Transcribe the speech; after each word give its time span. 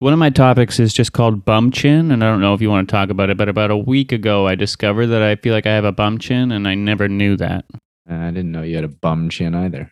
One 0.00 0.12
of 0.12 0.18
my 0.18 0.30
topics 0.30 0.80
is 0.80 0.92
just 0.92 1.12
called 1.12 1.44
bum 1.44 1.70
chin, 1.70 2.10
and 2.10 2.22
I 2.22 2.26
don't 2.28 2.40
know 2.40 2.52
if 2.52 2.60
you 2.60 2.68
want 2.68 2.88
to 2.88 2.92
talk 2.92 3.10
about 3.10 3.30
it, 3.30 3.36
but 3.36 3.48
about 3.48 3.70
a 3.70 3.76
week 3.76 4.12
ago, 4.12 4.46
I 4.46 4.54
discovered 4.54 5.06
that 5.08 5.22
I 5.22 5.36
feel 5.36 5.54
like 5.54 5.66
I 5.66 5.72
have 5.74 5.84
a 5.84 5.92
bum 5.92 6.18
chin, 6.18 6.52
and 6.52 6.68
I 6.68 6.74
never 6.74 7.08
knew 7.08 7.36
that. 7.36 7.64
I 8.10 8.26
didn't 8.26 8.52
know 8.52 8.62
you 8.62 8.74
had 8.74 8.84
a 8.84 8.88
bum 8.88 9.30
chin 9.30 9.54
either. 9.54 9.90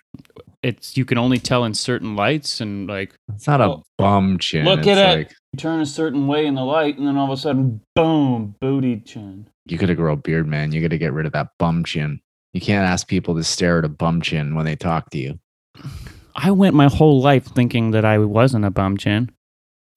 It's 0.62 0.96
you 0.96 1.04
can 1.04 1.18
only 1.18 1.38
tell 1.38 1.64
in 1.64 1.72
certain 1.74 2.14
lights, 2.14 2.60
and 2.60 2.86
like 2.88 3.14
It's 3.34 3.46
not 3.46 3.60
a 3.60 3.64
Oh, 3.70 3.82
bum 3.96 4.38
chin. 4.38 4.64
look 4.64 4.80
it's 4.80 4.88
at 4.88 4.98
it. 4.98 5.16
like 5.18 5.30
you 5.52 5.56
turn 5.58 5.80
a 5.80 5.86
certain 5.86 6.26
way 6.26 6.46
in 6.46 6.54
the 6.56 6.64
light, 6.64 6.98
and 6.98 7.06
then 7.06 7.16
all 7.16 7.24
of 7.24 7.30
a 7.38 7.40
sudden, 7.40 7.80
boom, 7.94 8.54
booty 8.60 9.00
chin. 9.00 9.48
you 9.66 9.78
gotta 9.78 9.94
grow 9.94 10.12
a 10.12 10.16
beard, 10.16 10.46
man. 10.46 10.72
You 10.72 10.82
gotta 10.82 10.98
get 10.98 11.12
rid 11.12 11.26
of 11.26 11.32
that 11.32 11.48
bum 11.58 11.84
chin. 11.84 12.20
You 12.52 12.60
can't 12.60 12.86
ask 12.86 13.08
people 13.08 13.34
to 13.36 13.44
stare 13.44 13.78
at 13.78 13.84
a 13.84 13.88
bum 13.88 14.20
chin 14.20 14.54
when 14.56 14.66
they 14.66 14.76
talk 14.76 15.08
to 15.10 15.18
you. 15.18 15.38
I 16.36 16.50
went 16.50 16.74
my 16.74 16.88
whole 16.88 17.20
life 17.22 17.46
thinking 17.46 17.92
that 17.92 18.04
I 18.04 18.18
wasn't 18.18 18.64
a 18.66 18.70
bum 18.70 18.96
chin, 18.98 19.30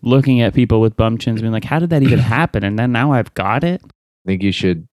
looking 0.06 0.40
at 0.42 0.54
people 0.54 0.80
with 0.80 0.96
bum 0.96 1.18
chins, 1.18 1.42
being 1.42 1.52
like, 1.52 1.66
"How 1.66 1.80
did 1.80 1.90
that 1.90 2.04
even 2.04 2.20
happen?" 2.38 2.64
And 2.64 2.80
then 2.80 2.92
now 2.92 3.12
I've 3.12 3.34
got 3.34 3.64
it. 3.64 3.82
I 3.84 4.28
think 4.28 4.42
you 4.42 4.52
should 4.52 4.88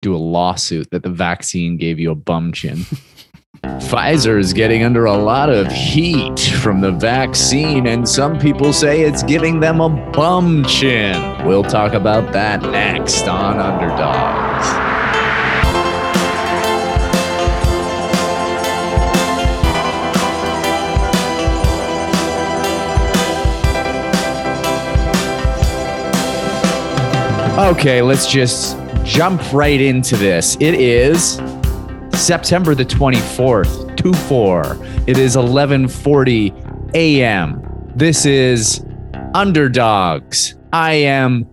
do 0.00 0.14
a 0.14 0.18
lawsuit 0.18 0.90
that 0.90 1.02
the 1.02 1.10
vaccine 1.10 1.76
gave 1.76 1.98
you 2.00 2.10
a 2.10 2.14
bum 2.14 2.52
chin. 2.52 2.84
Pfizer 3.64 4.40
is 4.40 4.52
getting 4.52 4.82
under 4.82 5.04
a 5.04 5.16
lot 5.16 5.48
of 5.48 5.70
heat 5.70 6.40
from 6.40 6.80
the 6.80 6.90
vaccine, 6.90 7.86
and 7.86 8.08
some 8.08 8.38
people 8.38 8.72
say 8.72 9.02
it's 9.02 9.22
giving 9.22 9.60
them 9.60 9.80
a 9.80 9.88
bum 9.88 10.64
chin. 10.64 11.46
We'll 11.46 11.62
talk 11.62 11.92
about 11.92 12.32
that 12.32 12.62
next 12.62 13.28
on 13.28 13.58
Underdogs. 13.60 14.91
Okay, 27.58 28.00
let's 28.00 28.32
just 28.32 28.78
jump 29.04 29.52
right 29.52 29.78
into 29.78 30.16
this. 30.16 30.56
It 30.58 30.72
is 30.72 31.34
September 32.14 32.74
the 32.74 32.86
24th, 32.86 33.94
2-4. 33.96 35.06
It 35.06 35.18
is 35.18 35.36
11:40 35.36 36.94
a.m. 36.94 37.92
This 37.94 38.24
is 38.24 38.82
Underdogs. 39.34 40.54
I 40.72 40.94
am 40.94 41.46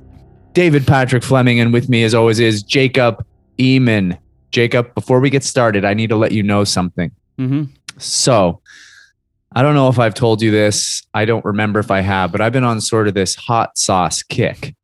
David 0.53 0.87
Patrick 0.87 1.21
Fleming 1.21 1.59
and 1.59 1.73
with 1.73 1.89
me 1.89 2.05
as 2.05 2.15
always 2.15 2.39
is 2.39 2.63
Jacob 2.63 3.25
Eamon. 3.57 4.17
Jacob, 4.51 4.95
before 4.95 5.19
we 5.19 5.29
get 5.29 5.43
started, 5.43 5.83
I 5.83 5.93
need 5.93 6.11
to 6.11 6.15
let 6.15 6.31
you 6.31 6.43
know 6.43 6.63
something. 6.63 7.11
Mm-hmm. 7.37 7.63
So, 7.97 8.61
I 9.53 9.61
don't 9.61 9.75
know 9.75 9.89
if 9.89 9.99
I've 9.99 10.13
told 10.13 10.41
you 10.41 10.49
this. 10.49 11.05
I 11.13 11.25
don't 11.25 11.43
remember 11.43 11.81
if 11.81 11.91
I 11.91 11.99
have, 11.99 12.31
but 12.31 12.39
I've 12.39 12.53
been 12.53 12.63
on 12.63 12.79
sort 12.79 13.09
of 13.09 13.15
this 13.15 13.35
hot 13.35 13.77
sauce 13.77 14.23
kick. 14.23 14.75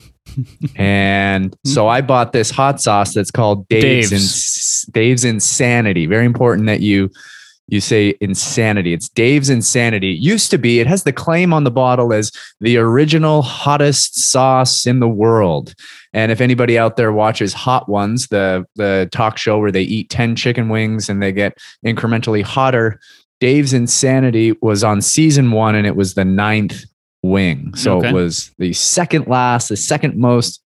And 0.75 1.53
hmm. 1.53 1.69
so 1.69 1.87
I 1.87 2.01
bought 2.01 2.33
this 2.33 2.51
hot 2.51 2.81
sauce 2.81 3.13
that's 3.13 3.31
called 3.31 3.67
Dave's, 3.67 4.09
Dave's. 4.09 4.11
Ins- 4.11 4.85
Dave's 4.91 5.25
Insanity. 5.25 6.05
Very 6.05 6.25
important 6.25 6.67
that 6.67 6.81
you 6.81 7.09
you 7.67 7.81
say 7.81 8.15
insanity. 8.21 8.93
It's 8.93 9.09
Dave's 9.09 9.49
Insanity. 9.49 10.11
It 10.13 10.19
used 10.19 10.51
to 10.51 10.57
be, 10.57 10.79
it 10.79 10.87
has 10.87 11.03
the 11.03 11.13
claim 11.13 11.51
on 11.51 11.63
the 11.63 11.71
bottle 11.71 12.13
as 12.13 12.31
the 12.61 12.77
original 12.77 13.41
hottest 13.41 14.19
sauce 14.19 14.85
in 14.85 14.99
the 14.99 15.07
world. 15.07 15.73
And 16.13 16.31
if 16.31 16.41
anybody 16.41 16.77
out 16.77 16.95
there 16.95 17.11
watches 17.11 17.53
Hot 17.53 17.89
Ones, 17.89 18.27
the 18.27 18.65
the 18.75 19.09
talk 19.11 19.37
show 19.37 19.57
where 19.59 19.71
they 19.71 19.81
eat 19.81 20.09
10 20.09 20.35
chicken 20.35 20.69
wings 20.69 21.09
and 21.09 21.21
they 21.21 21.31
get 21.31 21.57
incrementally 21.85 22.43
hotter, 22.43 22.99
Dave's 23.39 23.73
Insanity 23.73 24.53
was 24.61 24.83
on 24.83 25.01
season 25.01 25.51
one 25.51 25.75
and 25.75 25.87
it 25.87 25.95
was 25.95 26.13
the 26.13 26.25
ninth 26.25 26.85
wing. 27.29 27.73
So 27.75 27.97
Okay. 27.97 28.09
it 28.09 28.13
was 28.13 28.51
the 28.57 28.73
second 28.73 29.27
last, 29.27 29.69
the 29.69 29.77
second 29.77 30.17
most 30.17 30.61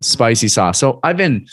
spicy 0.00 0.48
sauce. 0.48 0.78
So 0.78 1.00
I've 1.02 1.16
been 1.16 1.46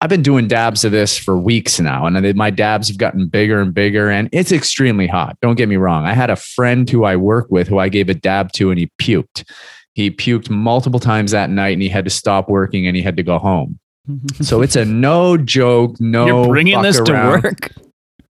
I've 0.00 0.10
been 0.10 0.22
doing 0.22 0.48
dabs 0.48 0.84
of 0.84 0.92
this 0.92 1.16
for 1.16 1.38
weeks 1.38 1.80
now, 1.80 2.04
and 2.04 2.34
my 2.36 2.50
dabs 2.50 2.88
have 2.88 2.98
gotten 2.98 3.26
bigger 3.26 3.60
and 3.60 3.72
bigger, 3.72 4.10
and 4.10 4.28
it's 4.32 4.52
extremely 4.52 5.06
hot. 5.06 5.38
Don't 5.40 5.54
get 5.54 5.66
me 5.68 5.76
wrong. 5.76 6.04
I 6.04 6.12
had 6.12 6.28
a 6.28 6.36
friend 6.36 6.88
who 6.90 7.04
I 7.04 7.16
work 7.16 7.46
with 7.50 7.68
who 7.68 7.78
I 7.78 7.88
gave 7.88 8.10
a 8.10 8.14
dab 8.14 8.52
to, 8.52 8.70
and 8.70 8.78
he 8.78 8.90
puked. 9.00 9.48
He 9.94 10.10
puked 10.10 10.50
multiple 10.50 11.00
times 11.00 11.30
that 11.30 11.48
night, 11.48 11.72
and 11.72 11.80
he 11.80 11.88
had 11.88 12.04
to 12.04 12.10
stop 12.10 12.50
working 12.50 12.86
and 12.86 12.94
he 12.96 13.02
had 13.02 13.16
to 13.16 13.22
go 13.22 13.38
home. 13.38 13.78
So 14.42 14.60
it's 14.60 14.76
a 14.76 14.84
no 14.84 15.38
joke, 15.38 15.98
no. 16.00 16.26
You're 16.26 16.48
bringing 16.48 16.82
this 16.82 17.00
to 17.00 17.12
work. 17.12 17.70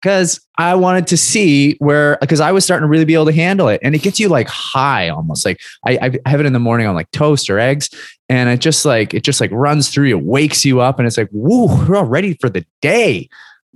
Because 0.01 0.39
I 0.57 0.75
wanted 0.75 1.07
to 1.07 1.17
see 1.17 1.75
where 1.79 2.17
because 2.22 2.39
I 2.39 2.51
was 2.51 2.63
starting 2.63 2.83
to 2.83 2.88
really 2.88 3.06
be 3.06 3.16
able 3.16 3.25
to 3.25 3.33
handle 3.33 3.67
it, 3.67 3.79
and 3.83 3.95
it 3.95 4.03
gets 4.03 4.19
you 4.19 4.29
like 4.29 4.47
high 4.47 5.09
almost. 5.09 5.45
Like 5.45 5.59
I, 5.85 6.19
I 6.25 6.29
have 6.29 6.39
it 6.39 6.45
in 6.45 6.53
the 6.53 6.59
morning 6.59 6.85
on 6.85 6.94
like 6.94 7.09
toast 7.09 7.50
or 7.50 7.59
eggs, 7.59 7.89
and 8.29 8.47
it 8.50 8.59
just 8.59 8.85
like 8.85 9.13
it 9.13 9.23
just 9.23 9.41
like 9.41 9.51
runs 9.51 9.89
through 9.89 10.07
you, 10.07 10.19
wakes 10.19 10.63
you 10.63 10.79
up, 10.79 11.00
and 11.00 11.07
it's 11.07 11.17
like 11.17 11.29
woo, 11.31 11.66
we're 11.88 11.95
all 11.95 12.05
ready 12.05 12.35
for 12.39 12.50
the 12.50 12.66
day. 12.81 13.29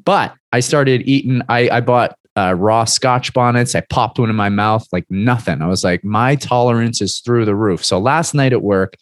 But 0.04 0.36
I 0.52 0.60
started 0.60 1.02
eating. 1.08 1.42
I 1.50 1.70
I 1.70 1.82
bought 1.82 2.16
uh, 2.38 2.54
raw 2.54 2.86
Scotch 2.86 3.34
bonnets. 3.34 3.74
I 3.74 3.82
popped 3.90 4.20
one 4.20 4.30
in 4.30 4.36
my 4.36 4.50
mouth 4.50 4.88
like 4.92 5.06
nothing. 5.10 5.62
I 5.62 5.68
was 5.68 5.84
like, 5.84 6.04
my 6.04 6.36
tolerance 6.36 7.02
is 7.02 7.20
through 7.20 7.46
the 7.46 7.56
roof. 7.56 7.84
So 7.84 8.00
last 8.00 8.34
night 8.34 8.54
at 8.54 8.62
work. 8.62 8.96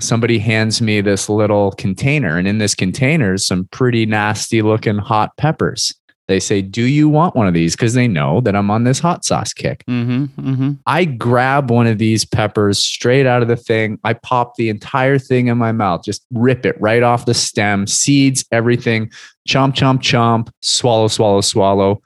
Somebody 0.00 0.38
hands 0.38 0.80
me 0.80 1.02
this 1.02 1.28
little 1.28 1.72
container, 1.72 2.38
and 2.38 2.48
in 2.48 2.56
this 2.56 2.74
container 2.74 3.34
is 3.34 3.44
some 3.44 3.68
pretty 3.72 4.06
nasty 4.06 4.62
looking 4.62 4.96
hot 4.96 5.36
peppers. 5.36 5.92
They 6.32 6.40
say, 6.40 6.62
Do 6.62 6.84
you 6.84 7.10
want 7.10 7.36
one 7.36 7.46
of 7.46 7.52
these? 7.52 7.76
Because 7.76 7.92
they 7.92 8.08
know 8.08 8.40
that 8.40 8.56
I'm 8.56 8.70
on 8.70 8.84
this 8.84 8.98
hot 8.98 9.22
sauce 9.22 9.52
kick. 9.52 9.84
Mm-hmm. 9.86 10.24
Mm-hmm. 10.40 10.70
I 10.86 11.04
grab 11.04 11.70
one 11.70 11.86
of 11.86 11.98
these 11.98 12.24
peppers 12.24 12.78
straight 12.78 13.26
out 13.26 13.42
of 13.42 13.48
the 13.48 13.56
thing. 13.56 13.98
I 14.02 14.14
pop 14.14 14.54
the 14.56 14.70
entire 14.70 15.18
thing 15.18 15.48
in 15.48 15.58
my 15.58 15.72
mouth, 15.72 16.04
just 16.04 16.24
rip 16.32 16.64
it 16.64 16.80
right 16.80 17.02
off 17.02 17.26
the 17.26 17.34
stem, 17.34 17.86
seeds, 17.86 18.46
everything, 18.50 19.10
chomp, 19.46 19.74
chomp, 19.74 19.98
chomp, 19.98 20.48
swallow, 20.62 21.08
swallow, 21.08 21.42
swallow. 21.42 22.00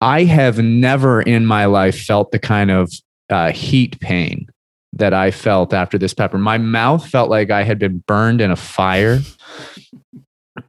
I 0.00 0.24
have 0.24 0.58
never 0.58 1.20
in 1.20 1.44
my 1.44 1.66
life 1.66 2.00
felt 2.00 2.32
the 2.32 2.38
kind 2.38 2.70
of 2.70 2.90
uh, 3.28 3.52
heat 3.52 4.00
pain 4.00 4.46
that 4.94 5.12
I 5.12 5.32
felt 5.32 5.74
after 5.74 5.98
this 5.98 6.14
pepper. 6.14 6.38
My 6.38 6.56
mouth 6.56 7.06
felt 7.06 7.28
like 7.28 7.50
I 7.50 7.62
had 7.62 7.78
been 7.78 7.98
burned 8.06 8.40
in 8.40 8.50
a 8.50 8.56
fire. 8.56 9.20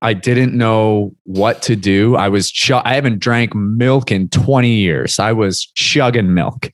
I 0.02 0.14
didn't 0.14 0.54
know 0.58 1.16
what 1.24 1.62
to 1.64 1.76
do. 1.76 2.16
I 2.16 2.30
was 2.30 2.50
ch- 2.50 2.72
I 2.72 2.96
haven't 2.96 3.20
drank 3.20 3.54
milk 3.56 4.12
in 4.12 4.30
20 4.30 4.70
years. 4.70 5.20
I 5.20 5.32
was 5.32 5.66
chugging 5.76 6.34
milk. 6.34 6.72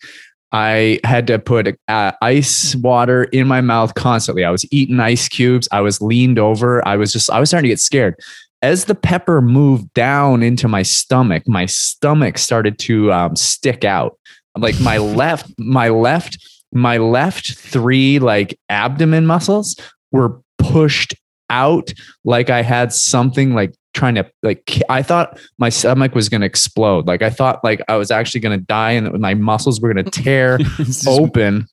I 0.51 0.99
had 1.03 1.27
to 1.27 1.37
put 1.37 1.77
uh, 1.87 2.11
ice 2.21 2.75
water 2.75 3.25
in 3.25 3.47
my 3.47 3.61
mouth 3.61 3.93
constantly. 3.93 4.43
I 4.43 4.49
was 4.49 4.65
eating 4.71 4.99
ice 4.99 5.27
cubes. 5.27 5.67
I 5.71 5.81
was 5.81 6.01
leaned 6.01 6.39
over. 6.39 6.85
I 6.87 6.95
was 6.95 7.13
just 7.13 7.29
I 7.29 7.39
was 7.39 7.49
starting 7.49 7.67
to 7.67 7.73
get 7.73 7.79
scared. 7.79 8.15
As 8.61 8.85
the 8.85 8.95
pepper 8.95 9.41
moved 9.41 9.93
down 9.93 10.43
into 10.43 10.67
my 10.67 10.81
stomach, 10.81 11.43
my 11.47 11.65
stomach 11.65 12.37
started 12.37 12.77
to 12.79 13.11
um, 13.13 13.35
stick 13.35 13.85
out. 13.85 14.17
Like 14.57 14.79
my 14.81 14.97
left, 14.97 15.53
my 15.57 15.89
left, 15.89 16.37
my 16.73 16.97
left 16.97 17.57
three 17.57 18.19
like 18.19 18.59
abdomen 18.67 19.25
muscles 19.25 19.75
were 20.11 20.41
pushed 20.57 21.13
out 21.49 21.93
like 22.23 22.49
I 22.49 22.61
had 22.61 22.93
something 22.93 23.53
like 23.53 23.73
trying 23.93 24.15
to 24.15 24.29
like 24.43 24.81
I 24.89 25.01
thought 25.01 25.39
my 25.57 25.69
stomach 25.69 26.15
was 26.15 26.29
going 26.29 26.41
to 26.41 26.47
explode. 26.47 27.07
Like 27.07 27.21
I 27.21 27.29
thought 27.29 27.63
like 27.63 27.81
I 27.87 27.95
was 27.97 28.11
actually 28.11 28.41
going 28.41 28.57
to 28.59 28.65
die 28.65 28.91
and 28.91 29.19
my 29.19 29.33
muscles 29.33 29.81
were 29.81 29.93
going 29.93 30.05
to 30.05 30.11
tear 30.11 30.59
open. 31.07 31.67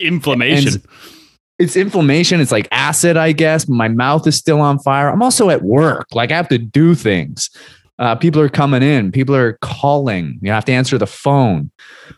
inflammation. 0.00 0.74
And 0.74 0.86
it's 1.58 1.76
inflammation. 1.76 2.40
It's 2.40 2.52
like 2.52 2.68
acid, 2.70 3.16
I 3.16 3.32
guess. 3.32 3.68
My 3.68 3.88
mouth 3.88 4.26
is 4.26 4.36
still 4.36 4.60
on 4.60 4.78
fire. 4.78 5.08
I'm 5.08 5.22
also 5.22 5.50
at 5.50 5.62
work. 5.62 6.06
Like 6.12 6.30
I 6.30 6.36
have 6.36 6.48
to 6.48 6.58
do 6.58 6.94
things. 6.94 7.50
Uh, 7.98 8.14
people 8.14 8.40
are 8.40 8.48
coming 8.48 8.80
in. 8.80 9.10
People 9.10 9.34
are 9.34 9.58
calling. 9.60 10.38
You 10.40 10.52
have 10.52 10.64
to 10.66 10.72
answer 10.72 10.98
the 10.98 11.06
phone. 11.06 11.72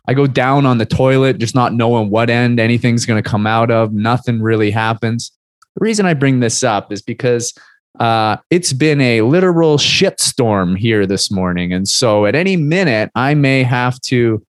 I 0.06 0.12
go 0.12 0.26
down 0.26 0.66
on 0.66 0.76
the 0.76 0.84
toilet, 0.84 1.38
just 1.38 1.54
not 1.54 1.72
knowing 1.72 2.10
what 2.10 2.28
end 2.28 2.60
anything's 2.60 3.06
going 3.06 3.22
to 3.22 3.26
come 3.26 3.46
out 3.46 3.70
of. 3.70 3.90
Nothing 3.94 4.42
really 4.42 4.70
happens. 4.70 5.32
The 5.76 5.84
reason 5.84 6.06
I 6.06 6.14
bring 6.14 6.40
this 6.40 6.62
up 6.62 6.92
is 6.92 7.02
because 7.02 7.54
uh, 7.98 8.36
it's 8.50 8.72
been 8.72 9.00
a 9.00 9.22
literal 9.22 9.76
shitstorm 9.76 10.76
here 10.76 11.06
this 11.06 11.30
morning. 11.30 11.72
And 11.72 11.88
so 11.88 12.26
at 12.26 12.34
any 12.34 12.56
minute, 12.56 13.10
I 13.14 13.34
may 13.34 13.62
have 13.62 14.00
to 14.02 14.44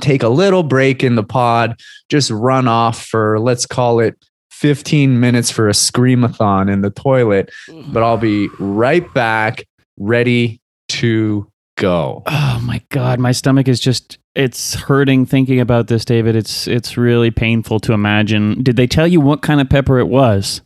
take 0.00 0.22
a 0.22 0.28
little 0.28 0.62
break 0.62 1.02
in 1.02 1.16
the 1.16 1.24
pod, 1.24 1.80
just 2.08 2.30
run 2.30 2.68
off 2.68 3.04
for, 3.04 3.38
let's 3.40 3.66
call 3.66 4.00
it 4.00 4.16
15 4.50 5.18
minutes 5.18 5.50
for 5.50 5.68
a 5.68 5.72
screamathon 5.72 6.70
in 6.70 6.82
the 6.82 6.90
toilet. 6.90 7.50
But 7.92 8.02
I'll 8.02 8.18
be 8.18 8.48
right 8.58 9.12
back, 9.14 9.66
ready 9.98 10.60
to 10.90 11.50
go. 11.80 12.22
Oh 12.26 12.60
my 12.62 12.80
god, 12.90 13.18
my 13.18 13.32
stomach 13.32 13.66
is 13.66 13.80
just 13.80 14.18
it's 14.36 14.74
hurting 14.74 15.26
thinking 15.26 15.58
about 15.58 15.88
this, 15.88 16.04
David. 16.04 16.36
It's 16.36 16.68
it's 16.68 16.96
really 16.96 17.32
painful 17.32 17.80
to 17.80 17.92
imagine. 17.92 18.62
Did 18.62 18.76
they 18.76 18.86
tell 18.86 19.08
you 19.08 19.20
what 19.20 19.42
kind 19.42 19.60
of 19.60 19.68
pepper 19.68 19.98
it 19.98 20.06
was? 20.06 20.60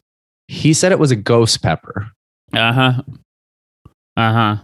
He 0.48 0.74
said 0.74 0.92
it 0.92 0.98
was 0.98 1.10
a 1.10 1.16
ghost 1.16 1.62
pepper. 1.62 2.10
Uh-huh. 2.52 3.02
Uh-huh. 4.16 4.56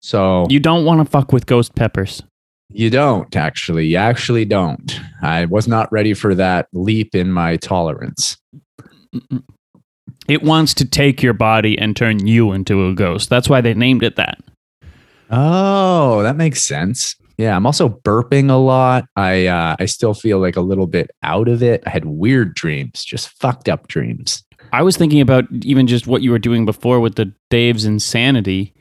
So 0.00 0.46
You 0.50 0.58
don't 0.58 0.84
want 0.84 1.00
to 1.00 1.04
fuck 1.04 1.32
with 1.32 1.46
ghost 1.46 1.76
peppers. 1.76 2.22
You 2.70 2.90
don't 2.90 3.34
actually. 3.36 3.86
You 3.86 3.98
actually 3.98 4.44
don't. 4.44 4.98
I 5.22 5.44
was 5.44 5.68
not 5.68 5.92
ready 5.92 6.14
for 6.14 6.34
that 6.34 6.68
leap 6.72 7.14
in 7.14 7.30
my 7.30 7.56
tolerance. 7.56 8.38
It 10.26 10.42
wants 10.42 10.72
to 10.74 10.84
take 10.86 11.22
your 11.22 11.34
body 11.34 11.78
and 11.78 11.94
turn 11.94 12.26
you 12.26 12.52
into 12.52 12.88
a 12.88 12.94
ghost. 12.94 13.28
That's 13.28 13.48
why 13.48 13.60
they 13.60 13.74
named 13.74 14.02
it 14.02 14.16
that. 14.16 14.38
Oh, 15.32 16.22
that 16.22 16.36
makes 16.36 16.62
sense. 16.62 17.16
Yeah, 17.38 17.56
I'm 17.56 17.66
also 17.66 17.88
burping 17.88 18.50
a 18.50 18.54
lot. 18.54 19.06
I 19.16 19.46
uh, 19.46 19.76
I 19.80 19.86
still 19.86 20.14
feel 20.14 20.38
like 20.38 20.56
a 20.56 20.60
little 20.60 20.86
bit 20.86 21.10
out 21.22 21.48
of 21.48 21.62
it. 21.62 21.82
I 21.86 21.90
had 21.90 22.04
weird 22.04 22.54
dreams, 22.54 23.02
just 23.02 23.30
fucked 23.30 23.68
up 23.68 23.88
dreams. 23.88 24.44
I 24.72 24.82
was 24.82 24.96
thinking 24.96 25.20
about 25.20 25.44
even 25.62 25.86
just 25.86 26.06
what 26.06 26.22
you 26.22 26.30
were 26.30 26.38
doing 26.38 26.64
before 26.66 27.00
with 27.00 27.16
the 27.16 27.32
Dave's 27.50 27.84
insanity. 27.84 28.74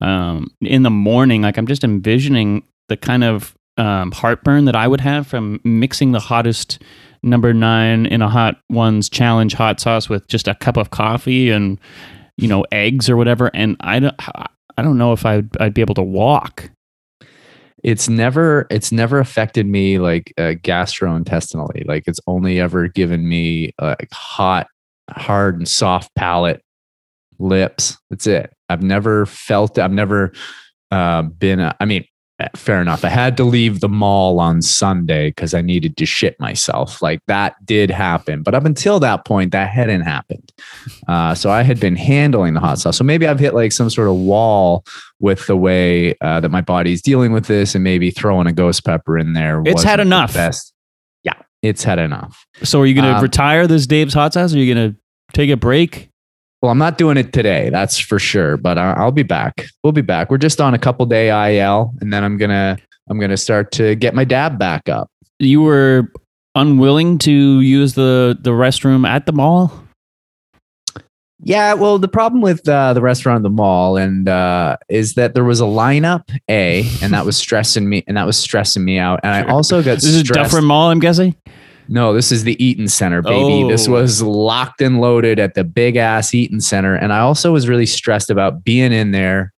Um, 0.00 0.48
in 0.62 0.82
the 0.82 0.90
morning, 0.90 1.42
like 1.42 1.58
I'm 1.58 1.66
just 1.66 1.84
envisioning 1.84 2.62
the 2.88 2.96
kind 2.96 3.22
of 3.22 3.54
um, 3.76 4.12
heartburn 4.12 4.64
that 4.64 4.76
I 4.76 4.88
would 4.88 5.00
have 5.00 5.26
from 5.26 5.60
mixing 5.62 6.12
the 6.12 6.20
hottest 6.20 6.82
number 7.22 7.52
nine 7.52 8.06
in 8.06 8.22
a 8.22 8.28
hot 8.28 8.56
ones 8.70 9.08
challenge 9.10 9.52
hot 9.52 9.78
sauce 9.78 10.08
with 10.08 10.26
just 10.26 10.48
a 10.48 10.54
cup 10.54 10.78
of 10.78 10.90
coffee 10.90 11.50
and 11.50 11.78
you 12.38 12.48
know 12.48 12.64
eggs 12.72 13.10
or 13.10 13.16
whatever. 13.16 13.50
And 13.52 13.76
I 13.80 13.98
don't, 13.98 14.16
I 14.80 14.82
don't 14.82 14.96
know 14.96 15.12
if 15.12 15.26
I'd 15.26 15.54
I'd 15.58 15.74
be 15.74 15.82
able 15.82 15.94
to 15.96 16.02
walk. 16.02 16.70
It's 17.84 18.08
never 18.08 18.66
it's 18.70 18.90
never 18.90 19.18
affected 19.18 19.66
me 19.66 19.98
like 19.98 20.32
uh, 20.38 20.54
gastrointestinally. 20.62 21.86
Like 21.86 22.04
it's 22.06 22.18
only 22.26 22.58
ever 22.58 22.88
given 22.88 23.28
me 23.28 23.72
like 23.78 24.08
hot, 24.10 24.68
hard 25.10 25.58
and 25.58 25.68
soft 25.68 26.14
palate, 26.14 26.62
lips. 27.38 27.98
That's 28.08 28.26
it. 28.26 28.54
I've 28.70 28.82
never 28.82 29.26
felt. 29.26 29.78
I've 29.78 29.92
never 29.92 30.32
uh, 30.90 31.22
been. 31.24 31.60
A, 31.60 31.76
I 31.78 31.84
mean, 31.84 32.06
fair 32.56 32.80
enough. 32.80 33.04
I 33.04 33.08
had 33.08 33.36
to 33.38 33.44
leave 33.44 33.80
the 33.80 33.88
mall 33.88 34.40
on 34.40 34.62
Sunday 34.62 35.28
because 35.30 35.54
I 35.54 35.62
needed 35.62 35.96
to 35.98 36.06
shit 36.06 36.38
myself. 36.40 37.02
Like 37.02 37.20
that 37.26 37.54
did 37.64 37.90
happen. 37.90 38.42
But 38.42 38.54
up 38.54 38.64
until 38.64 39.00
that 39.00 39.24
point, 39.24 39.52
that 39.52 39.70
hadn't 39.70 40.02
happened. 40.02 40.52
Uh, 41.08 41.34
so 41.34 41.50
I 41.50 41.62
had 41.62 41.80
been 41.80 41.96
handling 41.96 42.54
the 42.54 42.60
hot 42.60 42.78
sauce. 42.78 42.96
So 42.96 43.04
maybe 43.04 43.26
I've 43.26 43.40
hit 43.40 43.54
like 43.54 43.72
some 43.72 43.90
sort 43.90 44.08
of 44.08 44.14
wall 44.14 44.84
with 45.18 45.46
the 45.46 45.56
way 45.56 46.14
uh, 46.20 46.40
that 46.40 46.50
my 46.50 46.60
body's 46.60 47.02
dealing 47.02 47.32
with 47.32 47.46
this 47.46 47.74
and 47.74 47.84
maybe 47.84 48.10
throwing 48.10 48.46
a 48.46 48.52
ghost 48.52 48.84
pepper 48.84 49.18
in 49.18 49.32
there. 49.32 49.62
It's 49.64 49.82
had 49.82 50.00
enough. 50.00 50.34
Best. 50.34 50.72
Yeah, 51.24 51.34
it's 51.62 51.84
had 51.84 51.98
enough. 51.98 52.46
So 52.62 52.80
are 52.80 52.86
you 52.86 52.94
going 52.94 53.06
to 53.06 53.16
Um, 53.16 53.22
retire 53.22 53.66
this 53.66 53.86
Dave's 53.86 54.14
hot 54.14 54.34
sauce? 54.34 54.52
Or 54.52 54.56
are 54.56 54.60
you 54.60 54.74
going 54.74 54.92
to 54.92 54.98
take 55.32 55.50
a 55.50 55.56
break? 55.56 56.09
Well, 56.62 56.70
I'm 56.70 56.78
not 56.78 56.98
doing 56.98 57.16
it 57.16 57.32
today, 57.32 57.70
that's 57.70 57.98
for 57.98 58.18
sure. 58.18 58.56
But 58.56 58.76
I- 58.78 58.92
I'll 58.92 59.12
be 59.12 59.22
back. 59.22 59.66
We'll 59.82 59.92
be 59.94 60.02
back. 60.02 60.30
We're 60.30 60.38
just 60.38 60.60
on 60.60 60.74
a 60.74 60.78
couple 60.78 61.06
day 61.06 61.28
IL, 61.58 61.92
and 62.00 62.12
then 62.12 62.22
I'm 62.24 62.36
gonna 62.36 62.76
I'm 63.08 63.18
gonna 63.18 63.36
start 63.36 63.72
to 63.72 63.94
get 63.96 64.14
my 64.14 64.24
dab 64.24 64.58
back 64.58 64.88
up. 64.88 65.08
You 65.38 65.62
were 65.62 66.12
unwilling 66.54 67.16
to 67.18 67.60
use 67.60 67.94
the 67.94 68.36
the 68.40 68.50
restroom 68.50 69.08
at 69.08 69.24
the 69.26 69.32
mall. 69.32 69.72
Yeah, 71.42 71.72
well, 71.72 71.98
the 71.98 72.08
problem 72.08 72.42
with 72.42 72.68
uh, 72.68 72.92
the 72.92 73.00
restaurant 73.00 73.38
at 73.38 73.42
the 73.44 73.48
mall 73.50 73.96
and 73.96 74.28
uh, 74.28 74.76
is 74.90 75.14
that 75.14 75.32
there 75.32 75.44
was 75.44 75.62
a 75.62 75.64
lineup, 75.64 76.24
a, 76.50 76.86
and 77.02 77.14
that 77.14 77.24
was 77.24 77.36
stressing 77.38 77.88
me, 77.88 78.04
and 78.06 78.18
that 78.18 78.26
was 78.26 78.36
stressing 78.36 78.84
me 78.84 78.98
out. 78.98 79.20
And 79.22 79.32
I 79.32 79.50
also 79.50 79.78
got 79.82 79.94
This 79.94 80.04
is 80.04 80.20
stressed. 80.20 80.50
Dufferin 80.50 80.66
Mall, 80.66 80.90
I'm 80.90 80.98
guessing. 80.98 81.34
No, 81.92 82.12
this 82.14 82.30
is 82.30 82.44
the 82.44 82.62
Eaton 82.64 82.86
Center, 82.88 83.20
baby. 83.20 83.68
This 83.68 83.88
Oh. 83.88 83.92
was 83.92 84.22
locked 84.22 84.80
and 84.80 85.00
loaded 85.00 85.40
at 85.40 85.54
the 85.54 85.64
big 85.64 85.96
ass 85.96 86.32
Eaton 86.32 86.60
Center. 86.60 86.94
And 86.94 87.12
I 87.12 87.18
also 87.18 87.52
was 87.52 87.68
really 87.68 87.84
stressed 87.86 88.30
about 88.30 88.62
being 88.64 88.92
in 88.92 89.10
there 89.10 89.52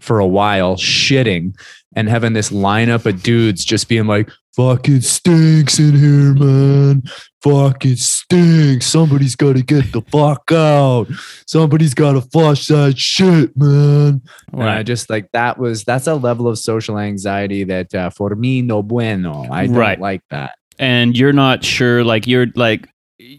for 0.00 0.20
a 0.20 0.26
while, 0.26 0.76
shitting, 0.76 1.52
and 1.96 2.08
having 2.08 2.32
this 2.32 2.50
lineup 2.50 3.06
of 3.06 3.22
dudes 3.24 3.64
just 3.64 3.88
being 3.88 4.06
like, 4.06 4.30
fuck, 4.56 4.88
it 4.88 5.02
stinks 5.02 5.80
in 5.80 5.96
here, 5.96 6.32
man. 6.34 7.02
Fucking 7.42 7.96
stinks. 7.96 8.86
Somebody's 8.86 9.34
got 9.34 9.56
to 9.56 9.62
get 9.62 9.92
the 9.92 10.00
fuck 10.12 10.50
out. 10.52 11.06
Somebody's 11.46 11.92
got 11.94 12.12
to 12.12 12.20
flush 12.20 12.68
that 12.68 12.96
shit, 12.98 13.50
man. 13.56 14.22
And 14.52 14.62
I 14.62 14.82
just 14.84 15.10
like 15.10 15.28
that 15.32 15.58
was 15.58 15.82
that's 15.84 16.06
a 16.06 16.14
level 16.14 16.46
of 16.48 16.56
social 16.58 16.98
anxiety 17.00 17.64
that 17.64 17.92
uh, 17.94 18.10
for 18.10 18.30
me 18.36 18.62
no 18.62 18.80
bueno. 18.82 19.46
I 19.50 19.66
don't 19.66 19.74
Right. 19.74 19.98
like 20.00 20.22
that. 20.30 20.54
And 20.78 21.16
you're 21.16 21.32
not 21.32 21.64
sure 21.64 22.02
like 22.04 22.26
you're 22.26 22.46
like 22.56 22.88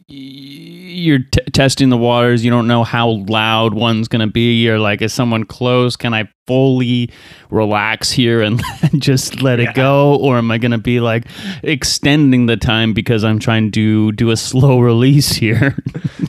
you're 0.08 1.20
t- 1.20 1.42
testing 1.52 1.90
the 1.90 1.98
waters 1.98 2.44
you 2.46 2.50
don't 2.50 2.68
know 2.68 2.84
how 2.84 3.10
loud 3.28 3.74
one's 3.74 4.08
going 4.08 4.26
to 4.26 4.32
be 4.32 4.62
you're 4.64 4.80
like 4.80 5.02
is 5.02 5.14
someone 5.14 5.44
close 5.44 5.96
can 5.98 6.14
i 6.14 6.28
fully 6.48 7.10
relax 7.50 8.10
here 8.10 8.42
and 8.42 8.62
just 9.00 9.42
let 9.42 9.60
Yeah. 9.60 9.70
it 9.70 9.76
go 9.76 10.16
or 10.16 10.38
am 10.38 10.50
i 10.50 10.58
going 10.58 10.72
to 10.72 10.78
be 10.78 11.00
like 11.02 11.26
extending 11.62 12.46
the 12.46 12.56
time 12.58 12.94
because 12.94 13.24
i'm 13.24 13.38
trying 13.38 13.70
to 13.72 14.12
do 14.14 14.31
a 14.31 14.38
slow 14.38 14.80
release 14.92 15.31
here 15.34 15.76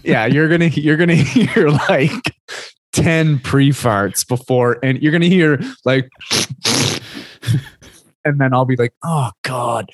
yeah, 0.02 0.26
you're 0.26 0.48
gonna 0.48 0.66
you're 0.66 0.96
gonna 0.96 1.14
hear 1.14 1.68
like 1.68 2.10
10 2.92 3.38
pre-farts 3.40 4.26
before 4.26 4.78
and 4.82 5.00
you're 5.02 5.12
gonna 5.12 5.26
hear 5.26 5.60
like 5.84 6.08
and 8.24 8.40
then 8.40 8.52
I'll 8.52 8.64
be 8.64 8.76
like, 8.76 8.92
oh 9.04 9.30
God. 9.42 9.86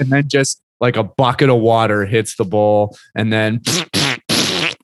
And 0.00 0.10
then 0.10 0.28
just 0.28 0.62
like 0.80 0.96
a 0.96 1.04
bucket 1.04 1.50
of 1.50 1.60
water 1.60 2.06
hits 2.06 2.36
the 2.36 2.44
bowl 2.44 2.96
and 3.14 3.32
then 3.32 3.60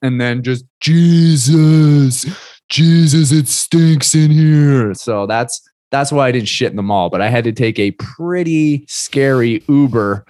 and 0.01 0.21
then 0.21 0.43
just 0.43 0.65
Jesus, 0.79 2.25
Jesus, 2.69 3.31
it 3.31 3.47
stinks 3.47 4.13
in 4.13 4.31
here. 4.31 4.93
So 4.93 5.25
that's 5.25 5.61
that's 5.91 6.11
why 6.11 6.27
I 6.27 6.31
didn't 6.31 6.49
shit 6.49 6.69
in 6.69 6.75
the 6.75 6.83
mall, 6.83 7.09
but 7.09 7.21
I 7.21 7.29
had 7.29 7.45
to 7.45 7.51
take 7.51 7.79
a 7.79 7.91
pretty 7.91 8.85
scary 8.87 9.63
Uber 9.67 10.25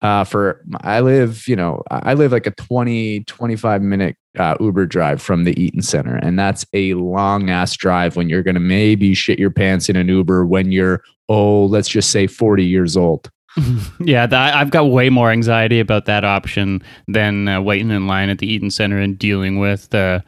uh, 0.00 0.24
for 0.24 0.64
I 0.82 1.00
live, 1.00 1.48
you 1.48 1.56
know, 1.56 1.82
I 1.90 2.14
live 2.14 2.30
like 2.30 2.46
a 2.46 2.52
20, 2.52 3.24
25 3.24 3.82
minute 3.82 4.16
uh, 4.38 4.54
Uber 4.60 4.86
drive 4.86 5.20
from 5.20 5.44
the 5.44 5.60
Eaton 5.60 5.82
Center. 5.82 6.16
And 6.16 6.38
that's 6.38 6.64
a 6.72 6.94
long 6.94 7.50
ass 7.50 7.76
drive 7.76 8.16
when 8.16 8.28
you're 8.28 8.44
going 8.44 8.54
to 8.54 8.60
maybe 8.60 9.14
shit 9.14 9.38
your 9.38 9.50
pants 9.50 9.88
in 9.88 9.96
an 9.96 10.08
Uber 10.08 10.46
when 10.46 10.70
you're, 10.70 11.02
oh, 11.28 11.64
let's 11.66 11.88
just 11.88 12.10
say 12.10 12.26
40 12.28 12.64
years 12.64 12.96
old. 12.96 13.28
yeah 14.00 14.26
that, 14.26 14.54
i've 14.54 14.70
got 14.70 14.84
way 14.84 15.10
more 15.10 15.30
anxiety 15.30 15.80
about 15.80 16.06
that 16.06 16.24
option 16.24 16.82
than 17.06 17.48
uh, 17.48 17.60
waiting 17.60 17.90
in 17.90 18.06
line 18.06 18.28
at 18.28 18.38
the 18.38 18.46
eaton 18.50 18.70
center 18.70 18.98
and 18.98 19.18
dealing 19.18 19.58
with 19.58 19.94
uh, 19.94 20.20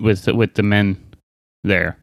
with 0.00 0.26
with 0.28 0.54
the 0.54 0.62
men 0.62 0.96
there 1.64 1.99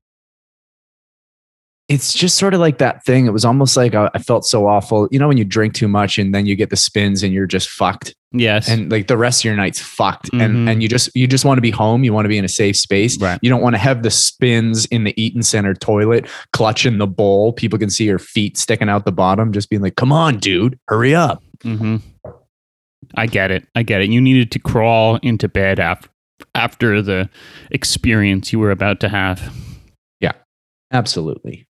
It's 1.90 2.14
just 2.14 2.36
sort 2.38 2.54
of 2.54 2.60
like 2.60 2.80
that 2.80 3.06
thing. 3.06 3.28
It 3.28 3.32
was 3.34 3.46
almost 3.46 3.78
like 3.78 3.96
I, 3.96 4.10
I 4.14 4.20
felt 4.20 4.46
so 4.46 4.68
awful. 4.68 5.08
You 5.10 5.20
know, 5.20 5.28
when 5.30 5.38
you 5.38 5.46
drink 5.46 5.74
too 5.74 5.88
much 5.88 6.18
and 6.18 6.36
then 6.36 6.46
you 6.46 6.56
get 6.56 6.70
the 6.70 6.76
spins 6.76 7.24
and 7.24 7.32
you're 7.34 7.46
just 7.46 7.70
fucked 7.70 8.14
yes 8.34 8.68
and 8.68 8.92
like 8.92 9.08
the 9.08 9.16
rest 9.16 9.40
of 9.40 9.46
your 9.46 9.56
night's 9.56 9.80
fucked 9.80 10.30
Mhm. 10.34 10.42
and 10.44 10.70
and 10.70 10.84
you 10.84 10.90
just 10.90 11.10
you 11.16 11.28
just 11.28 11.46
want 11.46 11.58
to 11.58 11.62
be 11.62 11.72
home 11.72 12.04
you 12.04 12.12
want 12.12 12.26
to 12.26 12.30
be 12.30 12.38
in 12.38 12.44
a 12.44 12.50
safe 12.50 12.76
space 12.76 13.18
Right. 13.22 13.40
you 13.42 13.50
don't 13.50 13.62
want 13.62 13.76
to 13.76 13.80
have 13.80 14.04
the 14.04 14.12
spins 14.12 14.86
in 14.88 15.06
the 15.06 15.14
eaton 15.20 15.42
center 15.44 15.74
toilet 15.74 16.28
clutching 16.52 16.98
the 16.98 17.08
bowl 17.08 17.54
people 17.54 17.80
can 17.80 17.90
see 17.90 18.04
your 18.04 18.20
feet 18.20 18.58
sticking 18.58 18.90
out 18.90 19.06
the 19.06 19.14
bottom 19.14 19.54
just 19.54 19.70
being 19.70 19.82
like 19.82 19.96
come 19.96 20.12
on 20.12 20.40
dude 20.40 20.78
hurry 20.90 21.16
up 21.16 21.42
hmm 21.64 21.98
I 23.16 23.28
get 23.28 23.50
it. 23.52 23.66
I 23.74 23.84
get 23.84 24.02
it. 24.02 24.10
You 24.10 24.20
needed 24.20 24.52
to 24.52 24.60
crawl 24.60 25.16
into 25.24 25.48
bed 25.48 25.80
after 25.80 26.10
after 26.54 27.02
the 27.02 27.30
experience 27.72 28.52
you 28.52 28.60
were 28.60 28.72
about 28.72 29.00
to 29.00 29.10
have. 29.10 29.54
Yeah. 30.20 30.34
Absolutely 30.92 31.67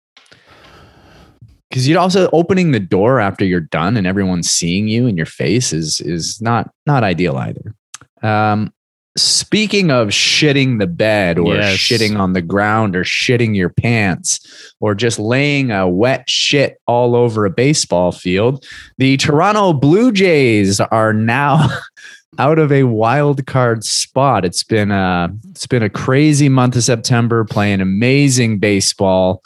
because 1.70 1.86
you'd 1.88 1.96
also 1.96 2.28
opening 2.32 2.70
the 2.72 2.80
door 2.80 3.20
after 3.20 3.44
you're 3.44 3.60
done 3.60 3.96
and 3.96 4.06
everyone's 4.06 4.50
seeing 4.50 4.88
you 4.88 5.06
in 5.06 5.16
your 5.16 5.26
face 5.26 5.72
is 5.72 6.00
is 6.00 6.40
not 6.40 6.70
not 6.86 7.02
ideal 7.04 7.36
either. 7.36 7.74
Um 8.22 8.72
speaking 9.18 9.90
of 9.90 10.08
shitting 10.08 10.78
the 10.78 10.86
bed 10.86 11.38
or 11.38 11.54
Yes. 11.54 11.78
shitting 11.78 12.18
on 12.18 12.34
the 12.34 12.42
ground 12.42 12.94
or 12.94 13.02
shitting 13.02 13.56
your 13.56 13.70
pants 13.70 14.74
or 14.78 14.94
just 14.94 15.18
laying 15.18 15.70
a 15.70 15.88
wet 15.88 16.28
shit 16.28 16.78
all 16.86 17.16
over 17.16 17.46
a 17.46 17.50
baseball 17.50 18.12
field 18.12 18.66
the 18.98 19.16
toronto 19.16 19.72
blue 19.72 20.12
jays 20.12 20.80
are 20.80 21.14
now 21.14 21.66
out 22.38 22.58
of 22.58 22.70
a 22.70 22.82
wild 22.82 23.46
card 23.46 23.82
spot. 23.82 24.44
It's 24.44 24.62
been 24.62 24.90
a 24.90 25.34
it's 25.48 25.66
been 25.66 25.82
a 25.82 25.88
crazy 25.88 26.50
month 26.50 26.76
of 26.76 26.84
september 26.84 27.44
playing 27.46 27.80
amazing 27.80 28.58
baseball 28.58 29.42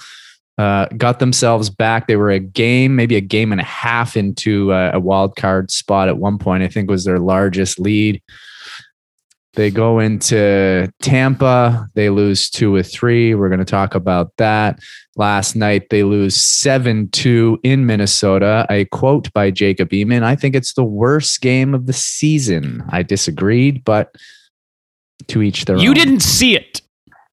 uh, 0.60 0.86
got 0.98 1.20
themselves 1.20 1.70
back. 1.70 2.06
They 2.06 2.16
were 2.16 2.30
a 2.30 2.38
game, 2.38 2.94
maybe 2.94 3.16
a 3.16 3.22
game 3.22 3.50
and 3.50 3.62
a 3.62 3.64
half 3.64 4.14
into 4.14 4.72
uh, 4.74 4.90
a 4.92 5.00
wild 5.00 5.34
card 5.36 5.70
spot 5.70 6.08
at 6.08 6.18
one 6.18 6.36
point. 6.36 6.62
I 6.62 6.68
think 6.68 6.90
was 6.90 7.04
their 7.04 7.18
largest 7.18 7.80
lead. 7.80 8.22
They 9.54 9.70
go 9.70 10.00
into 10.00 10.92
Tampa. 11.00 11.88
They 11.94 12.10
lose 12.10 12.50
two 12.50 12.74
or 12.74 12.82
three. 12.82 13.34
We're 13.34 13.48
going 13.48 13.60
to 13.60 13.64
talk 13.64 13.94
about 13.94 14.36
that. 14.36 14.80
Last 15.16 15.56
night 15.56 15.88
they 15.88 16.02
lose 16.02 16.36
seven 16.36 17.08
two 17.08 17.58
in 17.62 17.86
Minnesota. 17.86 18.66
A 18.68 18.84
quote 18.84 19.32
by 19.32 19.50
Jacob 19.50 19.88
Eamon. 19.88 20.24
I 20.24 20.36
think 20.36 20.54
it's 20.54 20.74
the 20.74 20.84
worst 20.84 21.40
game 21.40 21.72
of 21.72 21.86
the 21.86 21.94
season. 21.94 22.84
I 22.90 23.02
disagreed, 23.02 23.82
but 23.82 24.14
to 25.28 25.40
each 25.40 25.64
their 25.64 25.76
You 25.76 25.80
own. 25.80 25.86
You 25.86 25.94
didn't 25.94 26.20
see 26.20 26.54
it. 26.54 26.82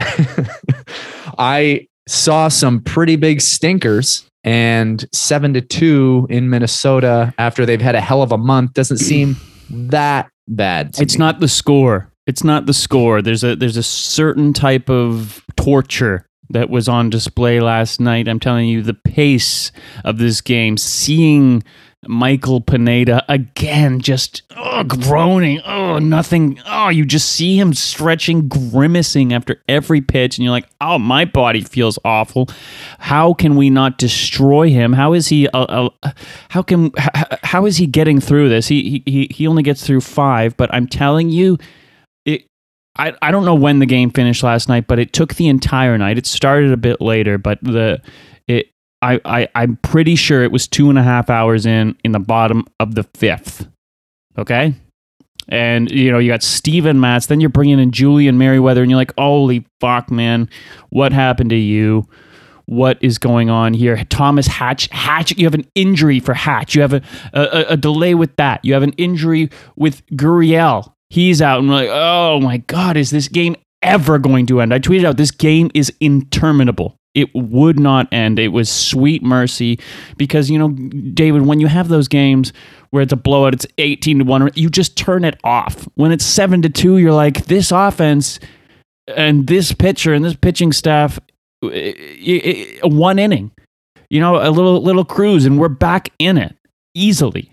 I 1.38 1.86
saw 2.06 2.48
some 2.48 2.80
pretty 2.80 3.16
big 3.16 3.40
stinkers 3.40 4.26
and 4.44 5.04
seven 5.12 5.54
to 5.54 5.60
two 5.60 6.26
in 6.30 6.50
Minnesota 6.50 7.32
after 7.38 7.64
they've 7.64 7.80
had 7.80 7.94
a 7.94 8.00
hell 8.00 8.22
of 8.22 8.32
a 8.32 8.38
month 8.38 8.74
doesn't 8.74 8.98
seem 8.98 9.36
that 9.70 10.30
bad. 10.48 10.94
It's 10.98 11.14
me. 11.14 11.18
not 11.18 11.40
the 11.40 11.48
score. 11.48 12.10
It's 12.26 12.44
not 12.44 12.66
the 12.66 12.74
score. 12.74 13.22
There's 13.22 13.44
a 13.44 13.56
there's 13.56 13.76
a 13.76 13.82
certain 13.82 14.52
type 14.52 14.88
of 14.88 15.44
torture 15.56 16.26
that 16.50 16.70
was 16.70 16.88
on 16.88 17.10
display 17.10 17.60
last 17.60 18.00
night. 18.00 18.28
I'm 18.28 18.40
telling 18.40 18.68
you, 18.68 18.82
the 18.82 18.94
pace 18.94 19.72
of 20.04 20.18
this 20.18 20.40
game, 20.40 20.76
seeing 20.76 21.62
Michael 22.06 22.60
Pineda 22.60 23.24
again, 23.28 24.00
just 24.00 24.42
oh, 24.56 24.82
groaning. 24.82 25.60
Oh, 25.64 25.98
nothing. 25.98 26.58
Oh, 26.66 26.88
you 26.88 27.04
just 27.04 27.30
see 27.30 27.58
him 27.58 27.72
stretching, 27.74 28.48
grimacing 28.48 29.32
after 29.32 29.62
every 29.68 30.00
pitch, 30.00 30.36
and 30.36 30.44
you're 30.44 30.50
like, 30.50 30.68
oh, 30.80 30.98
my 30.98 31.24
body 31.24 31.60
feels 31.60 32.00
awful. 32.04 32.48
How 32.98 33.34
can 33.34 33.54
we 33.54 33.70
not 33.70 33.98
destroy 33.98 34.70
him? 34.70 34.92
How 34.92 35.12
is 35.12 35.28
he? 35.28 35.46
Uh, 35.48 35.88
uh, 36.02 36.10
how 36.48 36.62
can? 36.62 36.90
How 37.44 37.66
is 37.66 37.76
he 37.76 37.86
getting 37.86 38.20
through 38.20 38.48
this? 38.48 38.66
He 38.66 39.02
he 39.06 39.28
he 39.30 39.46
only 39.46 39.62
gets 39.62 39.86
through 39.86 40.00
five, 40.00 40.56
but 40.56 40.72
I'm 40.74 40.88
telling 40.88 41.28
you. 41.28 41.58
It, 42.24 42.46
I, 42.96 43.14
I 43.22 43.30
don't 43.30 43.44
know 43.44 43.54
when 43.54 43.78
the 43.78 43.86
game 43.86 44.10
finished 44.10 44.42
last 44.42 44.68
night, 44.68 44.86
but 44.86 44.98
it 44.98 45.12
took 45.12 45.34
the 45.34 45.48
entire 45.48 45.96
night. 45.96 46.18
It 46.18 46.26
started 46.26 46.72
a 46.72 46.76
bit 46.76 47.00
later, 47.00 47.38
but 47.38 47.58
the 47.62 48.02
it 48.48 48.71
I, 49.02 49.20
I 49.24 49.48
I'm 49.54 49.76
pretty 49.82 50.14
sure 50.14 50.42
it 50.42 50.52
was 50.52 50.68
two 50.68 50.88
and 50.88 50.98
a 50.98 51.02
half 51.02 51.28
hours 51.28 51.66
in 51.66 51.96
in 52.04 52.12
the 52.12 52.20
bottom 52.20 52.64
of 52.80 52.94
the 52.94 53.02
fifth. 53.14 53.68
Okay. 54.38 54.74
And 55.48 55.90
you 55.90 56.12
know 56.12 56.18
you 56.18 56.30
got 56.30 56.42
Steven 56.42 57.00
Matz, 57.00 57.26
then 57.26 57.40
you're 57.40 57.50
bringing 57.50 57.80
in 57.80 57.90
Julian 57.90 58.38
Merryweather, 58.38 58.80
and 58.80 58.90
you're 58.90 58.96
like, 58.96 59.12
"Holy 59.18 59.66
fuck, 59.80 60.10
man! 60.10 60.48
What 60.90 61.12
happened 61.12 61.50
to 61.50 61.56
you? 61.56 62.08
What 62.66 62.96
is 63.00 63.18
going 63.18 63.50
on 63.50 63.74
here?" 63.74 64.02
Thomas 64.04 64.46
Hatch, 64.46 64.88
Hatch, 64.92 65.36
you 65.36 65.44
have 65.44 65.54
an 65.54 65.66
injury 65.74 66.20
for 66.20 66.32
Hatch. 66.32 66.76
You 66.76 66.82
have 66.82 66.92
a 66.94 67.02
a, 67.32 67.64
a 67.70 67.76
delay 67.76 68.14
with 68.14 68.36
that. 68.36 68.64
You 68.64 68.72
have 68.74 68.84
an 68.84 68.92
injury 68.92 69.50
with 69.74 70.06
Gurriel. 70.12 70.92
He's 71.10 71.42
out, 71.42 71.58
and 71.58 71.68
we're 71.68 71.74
like, 71.74 71.90
"Oh 71.90 72.40
my 72.40 72.58
god, 72.58 72.96
is 72.96 73.10
this 73.10 73.26
game 73.26 73.56
ever 73.82 74.20
going 74.20 74.46
to 74.46 74.60
end?" 74.60 74.72
I 74.72 74.78
tweeted 74.78 75.04
out, 75.04 75.16
"This 75.16 75.32
game 75.32 75.72
is 75.74 75.92
interminable." 76.00 76.96
It 77.14 77.30
would 77.34 77.78
not 77.78 78.12
end. 78.12 78.38
It 78.38 78.48
was 78.48 78.70
sweet 78.70 79.22
mercy 79.22 79.78
because 80.16 80.50
you 80.50 80.58
know, 80.58 80.68
David, 80.68 81.42
when 81.42 81.60
you 81.60 81.66
have 81.66 81.88
those 81.88 82.08
games 82.08 82.52
where 82.90 83.02
it's 83.02 83.12
a 83.12 83.16
blowout, 83.16 83.54
it's 83.54 83.66
eighteen 83.78 84.18
to 84.18 84.24
one, 84.24 84.50
you 84.54 84.68
just 84.68 84.96
turn 84.96 85.24
it 85.24 85.38
off. 85.44 85.86
When 85.94 86.12
it's 86.12 86.24
seven 86.24 86.62
to 86.62 86.68
two, 86.68 86.98
you're 86.98 87.12
like, 87.12 87.46
this 87.46 87.70
offense 87.70 88.40
and 89.08 89.46
this 89.46 89.72
pitcher 89.72 90.14
and 90.14 90.24
this 90.24 90.36
pitching 90.36 90.72
staff, 90.72 91.18
one 91.62 93.18
inning, 93.18 93.50
you 94.10 94.20
know, 94.20 94.36
a 94.36 94.50
little 94.50 94.82
little 94.82 95.04
cruise, 95.04 95.44
and 95.44 95.58
we're 95.58 95.68
back 95.68 96.10
in 96.18 96.38
it 96.38 96.56
easily 96.94 97.51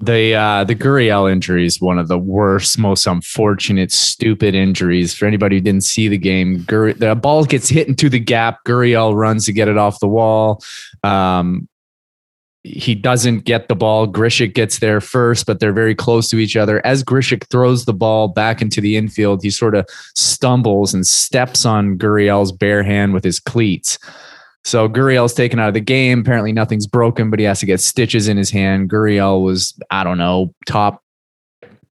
the 0.00 0.34
uh, 0.34 0.64
the 0.64 0.76
Gurriel 0.76 1.30
injury 1.30 1.66
is 1.66 1.80
one 1.80 1.98
of 1.98 2.08
the 2.08 2.18
worst, 2.18 2.78
most 2.78 3.06
unfortunate, 3.06 3.90
stupid 3.90 4.54
injuries. 4.54 5.14
For 5.14 5.26
anybody 5.26 5.56
who 5.56 5.60
didn't 5.60 5.82
see 5.82 6.06
the 6.06 6.18
game, 6.18 6.62
Gur- 6.62 6.92
the 6.92 7.16
ball 7.16 7.44
gets 7.44 7.68
hit 7.68 7.88
into 7.88 8.08
the 8.08 8.20
gap. 8.20 8.64
Gurriel 8.64 9.14
runs 9.14 9.46
to 9.46 9.52
get 9.52 9.66
it 9.66 9.76
off 9.76 9.98
the 9.98 10.08
wall. 10.08 10.62
Um, 11.02 11.68
he 12.62 12.94
doesn't 12.94 13.40
get 13.40 13.68
the 13.68 13.74
ball. 13.74 14.06
Grichuk 14.06 14.54
gets 14.54 14.78
there 14.78 15.00
first, 15.00 15.46
but 15.46 15.58
they're 15.58 15.72
very 15.72 15.94
close 15.94 16.28
to 16.30 16.38
each 16.38 16.56
other. 16.56 16.84
As 16.84 17.02
Grichuk 17.02 17.48
throws 17.48 17.84
the 17.84 17.94
ball 17.94 18.28
back 18.28 18.60
into 18.60 18.80
the 18.80 18.96
infield, 18.96 19.42
he 19.42 19.50
sort 19.50 19.74
of 19.74 19.88
stumbles 20.14 20.94
and 20.94 21.06
steps 21.06 21.64
on 21.64 21.98
Gurriel's 21.98 22.52
bare 22.52 22.82
hand 22.82 23.14
with 23.14 23.24
his 23.24 23.40
cleats. 23.40 23.98
So 24.64 24.88
Gurriel's 24.88 25.34
taken 25.34 25.58
out 25.58 25.68
of 25.68 25.74
the 25.74 25.80
game. 25.80 26.20
Apparently 26.20 26.52
nothing's 26.52 26.86
broken, 26.86 27.30
but 27.30 27.38
he 27.38 27.44
has 27.46 27.60
to 27.60 27.66
get 27.66 27.80
stitches 27.80 28.28
in 28.28 28.36
his 28.36 28.50
hand. 28.50 28.90
Gurriel 28.90 29.42
was, 29.42 29.78
I 29.90 30.04
don't 30.04 30.18
know, 30.18 30.54
top 30.66 31.02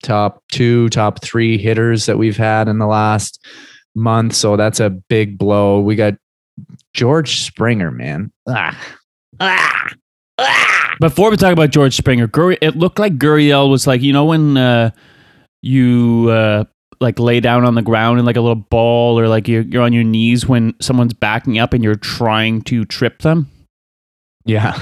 top 0.03 0.43
two, 0.53 0.89
top 0.91 1.23
three 1.23 1.59
hitters 1.59 2.07
that 2.07 2.19
we've 2.19 2.37
had 2.37 2.69
in 2.69 2.79
the 2.79 2.87
last 2.87 3.45
month. 3.95 4.35
So 4.35 4.57
that's 4.57 4.81
a 4.81 4.91
big 4.91 5.39
blow. 5.39 5.81
We 5.81 5.97
got 5.97 6.15
George 6.93 7.41
Springer, 7.41 7.91
man. 7.91 8.31
Ah. 8.49 8.79
Ah. 9.41 9.89
Ah. 10.39 10.95
Before 11.01 11.31
we 11.31 11.37
talk 11.37 11.53
about 11.53 11.71
George 11.71 11.97
Springer, 11.97 12.31
it 12.61 12.77
looked 12.77 12.99
like 12.99 13.19
Gurriel 13.19 13.71
was 13.71 13.87
like, 13.87 14.03
you 14.03 14.13
know, 14.13 14.25
when 14.25 14.57
uh, 14.57 14.91
you 15.63 16.29
uh, 16.31 16.65
like 17.01 17.19
lay 17.19 17.41
down 17.41 17.65
on 17.65 17.75
the 17.75 17.83
ground 17.83 18.19
in 18.19 18.25
like 18.25 18.37
a 18.37 18.41
little 18.41 18.55
ball 18.55 19.19
or 19.19 19.29
like 19.29 19.49
you're, 19.49 19.63
you're 19.63 19.83
on 19.83 19.93
your 19.93 20.05
knees 20.05 20.47
when 20.47 20.75
someone's 20.81 21.15
backing 21.15 21.59
up 21.59 21.73
and 21.73 21.83
you're 21.83 21.97
trying 21.97 22.63
to 22.63 22.85
trip 22.85 23.21
them. 23.23 23.51
Yeah. 24.45 24.81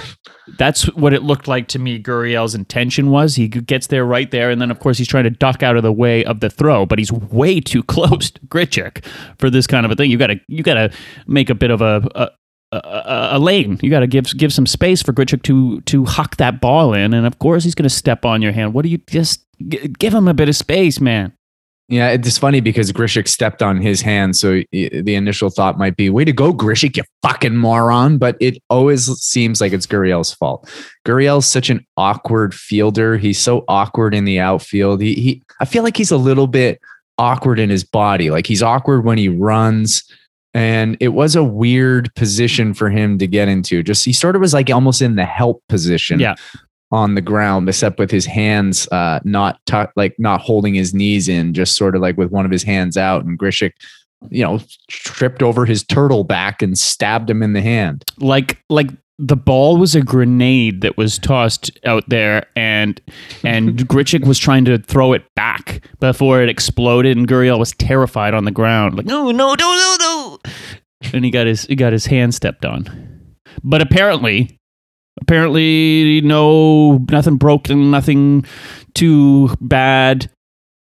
That's 0.58 0.84
what 0.94 1.14
it 1.14 1.22
looked 1.22 1.48
like 1.48 1.68
to 1.68 1.78
me. 1.78 1.98
Gurriel's 1.98 2.54
intention 2.54 3.10
was 3.10 3.34
he 3.34 3.48
gets 3.48 3.86
there 3.86 4.04
right 4.04 4.30
there, 4.30 4.50
and 4.50 4.60
then 4.60 4.70
of 4.70 4.78
course 4.78 4.98
he's 4.98 5.08
trying 5.08 5.24
to 5.24 5.30
duck 5.30 5.62
out 5.62 5.76
of 5.76 5.82
the 5.82 5.92
way 5.92 6.22
of 6.22 6.40
the 6.40 6.50
throw, 6.50 6.84
but 6.84 6.98
he's 6.98 7.10
way 7.10 7.60
too 7.60 7.82
close 7.84 8.30
to 8.30 8.40
Grichuk 8.42 9.04
for 9.38 9.48
this 9.48 9.66
kind 9.66 9.86
of 9.86 9.92
a 9.92 9.96
thing. 9.96 10.10
You 10.10 10.18
gotta 10.18 10.38
you 10.48 10.62
gotta 10.62 10.92
make 11.26 11.48
a 11.48 11.54
bit 11.54 11.70
of 11.70 11.80
a, 11.80 12.06
a 12.14 12.28
a, 12.72 13.28
a, 13.32 13.38
lane. 13.38 13.78
You 13.82 13.90
got 13.90 14.00
to 14.00 14.06
give 14.06 14.26
give 14.36 14.52
some 14.52 14.66
space 14.66 15.02
for 15.02 15.12
Grichuk 15.12 15.42
to 15.44 15.80
to 15.82 16.04
huck 16.04 16.36
that 16.36 16.60
ball 16.60 16.92
in, 16.92 17.14
and 17.14 17.26
of 17.26 17.38
course 17.38 17.64
he's 17.64 17.74
going 17.74 17.84
to 17.84 17.90
step 17.90 18.24
on 18.24 18.42
your 18.42 18.52
hand. 18.52 18.74
What 18.74 18.82
do 18.82 18.88
you 18.88 18.98
just 18.98 19.44
give 19.58 20.14
him 20.14 20.28
a 20.28 20.34
bit 20.34 20.48
of 20.48 20.56
space, 20.56 21.00
man? 21.00 21.32
Yeah, 21.88 22.10
it's 22.10 22.38
funny 22.38 22.60
because 22.60 22.90
Grichuk 22.92 23.28
stepped 23.28 23.62
on 23.62 23.80
his 23.80 24.00
hand. 24.00 24.36
So 24.36 24.62
the 24.72 25.14
initial 25.14 25.50
thought 25.50 25.76
might 25.76 25.96
be, 25.96 26.08
way 26.08 26.24
to 26.24 26.32
go, 26.32 26.52
Grichuk, 26.54 26.96
you 26.96 27.02
fucking 27.22 27.56
moron. 27.56 28.16
But 28.16 28.36
it 28.40 28.56
always 28.70 29.06
seems 29.20 29.60
like 29.60 29.72
it's 29.72 29.86
Gurriel's 29.86 30.32
fault. 30.32 30.68
Gurriel's 31.04 31.46
such 31.46 31.68
an 31.68 31.86
awkward 31.98 32.54
fielder. 32.54 33.18
He's 33.18 33.38
so 33.38 33.64
awkward 33.68 34.14
in 34.14 34.24
the 34.24 34.40
outfield. 34.40 35.02
He, 35.02 35.14
he, 35.14 35.42
I 35.60 35.66
feel 35.66 35.82
like 35.82 35.96
he's 35.96 36.10
a 36.10 36.16
little 36.16 36.46
bit 36.46 36.80
awkward 37.18 37.58
in 37.58 37.68
his 37.68 37.84
body. 37.84 38.30
Like 38.30 38.46
he's 38.46 38.62
awkward 38.62 39.04
when 39.04 39.18
he 39.18 39.28
runs. 39.28 40.02
And 40.54 40.96
it 41.00 41.08
was 41.08 41.36
a 41.36 41.44
weird 41.44 42.14
position 42.14 42.72
for 42.72 42.88
him 42.88 43.18
to 43.18 43.26
get 43.26 43.48
into. 43.48 43.82
Just 43.82 44.04
he 44.04 44.12
sort 44.12 44.36
of 44.36 44.40
was 44.40 44.54
like 44.54 44.70
almost 44.70 45.02
in 45.02 45.16
the 45.16 45.24
help 45.26 45.62
position. 45.68 46.18
Yeah 46.18 46.36
on 46.94 47.16
the 47.16 47.20
ground, 47.20 47.68
except 47.68 47.98
with 47.98 48.10
his 48.10 48.24
hands 48.24 48.86
uh, 48.92 49.18
not 49.24 49.58
t- 49.66 49.82
like 49.96 50.14
not 50.18 50.40
holding 50.40 50.74
his 50.74 50.94
knees 50.94 51.28
in, 51.28 51.52
just 51.52 51.76
sort 51.76 51.96
of 51.96 52.02
like 52.02 52.16
with 52.16 52.30
one 52.30 52.44
of 52.44 52.52
his 52.52 52.62
hands 52.62 52.96
out. 52.96 53.24
And 53.24 53.36
Grichuk, 53.36 53.72
you 54.30 54.44
know, 54.44 54.60
tripped 54.88 55.42
over 55.42 55.66
his 55.66 55.82
turtle 55.82 56.22
back 56.22 56.62
and 56.62 56.78
stabbed 56.78 57.28
him 57.28 57.42
in 57.42 57.52
the 57.52 57.60
hand. 57.60 58.04
Like 58.18 58.62
like 58.70 58.90
the 59.18 59.36
ball 59.36 59.76
was 59.76 59.94
a 59.94 60.02
grenade 60.02 60.82
that 60.82 60.96
was 60.96 61.18
tossed 61.18 61.76
out 61.84 62.08
there, 62.08 62.46
and 62.54 63.00
and 63.42 63.76
Grichuk 63.88 64.24
was 64.24 64.38
trying 64.38 64.64
to 64.66 64.78
throw 64.78 65.12
it 65.12 65.24
back 65.34 65.84
before 65.98 66.42
it 66.42 66.48
exploded, 66.48 67.16
and 67.16 67.26
Gurriel 67.26 67.58
was 67.58 67.72
terrified 67.72 68.34
on 68.34 68.44
the 68.44 68.52
ground, 68.52 68.96
like 68.96 69.06
no 69.06 69.32
no 69.32 69.54
no 69.54 69.54
no 69.54 69.96
no, 69.98 70.38
and 71.12 71.24
he 71.24 71.32
got 71.32 71.48
his 71.48 71.64
he 71.64 71.74
got 71.74 71.92
his 71.92 72.06
hand 72.06 72.34
stepped 72.34 72.64
on. 72.64 73.10
But 73.64 73.82
apparently, 73.82 74.60
apparently 75.20 76.20
no 76.22 76.98
nothing 77.10 77.36
broken 77.36 77.90
nothing 77.90 78.44
too 78.94 79.54
bad. 79.60 80.30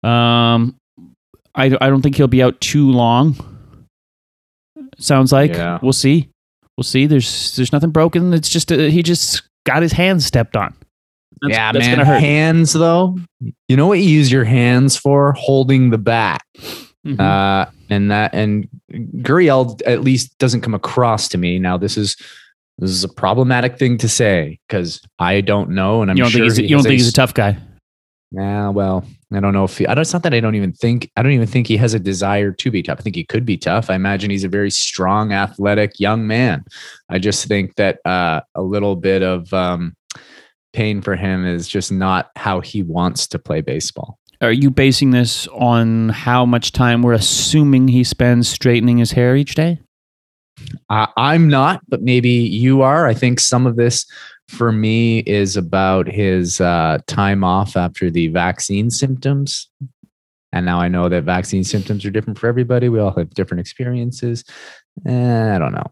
Um 0.03 0.75
i, 1.55 1.65
I 1.65 1.89
don't 1.89 2.01
think 2.01 2.15
he'll 2.15 2.27
be 2.27 2.41
out 2.41 2.59
too 2.61 2.89
long 2.89 3.35
sounds 4.97 5.31
like. 5.31 5.53
Yeah. 5.53 5.79
we'll 5.81 5.93
see. 5.93 6.29
We'll 6.77 6.83
see. 6.83 7.05
There's 7.05 7.55
there's 7.55 7.71
nothing 7.71 7.91
broken. 7.91 8.33
It's 8.33 8.49
just 8.49 8.71
a, 8.71 8.87
uh, 8.87 8.89
he 8.89 9.03
just 9.03 9.43
got 9.65 9.81
his 9.81 9.91
hands 9.91 10.25
stepped 10.25 10.57
on. 10.57 10.73
That's, 11.41 11.53
yeah 11.53 11.71
that's 11.71 11.85
man. 11.85 12.05
hands 12.05 12.73
though. 12.73 13.17
You 13.67 13.77
know 13.77 13.87
what 13.87 13.99
you 13.99 14.09
use 14.09 14.31
your 14.31 14.45
hands 14.45 14.95
for? 14.95 15.33
Holding 15.33 15.89
the 15.89 15.97
bat. 15.97 16.41
Mm-hmm. 17.05 17.19
uh 17.19 17.65
and 17.89 18.11
that 18.11 18.33
and 18.33 18.67
Gurriel 18.91 19.81
at 19.85 20.01
least 20.01 20.37
doesn't 20.37 20.61
come 20.61 20.73
across 20.73 21.27
to 21.29 21.37
me. 21.37 21.59
Now 21.59 21.77
this 21.77 21.97
is 21.97 22.15
this 22.77 22.91
is 22.91 23.03
a 23.03 23.09
problematic 23.09 23.77
thing 23.77 23.97
to 23.99 24.09
say 24.09 24.59
because 24.67 25.01
I 25.19 25.41
don't 25.41 25.71
know, 25.71 26.01
and 26.01 26.09
I'm 26.09 26.17
you 26.17 26.23
don't 26.23 26.31
sure 26.31 26.39
think 26.39 26.51
he's, 26.51 26.57
he 26.57 26.63
you 26.63 26.75
don't 26.75 26.83
think 26.83 26.93
a, 26.93 26.97
he's 26.97 27.09
a 27.09 27.13
tough 27.13 27.33
guy. 27.33 27.57
Yeah, 28.31 28.69
well, 28.69 29.05
I 29.31 29.39
don't 29.39 29.53
know 29.53 29.63
if 29.63 29.77
he, 29.77 29.85
I 29.85 29.93
don't. 29.93 30.01
It's 30.01 30.13
not 30.13 30.23
that 30.23 30.33
I 30.33 30.39
don't 30.39 30.55
even 30.55 30.73
think 30.73 31.11
I 31.15 31.21
don't 31.21 31.33
even 31.33 31.47
think 31.47 31.67
he 31.67 31.77
has 31.77 31.93
a 31.93 31.99
desire 31.99 32.51
to 32.51 32.71
be 32.71 32.81
tough. 32.81 32.97
I 32.99 33.03
think 33.03 33.15
he 33.15 33.25
could 33.25 33.45
be 33.45 33.57
tough. 33.57 33.89
I 33.89 33.95
imagine 33.95 34.31
he's 34.31 34.43
a 34.43 34.49
very 34.49 34.71
strong, 34.71 35.33
athletic 35.33 35.99
young 35.99 36.25
man. 36.25 36.65
I 37.09 37.19
just 37.19 37.45
think 37.47 37.75
that 37.75 37.99
uh, 38.05 38.41
a 38.55 38.61
little 38.63 38.95
bit 38.95 39.21
of 39.21 39.53
um, 39.53 39.95
pain 40.73 41.01
for 41.01 41.15
him 41.15 41.45
is 41.45 41.67
just 41.67 41.91
not 41.91 42.31
how 42.35 42.59
he 42.59 42.81
wants 42.81 43.27
to 43.27 43.39
play 43.39 43.61
baseball. 43.61 44.17
Are 44.41 44.51
you 44.51 44.71
basing 44.71 45.11
this 45.11 45.47
on 45.49 46.09
how 46.09 46.45
much 46.45 46.71
time 46.71 47.01
we're 47.01 47.13
assuming 47.13 47.87
he 47.87 48.03
spends 48.03 48.49
straightening 48.49 48.97
his 48.97 49.11
hair 49.11 49.35
each 49.35 49.55
day? 49.55 49.79
Uh, 50.89 51.07
I'm 51.17 51.49
not, 51.49 51.81
but 51.87 52.01
maybe 52.01 52.29
you 52.29 52.81
are. 52.81 53.07
I 53.07 53.13
think 53.13 53.39
some 53.39 53.65
of 53.65 53.75
this 53.75 54.05
for 54.47 54.71
me 54.71 55.19
is 55.19 55.57
about 55.57 56.07
his 56.07 56.61
uh, 56.61 56.99
time 57.07 57.43
off 57.43 57.75
after 57.75 58.09
the 58.09 58.27
vaccine 58.27 58.89
symptoms. 58.89 59.69
And 60.51 60.65
now 60.65 60.79
I 60.79 60.87
know 60.87 61.09
that 61.09 61.23
vaccine 61.23 61.63
symptoms 61.63 62.05
are 62.05 62.11
different 62.11 62.37
for 62.37 62.47
everybody. 62.47 62.87
We 62.87 62.99
all 62.99 63.13
have 63.17 63.33
different 63.33 63.61
experiences. 63.61 64.43
Eh, 65.07 65.55
I 65.55 65.57
don't 65.57 65.73
know. 65.73 65.91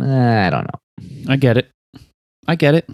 Eh, 0.00 0.46
I 0.46 0.50
don't 0.50 0.64
know. 0.64 1.32
I 1.32 1.36
get 1.36 1.58
it. 1.58 1.70
I 2.46 2.54
get 2.54 2.74
it. 2.74 2.88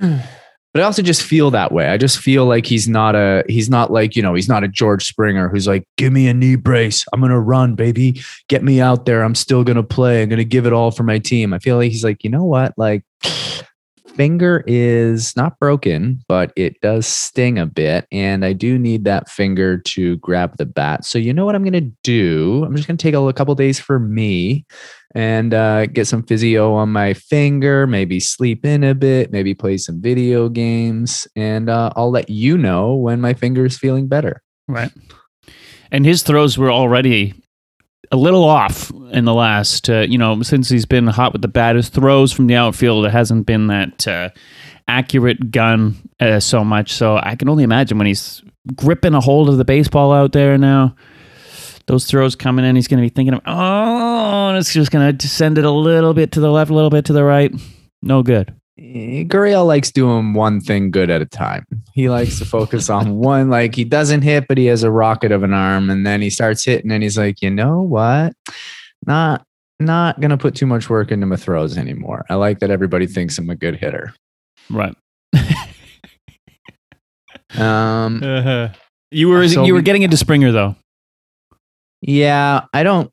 But 0.72 0.82
I 0.82 0.84
also 0.84 1.02
just 1.02 1.22
feel 1.22 1.50
that 1.50 1.72
way. 1.72 1.88
I 1.88 1.96
just 1.96 2.18
feel 2.18 2.46
like 2.46 2.64
he's 2.64 2.88
not 2.88 3.16
a 3.16 3.42
he's 3.48 3.68
not 3.68 3.90
like, 3.90 4.14
you 4.14 4.22
know, 4.22 4.34
he's 4.34 4.48
not 4.48 4.62
a 4.62 4.68
George 4.68 5.04
Springer 5.04 5.48
who's 5.48 5.66
like, 5.66 5.84
"Give 5.96 6.12
me 6.12 6.28
a 6.28 6.34
knee 6.34 6.54
brace. 6.54 7.04
I'm 7.12 7.20
going 7.20 7.30
to 7.30 7.40
run, 7.40 7.74
baby. 7.74 8.20
Get 8.48 8.62
me 8.62 8.80
out 8.80 9.04
there. 9.04 9.22
I'm 9.22 9.34
still 9.34 9.64
going 9.64 9.76
to 9.76 9.82
play. 9.82 10.22
I'm 10.22 10.28
going 10.28 10.38
to 10.38 10.44
give 10.44 10.66
it 10.66 10.72
all 10.72 10.92
for 10.92 11.02
my 11.02 11.18
team." 11.18 11.52
I 11.52 11.58
feel 11.58 11.76
like 11.76 11.90
he's 11.90 12.04
like, 12.04 12.22
"You 12.22 12.30
know 12.30 12.44
what? 12.44 12.72
Like 12.76 13.02
finger 14.20 14.62
is 14.66 15.34
not 15.34 15.58
broken, 15.58 16.22
but 16.28 16.52
it 16.54 16.78
does 16.82 17.06
sting 17.06 17.58
a 17.58 17.64
bit. 17.64 18.06
And 18.12 18.44
I 18.44 18.52
do 18.52 18.78
need 18.78 19.04
that 19.04 19.30
finger 19.30 19.78
to 19.78 20.18
grab 20.18 20.58
the 20.58 20.66
bat. 20.66 21.06
So, 21.06 21.18
you 21.18 21.32
know 21.32 21.46
what 21.46 21.54
I'm 21.54 21.62
going 21.62 21.72
to 21.72 21.90
do? 22.02 22.62
I'm 22.66 22.76
just 22.76 22.86
going 22.86 22.98
to 22.98 23.02
take 23.02 23.14
a, 23.14 23.32
couple 23.32 23.54
days 23.54 23.80
for 23.80 23.98
me 23.98 24.66
and 25.14 25.54
uh, 25.54 25.86
get 25.86 26.06
some 26.06 26.22
physio 26.22 26.74
on 26.74 26.90
my 26.90 27.14
finger, 27.14 27.86
maybe 27.86 28.20
sleep 28.20 28.66
in 28.66 28.84
a 28.84 28.94
bit, 28.94 29.32
maybe 29.32 29.54
play 29.54 29.78
some 29.78 30.02
video 30.02 30.50
games. 30.50 31.26
And 31.34 31.70
uh, 31.70 31.90
I'll 31.96 32.10
let 32.10 32.28
you 32.28 32.58
know 32.58 32.96
when 32.96 33.22
my 33.22 33.32
finger 33.32 33.64
is 33.64 33.78
feeling 33.78 34.06
better. 34.06 34.42
Right. 34.68 34.92
And 35.90 36.04
his 36.04 36.22
throws 36.22 36.58
were 36.58 36.70
already 36.70 37.39
a 38.10 38.16
little 38.16 38.44
off 38.44 38.90
in 39.12 39.24
the 39.24 39.34
last, 39.34 39.88
uh, 39.88 40.00
you 40.00 40.18
know, 40.18 40.42
since 40.42 40.68
he's 40.68 40.86
been 40.86 41.06
hot 41.06 41.32
with 41.32 41.42
the 41.42 41.48
bat. 41.48 41.76
His 41.76 41.88
throws 41.88 42.32
from 42.32 42.46
the 42.46 42.56
outfield, 42.56 43.06
it 43.06 43.12
hasn't 43.12 43.46
been 43.46 43.68
that 43.68 44.06
uh, 44.08 44.30
accurate 44.88 45.50
gun 45.50 45.96
uh, 46.18 46.40
so 46.40 46.64
much. 46.64 46.92
So 46.92 47.16
I 47.22 47.36
can 47.36 47.48
only 47.48 47.64
imagine 47.64 47.98
when 47.98 48.06
he's 48.06 48.42
gripping 48.74 49.14
a 49.14 49.20
hold 49.20 49.48
of 49.48 49.58
the 49.58 49.64
baseball 49.64 50.12
out 50.12 50.32
there 50.32 50.58
now. 50.58 50.96
Those 51.86 52.06
throws 52.06 52.36
coming 52.36 52.64
in, 52.64 52.76
he's 52.76 52.86
going 52.88 53.02
to 53.02 53.08
be 53.08 53.12
thinking 53.12 53.34
of, 53.34 53.40
oh, 53.46 54.54
it's 54.54 54.72
just 54.72 54.92
going 54.92 55.16
to 55.16 55.28
send 55.28 55.58
it 55.58 55.64
a 55.64 55.70
little 55.70 56.14
bit 56.14 56.32
to 56.32 56.40
the 56.40 56.50
left, 56.50 56.70
a 56.70 56.74
little 56.74 56.90
bit 56.90 57.06
to 57.06 57.12
the 57.12 57.24
right. 57.24 57.52
No 58.02 58.22
good. 58.22 58.54
Eh, 58.80 59.24
Gurriel 59.24 59.66
likes 59.66 59.90
doing 59.92 60.32
one 60.32 60.58
thing 60.60 60.90
good 60.90 61.10
at 61.10 61.20
a 61.20 61.26
time. 61.26 61.66
He 61.92 62.08
likes 62.08 62.38
to 62.38 62.46
focus 62.46 62.88
on 62.88 63.16
one, 63.18 63.50
like 63.50 63.74
he 63.74 63.84
doesn't 63.84 64.22
hit, 64.22 64.48
but 64.48 64.56
he 64.56 64.66
has 64.66 64.82
a 64.82 64.90
rocket 64.90 65.32
of 65.32 65.42
an 65.42 65.52
arm, 65.52 65.90
and 65.90 66.06
then 66.06 66.22
he 66.22 66.30
starts 66.30 66.64
hitting, 66.64 66.90
and 66.90 67.02
he's 67.02 67.18
like, 67.18 67.42
you 67.42 67.50
know 67.50 67.82
what? 67.82 68.32
Not 69.06 69.44
not 69.78 70.20
gonna 70.20 70.38
put 70.38 70.54
too 70.54 70.66
much 70.66 70.88
work 70.90 71.10
into 71.10 71.26
my 71.26 71.36
throws 71.36 71.76
anymore. 71.76 72.24
I 72.30 72.34
like 72.34 72.60
that 72.60 72.70
everybody 72.70 73.06
thinks 73.06 73.38
I'm 73.38 73.50
a 73.50 73.56
good 73.56 73.76
hitter. 73.76 74.14
Right. 74.70 74.94
Um, 77.58 78.22
Uh-huh. 78.22 78.68
You 79.10 79.28
were 79.28 79.48
So 79.48 79.64
you 79.64 79.74
were 79.74 79.82
getting 79.82 80.02
into 80.02 80.16
Springer 80.16 80.52
though. 80.52 80.76
Yeah, 82.00 82.66
I 82.72 82.82
don't. 82.84 83.12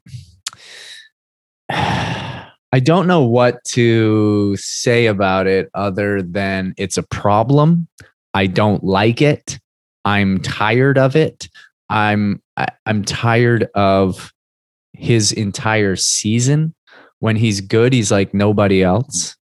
I 2.71 2.79
don't 2.79 3.07
know 3.07 3.23
what 3.23 3.63
to 3.69 4.55
say 4.57 5.05
about 5.05 5.47
it 5.47 5.69
other 5.73 6.21
than 6.21 6.73
it's 6.77 6.97
a 6.97 7.03
problem. 7.03 7.87
I 8.33 8.47
don't 8.47 8.83
like 8.83 9.21
it. 9.21 9.59
I'm 10.03 10.39
tired 10.39 10.97
of 10.97 11.15
it. 11.15 11.49
I'm 11.89 12.41
I'm 12.85 13.03
tired 13.03 13.69
of 13.75 14.33
his 14.93 15.31
entire 15.31 15.95
season. 15.95 16.73
When 17.19 17.35
he's 17.35 17.61
good, 17.61 17.93
he's 17.93 18.11
like 18.11 18.33
nobody 18.33 18.83
else. 18.83 19.35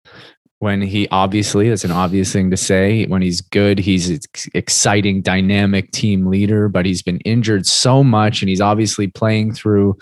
When 0.60 0.82
he 0.82 1.08
obviously, 1.10 1.70
that's 1.70 1.84
an 1.84 1.92
obvious 1.92 2.32
thing 2.32 2.50
to 2.52 2.58
say. 2.58 3.06
When 3.06 3.22
he's 3.22 3.42
good, 3.42 3.80
he's 3.80 4.10
ex- 4.12 4.48
exciting, 4.54 5.22
dynamic 5.22 5.92
team 5.92 6.28
leader, 6.28 6.70
but 6.70 6.86
he's 6.86 7.02
been 7.02 7.20
injured 7.20 7.66
so 7.66 8.04
much 8.04 8.42
and 8.42 8.50
he's 8.50 8.62
obviously 8.62 9.08
playing 9.08 9.54
through 9.54 9.98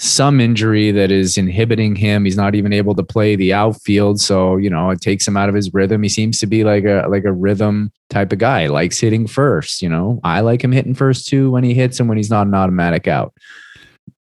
some 0.00 0.40
injury 0.40 0.92
that 0.92 1.10
is 1.10 1.36
inhibiting 1.36 1.96
him. 1.96 2.24
He's 2.24 2.36
not 2.36 2.54
even 2.54 2.72
able 2.72 2.94
to 2.94 3.02
play 3.02 3.34
the 3.34 3.52
outfield. 3.52 4.20
So, 4.20 4.56
you 4.56 4.70
know, 4.70 4.90
it 4.90 5.00
takes 5.00 5.26
him 5.26 5.36
out 5.36 5.48
of 5.48 5.54
his 5.54 5.74
rhythm. 5.74 6.02
He 6.02 6.08
seems 6.08 6.38
to 6.40 6.46
be 6.46 6.62
like 6.62 6.84
a 6.84 7.06
like 7.08 7.24
a 7.24 7.32
rhythm 7.32 7.90
type 8.08 8.32
of 8.32 8.38
guy, 8.38 8.68
likes 8.68 9.00
hitting 9.00 9.26
first. 9.26 9.82
You 9.82 9.88
know, 9.88 10.20
I 10.22 10.40
like 10.40 10.62
him 10.62 10.72
hitting 10.72 10.94
first 10.94 11.26
too 11.26 11.50
when 11.50 11.64
he 11.64 11.74
hits 11.74 11.98
and 11.98 12.08
when 12.08 12.16
he's 12.16 12.30
not 12.30 12.46
an 12.46 12.54
automatic 12.54 13.08
out. 13.08 13.34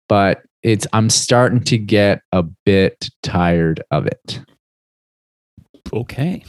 But 0.09 0.43
it's 0.63 0.87
I'm 0.93 1.09
starting 1.09 1.63
to 1.65 1.79
get 1.79 2.23
a 2.33 2.43
bit 2.43 3.09
tired 3.23 3.83
of 3.91 4.07
it. 4.07 4.43
Okay. 5.93 6.45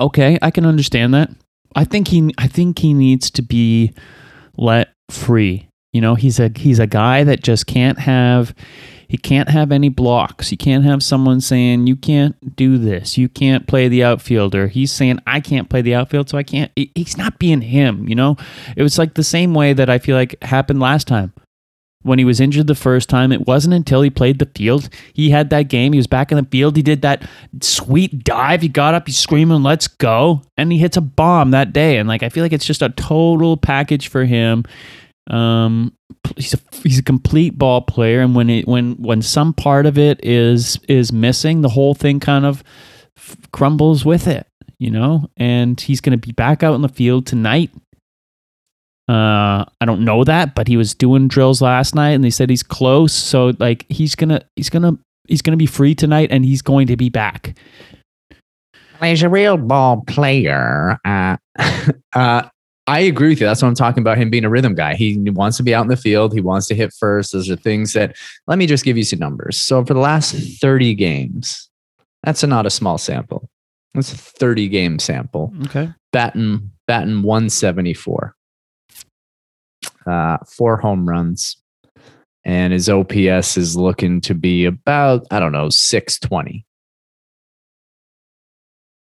okay, 0.00 0.38
I 0.40 0.50
can 0.50 0.64
understand 0.64 1.12
that. 1.14 1.30
I 1.74 1.84
think 1.84 2.08
he 2.08 2.32
I 2.38 2.46
think 2.48 2.78
he 2.78 2.94
needs 2.94 3.30
to 3.32 3.42
be 3.42 3.92
let 4.56 4.88
free. 5.10 5.68
You 5.96 6.02
know, 6.02 6.14
he's 6.14 6.38
a 6.38 6.50
he's 6.54 6.78
a 6.78 6.86
guy 6.86 7.24
that 7.24 7.42
just 7.42 7.66
can't 7.66 7.98
have 8.00 8.54
he 9.08 9.16
can't 9.16 9.48
have 9.48 9.72
any 9.72 9.88
blocks. 9.88 10.48
He 10.50 10.56
can't 10.56 10.84
have 10.84 11.02
someone 11.02 11.40
saying 11.40 11.86
you 11.86 11.96
can't 11.96 12.54
do 12.54 12.76
this. 12.76 13.16
You 13.16 13.30
can't 13.30 13.66
play 13.66 13.88
the 13.88 14.04
outfielder. 14.04 14.66
He's 14.68 14.92
saying 14.92 15.20
I 15.26 15.40
can't 15.40 15.70
play 15.70 15.80
the 15.80 15.94
outfield, 15.94 16.28
so 16.28 16.36
I 16.36 16.42
can't. 16.42 16.70
he- 16.76 16.92
He's 16.94 17.16
not 17.16 17.38
being 17.38 17.62
him. 17.62 18.06
You 18.08 18.14
know, 18.14 18.36
it 18.76 18.82
was 18.82 18.98
like 18.98 19.14
the 19.14 19.24
same 19.24 19.54
way 19.54 19.72
that 19.72 19.88
I 19.88 19.98
feel 19.98 20.16
like 20.16 20.36
happened 20.42 20.80
last 20.80 21.06
time 21.08 21.32
when 22.02 22.18
he 22.18 22.24
was 22.24 22.40
injured 22.40 22.66
the 22.66 22.74
first 22.74 23.08
time. 23.08 23.32
It 23.32 23.46
wasn't 23.46 23.74
until 23.74 24.02
he 24.02 24.10
played 24.10 24.38
the 24.38 24.50
field. 24.54 24.88
He 25.14 25.30
had 25.30 25.50
that 25.50 25.68
game. 25.68 25.92
He 25.92 25.98
was 25.98 26.06
back 26.08 26.30
in 26.32 26.36
the 26.36 26.48
field. 26.50 26.76
He 26.76 26.82
did 26.82 27.02
that 27.02 27.28
sweet 27.62 28.22
dive. 28.24 28.60
He 28.62 28.68
got 28.68 28.94
up. 28.94 29.06
He's 29.06 29.18
screaming, 29.18 29.62
"Let's 29.62 29.86
go!" 29.88 30.42
And 30.56 30.72
he 30.72 30.78
hits 30.78 30.96
a 30.96 31.00
bomb 31.00 31.52
that 31.52 31.72
day. 31.72 31.98
And 31.98 32.08
like 32.08 32.22
I 32.24 32.28
feel 32.28 32.42
like 32.44 32.52
it's 32.52 32.66
just 32.66 32.82
a 32.82 32.88
total 32.90 33.56
package 33.56 34.08
for 34.08 34.24
him. 34.24 34.64
Um, 35.28 35.92
he's 36.36 36.54
a 36.54 36.58
he's 36.82 36.98
a 36.98 37.02
complete 37.02 37.58
ball 37.58 37.82
player, 37.82 38.20
and 38.20 38.34
when 38.34 38.48
it 38.50 38.66
when 38.66 38.92
when 38.94 39.22
some 39.22 39.52
part 39.52 39.86
of 39.86 39.98
it 39.98 40.20
is 40.24 40.78
is 40.88 41.12
missing, 41.12 41.62
the 41.62 41.68
whole 41.68 41.94
thing 41.94 42.20
kind 42.20 42.44
of 42.44 42.62
f- 43.16 43.36
crumbles 43.52 44.04
with 44.04 44.26
it. 44.26 44.46
You 44.78 44.90
know, 44.90 45.30
and 45.38 45.80
he's 45.80 46.02
going 46.02 46.18
to 46.18 46.26
be 46.26 46.32
back 46.32 46.62
out 46.62 46.74
in 46.74 46.82
the 46.82 46.88
field 46.88 47.26
tonight. 47.26 47.70
Uh, 49.08 49.64
I 49.80 49.84
don't 49.86 50.04
know 50.04 50.22
that, 50.24 50.54
but 50.54 50.68
he 50.68 50.76
was 50.76 50.92
doing 50.92 51.28
drills 51.28 51.62
last 51.62 51.94
night, 51.94 52.10
and 52.10 52.22
they 52.22 52.30
said 52.30 52.50
he's 52.50 52.62
close. 52.62 53.12
So 53.12 53.52
like 53.58 53.86
he's 53.88 54.14
gonna 54.14 54.42
he's 54.54 54.68
gonna 54.68 54.98
he's 55.28 55.42
gonna 55.42 55.56
be 55.56 55.66
free 55.66 55.94
tonight, 55.94 56.28
and 56.30 56.44
he's 56.44 56.62
going 56.62 56.88
to 56.88 56.96
be 56.96 57.08
back. 57.08 57.56
He's 59.02 59.22
a 59.22 59.28
real 59.28 59.56
ball 59.56 60.02
player. 60.06 60.98
Uh, 61.04 61.36
uh, 62.14 62.48
I 62.88 63.00
agree 63.00 63.30
with 63.30 63.40
you. 63.40 63.46
That's 63.46 63.62
what 63.62 63.68
I'm 63.68 63.74
talking 63.74 64.00
about. 64.00 64.16
Him 64.16 64.30
being 64.30 64.44
a 64.44 64.50
rhythm 64.50 64.74
guy. 64.74 64.94
He 64.94 65.18
wants 65.18 65.56
to 65.56 65.62
be 65.62 65.74
out 65.74 65.82
in 65.82 65.88
the 65.88 65.96
field. 65.96 66.32
He 66.32 66.40
wants 66.40 66.68
to 66.68 66.74
hit 66.74 66.92
first. 66.92 67.32
Those 67.32 67.50
are 67.50 67.56
things 67.56 67.92
that. 67.94 68.16
Let 68.46 68.58
me 68.58 68.66
just 68.66 68.84
give 68.84 68.96
you 68.96 69.02
some 69.02 69.18
numbers. 69.18 69.56
So 69.56 69.84
for 69.84 69.94
the 69.94 70.00
last 70.00 70.34
30 70.60 70.94
games, 70.94 71.68
that's 72.22 72.42
a, 72.42 72.46
not 72.46 72.66
a 72.66 72.70
small 72.70 72.98
sample. 72.98 73.48
That's 73.94 74.12
a 74.12 74.16
30 74.16 74.68
game 74.68 74.98
sample. 74.98 75.52
Okay. 75.64 75.88
Batting 76.12 76.70
batting 76.86 77.22
174. 77.22 78.34
Uh, 80.06 80.38
four 80.46 80.76
home 80.76 81.08
runs, 81.08 81.56
and 82.44 82.72
his 82.72 82.88
OPS 82.88 83.56
is 83.56 83.76
looking 83.76 84.20
to 84.20 84.34
be 84.34 84.64
about 84.64 85.26
I 85.32 85.40
don't 85.40 85.52
know 85.52 85.68
620 85.68 86.64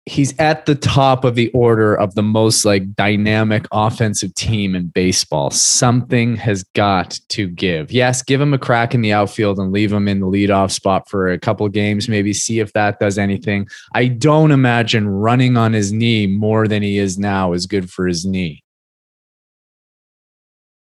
he's 0.07 0.37
at 0.39 0.67
the 0.67 0.75
top 0.75 1.25
of 1.25 1.37
the 1.37 1.49
order 1.51 1.95
of 1.95 2.15
the 2.15 2.23
most 2.23 2.65
like 2.65 2.95
dynamic 2.95 3.67
offensive 3.71 4.35
team 4.35 4.75
in 4.75 4.89
baseball. 4.89 5.51
Something 5.51 6.37
has 6.37 6.65
got 6.75 7.21
to 7.29 7.49
give. 7.49 7.93
Yes, 7.93 8.23
give 8.23 8.41
him 8.41 8.53
a 8.53 8.59
crack 8.59 8.95
in 8.95 9.01
the 9.01 9.13
outfield 9.13 9.59
and 9.59 9.73
leave 9.73 9.93
him 9.93 10.09
in 10.09 10.21
the 10.21 10.27
leadoff 10.27 10.73
spot 10.73 11.09
for 11.09 11.31
a 11.31 11.39
couple 11.39 11.69
games, 11.69 12.09
maybe 12.09 12.33
see 12.33 12.59
if 12.59 12.73
that 12.73 12.99
does 12.99 13.17
anything. 13.17 13.69
I 13.95 14.09
don't 14.09 14.51
imagine 14.51 15.09
running 15.09 15.57
on 15.57 15.73
his 15.73 15.93
knee 15.93 16.27
more 16.27 16.67
than 16.67 16.83
he 16.83 16.99
is 16.99 17.19
now 17.19 17.53
is 17.53 17.67
good 17.67 17.91
for 17.91 18.07
his 18.07 18.25
knee. 18.25 18.65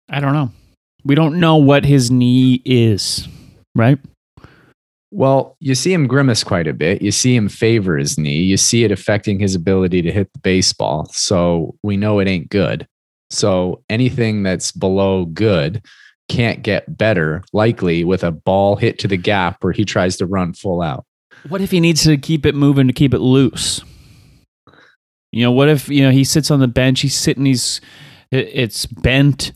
I 0.09 0.21
don't 0.21 0.35
know. 0.35 0.51
We 1.05 1.15
don't 1.15 1.39
know 1.39 1.57
what 1.57 1.85
his 1.85 2.11
knee 2.11 2.63
is, 2.65 3.29
right? 3.75 3.99
Well, 5.17 5.57
you 5.61 5.77
see 5.77 5.93
him 5.93 6.09
grimace 6.09 6.43
quite 6.43 6.67
a 6.67 6.75
bit. 6.75 7.01
You 7.01 7.13
see 7.13 7.37
him 7.37 7.49
favor 7.49 7.97
his 7.97 8.19
knee. 8.19 8.43
You 8.43 8.57
see 8.57 8.83
it 8.83 8.91
affecting 8.91 9.39
his 9.39 9.55
ability 9.55 10.03
to 10.03 10.11
hit 10.11 10.33
the 10.33 10.41
baseball. 10.41 11.07
So 11.13 11.77
we 11.85 11.97
know 11.97 12.19
it 12.19 12.27
ain't 12.27 12.51
good. 12.51 12.89
So 13.31 13.85
anything 13.89 14.43
that's 14.43 14.73
below 14.73 15.27
good 15.27 15.85
can't 16.29 16.65
get 16.65 16.99
better, 16.99 17.45
likely 17.53 18.03
with 18.03 18.25
a 18.25 18.33
ball 18.33 18.75
hit 18.75 18.99
to 18.99 19.09
the 19.09 19.17
gap 19.17 19.63
where 19.63 19.73
he 19.73 19.85
tries 19.85 20.17
to 20.17 20.27
run 20.27 20.53
full 20.53 20.83
out. 20.83 21.07
What 21.49 21.61
if 21.61 21.71
he 21.71 21.79
needs 21.79 22.03
to 22.03 22.17
keep 22.17 22.45
it 22.45 22.57
moving 22.57 22.89
to 22.89 22.93
keep 22.93 23.15
it 23.15 23.21
loose? 23.21 23.83
You 25.31 25.43
know, 25.45 25.53
what 25.53 25.69
if 25.69 25.89
you 25.89 26.03
know 26.03 26.11
he 26.11 26.25
sits 26.25 26.51
on 26.51 26.59
the 26.59 26.67
bench, 26.67 27.03
he's 27.03 27.15
sitting, 27.15 27.45
he's 27.45 27.81
it's 28.33 28.87
bent, 28.87 29.53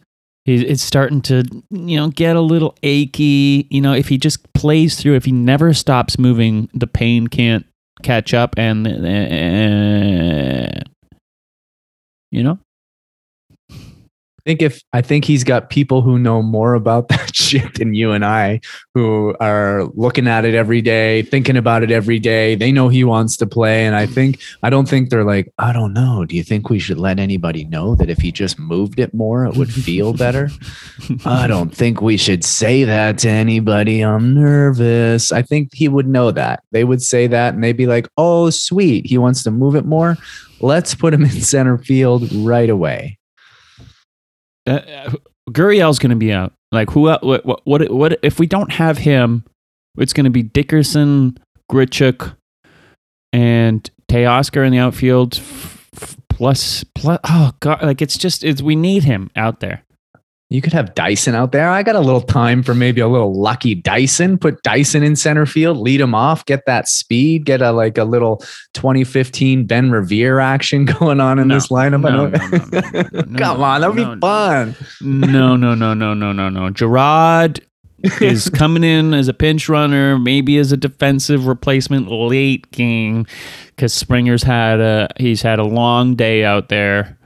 it's 0.49 0.83
starting 0.83 1.21
to 1.23 1.45
you 1.71 1.97
know 1.97 2.09
get 2.09 2.37
a 2.37 2.41
little 2.41 2.77
achy. 2.83 3.67
You 3.71 3.81
know, 3.81 3.93
if 3.93 4.09
he 4.09 4.19
just 4.19 4.53
plays 4.53 5.01
through, 5.01 5.15
if 5.15 5.25
he 5.25 5.33
never 5.33 5.75
stops 5.75 6.19
moving, 6.19 6.69
the 6.75 6.87
pain 6.87 7.29
can't 7.29 7.67
catch 8.03 8.35
up, 8.35 8.55
and 8.57 8.87
uh, 8.87 10.81
you 12.31 12.43
know, 12.43 12.59
think 14.49 14.63
if 14.63 14.83
I 14.95 15.03
think 15.03 15.27
he's 15.27 15.45
got 15.45 15.69
people 15.69 16.01
who 16.01 16.19
know 16.19 16.41
more 16.41 16.73
about 16.73 17.09
that 17.09 17.37
shit 17.37 17.75
than 17.75 17.93
you 17.93 18.13
and 18.13 18.25
I, 18.25 18.61
who 18.95 19.37
are 19.41 19.85
looking 19.95 20.27
at 20.27 20.47
it 20.47 20.55
every 20.55 20.81
day, 20.81 21.21
thinking 21.21 21.59
about 21.59 21.83
it 21.83 21.91
every 21.91 22.19
day. 22.19 22.55
They 22.55 22.73
know 22.73 22.89
he 22.89 23.05
wants 23.05 23.37
to 23.39 23.47
play, 23.47 23.85
and 23.85 23.95
I 23.95 24.07
think 24.07 24.41
I 24.63 24.71
don't 24.71 24.89
think 24.89 25.11
they're 25.11 25.25
like, 25.25 25.53
I 25.59 25.75
don't 25.75 25.93
know. 25.93 26.25
Do 26.25 26.35
you 26.35 26.43
think 26.43 26.71
we 26.71 26.79
should 26.79 26.97
let 26.97 27.19
anybody 27.19 27.65
know 27.65 27.95
that 27.97 28.09
if 28.09 28.19
he 28.19 28.33
just 28.33 28.59
moved 28.59 28.99
it 28.99 29.13
more, 29.13 29.45
it 29.45 29.55
would 29.55 29.71
feel 29.71 30.15
better? 30.15 30.49
I 31.27 31.47
don't 31.47 31.75
think 31.75 32.01
we 32.01 32.17
should 32.17 32.43
say 32.43 32.85
that 32.85 33.19
to 33.19 33.29
anybody. 33.29 34.01
I'm 34.01 34.35
nervous. 34.35 35.31
I 35.31 35.43
think 35.43 35.75
he 35.75 35.89
would 35.89 36.09
know 36.09 36.31
that. 36.31 36.63
They 36.73 36.85
would 36.85 37.03
say 37.03 37.27
that, 37.27 37.53
and 37.53 37.63
they'd 37.63 37.77
be 37.77 37.87
like, 37.87 38.09
Oh, 38.17 38.49
sweet, 38.49 39.05
he 39.05 39.19
wants 39.19 39.43
to 39.43 39.51
move 39.51 39.77
it 39.77 39.85
more. 39.85 40.17
Let's 40.61 40.95
put 40.95 41.13
him 41.13 41.25
in 41.25 41.31
center 41.53 41.77
field 41.77 42.33
right 42.33 42.71
away. 42.71 43.19
Uh, 44.69 45.13
Gurriel's 45.51 45.99
going 45.99 46.11
to 46.11 46.17
be 46.17 46.33
out. 46.33 46.53
Like 46.71 46.91
who? 46.91 47.03
What, 47.03 47.25
what? 47.25 47.61
What? 47.65 47.91
What? 47.91 48.19
If 48.23 48.39
we 48.39 48.47
don't 48.47 48.73
have 48.73 48.99
him, 48.99 49.45
it's 49.97 50.13
going 50.13 50.25
to 50.25 50.31
be 50.31 50.43
Dickerson, 50.43 51.39
Grichuk, 51.71 52.37
and 53.33 53.89
Teoscar 54.11 54.67
in 54.67 54.73
the 54.73 54.79
outfield. 54.79 55.41
Plus, 56.29 56.85
plus. 56.95 57.19
Oh 57.25 57.53
god! 57.61 57.83
Like 57.83 58.03
it's 58.03 58.19
just. 58.19 58.45
It's 58.45 58.63
we 58.63 58.77
need 58.77 59.05
him 59.05 59.31
out 59.35 59.61
there. 59.61 59.85
You 60.51 60.63
could 60.63 60.73
have 60.73 60.95
Dyson 60.95 61.35
out 61.35 61.53
there. 61.53 61.69
I 61.69 61.83
got 61.83 61.95
a 61.95 62.01
little 62.01 62.23
time 62.23 62.63
for 62.63 62.75
maybe 62.75 63.03
a 63.03 63.07
little 63.09 63.39
lucky 63.39 63.75
Dyson. 63.75 64.39
Put 64.39 64.63
Dyson 64.63 65.03
in 65.03 65.15
center 65.15 65.45
field, 65.45 65.77
lead 65.77 66.01
him 66.01 66.15
off, 66.15 66.47
get 66.47 66.65
that 66.65 66.89
speed, 66.89 67.45
get 67.45 67.61
a 67.61 67.71
like 67.71 67.99
a 67.99 68.05
little 68.05 68.39
2015 68.73 69.67
Ben 69.67 69.91
Revere 69.91 70.41
action 70.41 70.85
going 70.99 71.21
on 71.21 71.39
in 71.39 71.49
No. 71.49 71.55
this 71.55 71.69
lineup. 71.69 72.01
No, 72.01 72.29
no, 72.29 73.21
no, 73.27 73.39
Come 73.39 73.63
on, 73.63 73.83
that 73.83 73.95
would 73.95 73.99
no, 73.99 74.15
be 74.15 74.21
fun. 74.21 74.75
no, 75.03 75.55
no, 75.57 75.75
no, 75.75 75.93
no, 75.93 76.15
no, 76.15 76.33
no, 76.33 76.49
no. 76.49 76.71
Gerard 76.71 77.61
is 78.23 78.49
coming 78.55 78.85
in 78.85 79.13
as 79.13 79.29
a 79.29 79.35
pinch 79.35 79.69
runner, 79.69 80.19
maybe 80.19 80.57
as 80.57 80.73
a 80.73 80.79
defensive 80.79 81.47
replacement 81.47 82.09
late 82.11 82.71
game, 82.71 83.27
because 83.77 83.93
Springer's 83.93 84.45
had 84.45 84.81
a 84.81 85.09
he's 85.19 85.43
had 85.43 85.59
a 85.59 85.65
long 85.65 86.15
day 86.15 86.43
out 86.45 86.71
there, 86.71 87.19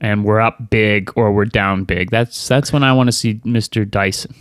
and 0.00 0.24
we're 0.24 0.40
up 0.40 0.70
big 0.70 1.12
or 1.16 1.32
we're 1.32 1.44
down 1.44 1.84
big. 1.84 2.10
That's 2.10 2.48
that's 2.48 2.72
when 2.72 2.82
I 2.82 2.92
want 2.92 3.08
to 3.08 3.12
see 3.12 3.40
Mister 3.44 3.84
Dyson. 3.84 4.34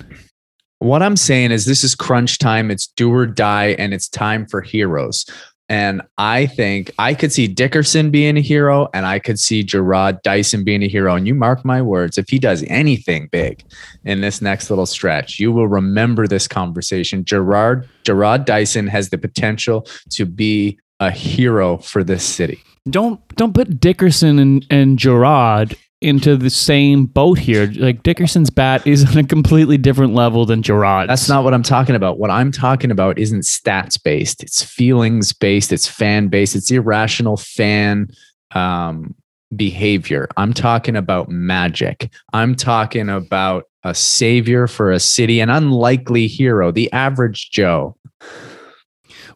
What 0.80 1.04
I'm 1.04 1.18
saying 1.18 1.52
is 1.52 1.66
this 1.66 1.84
is 1.84 1.94
crunch 1.94 2.38
time. 2.38 2.72
It's 2.72 2.88
do 2.88 3.14
or 3.14 3.26
die, 3.26 3.76
and 3.78 3.94
it's 3.94 4.08
time 4.08 4.46
for 4.46 4.62
heroes. 4.62 5.26
And 5.72 6.02
I 6.18 6.48
think 6.48 6.90
I 6.98 7.14
could 7.14 7.32
see 7.32 7.48
Dickerson 7.48 8.10
being 8.10 8.38
a 8.38 8.42
hero, 8.42 8.88
and 8.92 9.06
I 9.06 9.20
could 9.20 9.40
see 9.40 9.62
Gerard 9.62 10.20
Dyson 10.24 10.64
being 10.64 10.82
a 10.82 10.88
hero. 10.88 11.14
And 11.14 11.28
you 11.28 11.36
mark 11.36 11.64
my 11.64 11.80
words, 11.80 12.18
if 12.18 12.28
he 12.28 12.40
does 12.40 12.64
anything 12.68 13.30
big 13.32 13.64
in 14.04 14.22
this 14.22 14.42
next 14.42 14.72
little 14.72 14.88
stretch, 14.88 15.38
you 15.40 15.52
will 15.52 15.68
remember 15.68 16.26
this 16.26 16.48
conversation. 16.48 17.24
Gerard 17.24 17.88
Gerard 18.04 18.46
Dyson 18.46 18.88
has 18.88 19.10
the 19.10 19.18
potential 19.20 19.86
to 20.12 20.26
be 20.26 20.80
a 21.00 21.12
hero 21.12 21.78
for 21.78 22.04
this 22.04 22.24
city. 22.24 22.64
Don't 22.88 23.20
don't 23.36 23.54
put 23.54 23.80
Dickerson 23.80 24.40
and 24.40 24.66
and 24.70 25.00
Gerard 25.00 25.76
into 26.02 26.38
the 26.38 26.50
same 26.50 27.06
boat 27.06 27.38
here. 27.38 27.72
Like 27.76 28.04
Dickerson's 28.04 28.50
bat 28.50 28.86
is 28.88 29.10
on 29.10 29.18
a 29.18 29.24
completely 29.24 29.78
different 29.78 30.14
level 30.14 30.46
than 30.46 30.62
Gerard's. 30.62 31.10
That's 31.10 31.28
not 31.28 31.44
what 31.44 31.54
I'm 31.54 31.64
talking 31.64 31.96
about. 31.96 32.20
What 32.20 32.32
I'm 32.32 32.52
talking 32.52 32.90
about 32.90 33.20
isn't 33.20 33.42
stats 33.42 34.02
based. 34.02 34.42
It's 34.42 34.64
feelings 34.64 35.34
based. 35.34 35.74
It's 35.74 35.88
fan 35.88 36.30
based. 36.30 36.56
It's 36.56 36.72
irrational 36.72 37.36
fan 37.36 38.10
um, 38.52 39.14
behavior. 39.56 40.30
I'm 40.38 40.54
talking 40.54 40.96
about 40.96 41.30
magic. 41.30 42.10
I'm 42.32 42.56
talking 42.56 43.10
about 43.10 43.66
a 43.84 43.94
savior 43.94 44.68
for 44.68 44.92
a 44.92 45.00
city, 45.00 45.42
an 45.42 45.50
unlikely 45.50 46.28
hero, 46.28 46.72
the 46.72 46.92
average 46.94 47.52
Joe. 47.52 47.98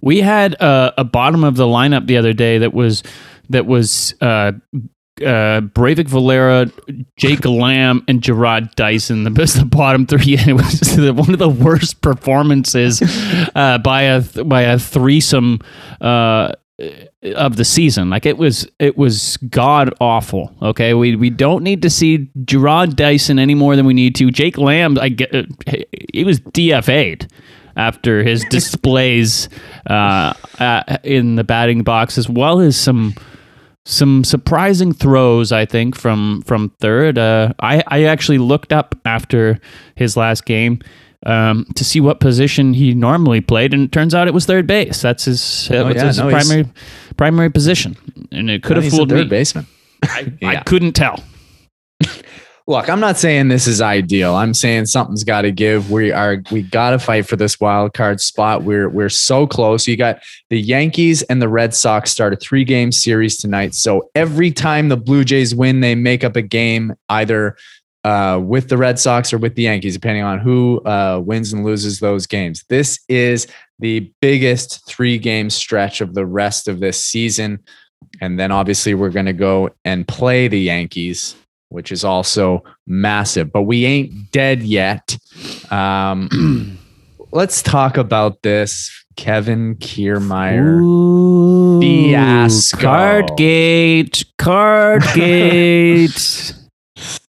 We 0.01 0.19
had 0.19 0.61
uh, 0.61 0.91
a 0.97 1.03
bottom 1.03 1.43
of 1.43 1.55
the 1.55 1.65
lineup 1.65 2.07
the 2.07 2.17
other 2.17 2.33
day 2.33 2.57
that 2.57 2.73
was 2.73 3.03
that 3.53 3.65
was 3.65 4.13
uh, 4.21 4.51
uh, 5.21 5.61
Breyvic 5.61 6.07
Valera, 6.07 6.71
Jake 7.17 7.45
Lamb, 7.45 8.03
and 8.07 8.21
Gerard 8.21 8.75
Dyson. 8.75 9.23
The 9.23 9.29
best, 9.29 9.57
the 9.57 9.65
bottom 9.65 10.05
three. 10.05 10.37
And 10.43 10.49
it 10.49 10.53
was 10.53 10.97
one 10.97 11.31
of 11.31 11.39
the 11.39 11.49
worst 11.49 12.01
performances 12.01 13.01
uh, 13.55 13.77
by 13.77 14.03
a 14.03 14.21
by 14.43 14.63
a 14.63 14.79
threesome. 14.79 15.59
Uh, 16.01 16.53
of 17.35 17.55
the 17.55 17.63
season 17.63 18.09
like 18.09 18.25
it 18.25 18.37
was 18.37 18.67
it 18.79 18.97
was 18.97 19.37
god 19.49 19.93
awful 20.01 20.51
okay 20.61 20.95
we 20.95 21.15
we 21.15 21.29
don't 21.29 21.63
need 21.63 21.83
to 21.83 21.89
see 21.89 22.29
Gerard 22.43 22.95
Dyson 22.95 23.37
any 23.37 23.53
more 23.53 23.75
than 23.75 23.85
we 23.85 23.93
need 23.93 24.15
to 24.15 24.31
Jake 24.31 24.57
Lamb 24.57 24.97
I 24.99 25.09
get 25.09 25.33
uh, 25.33 25.43
he 26.11 26.23
was 26.23 26.39
DFA'd 26.39 27.31
after 27.77 28.23
his 28.23 28.43
displays 28.49 29.49
uh, 29.85 30.33
in 31.03 31.35
the 31.35 31.43
batting 31.43 31.83
box 31.83 32.17
as 32.17 32.27
well 32.27 32.59
as 32.59 32.75
some 32.75 33.13
some 33.85 34.23
surprising 34.23 34.93
throws 34.93 35.51
I 35.51 35.65
think 35.65 35.95
from 35.97 36.41
from 36.45 36.69
third 36.79 37.17
uh, 37.17 37.53
I 37.59 37.83
I 37.87 38.03
actually 38.03 38.37
looked 38.37 38.71
up 38.71 38.95
after 39.05 39.59
his 39.95 40.15
last 40.15 40.45
game 40.45 40.79
um, 41.25 41.65
to 41.75 41.83
see 41.85 41.99
what 42.01 42.19
position 42.19 42.73
he 42.73 42.93
normally 42.93 43.39
played, 43.41 43.73
and 43.73 43.83
it 43.83 43.91
turns 43.93 44.13
out 44.13 44.27
it 44.27 44.33
was 44.33 44.45
third 44.45 44.67
base. 44.67 45.01
That's 45.01 45.23
his, 45.23 45.69
uh, 45.71 45.75
Oh, 45.75 45.89
yeah, 45.89 46.05
his 46.07 46.17
no, 46.19 46.29
primary 46.29 46.65
primary 47.15 47.49
position, 47.49 47.95
and 48.31 48.49
it 48.49 48.61
could 48.63 48.75
have 48.75 48.83
He's 48.83 48.93
a 48.93 48.97
fooled 48.97 49.09
third 49.09 49.25
me. 49.27 49.29
baseman. 49.29 49.65
I, 50.03 50.33
I 50.43 50.55
couldn't 50.63 50.93
tell. 50.93 51.23
Look, 52.65 52.87
I'm 52.87 53.01
not 53.01 53.17
saying 53.17 53.49
this 53.49 53.67
is 53.67 53.81
ideal. 53.81 54.35
I'm 54.35 54.53
saying 54.53 54.85
something's 54.85 55.25
got 55.25 55.41
to 55.41 55.51
give. 55.51 55.91
We 55.91 56.13
are 56.13 56.41
we 56.49 56.61
got 56.61 56.91
to 56.91 56.99
fight 56.99 57.27
for 57.27 57.35
this 57.35 57.59
wild 57.59 57.93
card 57.93 58.21
spot. 58.21 58.63
We're 58.63 58.87
we're 58.87 59.09
so 59.09 59.45
close. 59.45 59.85
You 59.85 59.97
got 59.97 60.23
the 60.49 60.59
Yankees 60.59 61.23
and 61.23 61.41
the 61.41 61.49
Red 61.49 61.73
Sox 61.73 62.11
start 62.11 62.31
a 62.31 62.37
three 62.37 62.63
game 62.63 62.93
series 62.93 63.37
tonight. 63.37 63.75
So 63.75 64.09
every 64.15 64.49
time 64.49 64.87
the 64.87 64.95
Blue 64.95 65.25
Jays 65.25 65.53
win, 65.53 65.81
they 65.81 65.93
make 65.93 66.23
up 66.23 66.37
a 66.37 66.41
game 66.41 66.93
either 67.09 67.57
uh, 68.05 68.39
with 68.41 68.69
the 68.69 68.77
Red 68.77 68.97
Sox 68.97 69.33
or 69.33 69.37
with 69.37 69.55
the 69.55 69.63
Yankees, 69.63 69.95
depending 69.95 70.23
on 70.23 70.39
who 70.39 70.79
uh, 70.85 71.21
wins 71.23 71.51
and 71.51 71.65
loses 71.65 71.99
those 71.99 72.27
games. 72.27 72.63
This 72.69 72.99
is 73.09 73.45
the 73.79 74.11
biggest 74.21 74.87
three 74.87 75.17
game 75.17 75.49
stretch 75.49 75.99
of 75.99 76.13
the 76.13 76.25
rest 76.25 76.69
of 76.69 76.79
this 76.79 77.03
season. 77.03 77.59
And 78.21 78.39
then 78.39 78.51
obviously 78.51 78.93
we're 78.93 79.09
going 79.09 79.25
to 79.25 79.33
go 79.33 79.69
and 79.83 80.07
play 80.07 80.47
the 80.47 80.59
Yankees, 80.59 81.35
which 81.73 81.91
is 81.91 82.05
also 82.05 82.63
massive, 82.85 83.51
but 83.51 83.63
we 83.63 83.85
ain't 83.85 84.31
dead 84.31 84.61
yet. 84.61 85.17
Um, 85.71 86.77
let's 87.31 87.61
talk 87.61 87.97
about 87.97 88.43
this. 88.43 88.91
Kevin 89.15 89.75
Kiermaier. 89.75 90.79
Ooh, 90.81 91.81
Fiasco. 91.81 92.77
Cardgate, 92.77 94.25
Cardgate. 94.39 96.19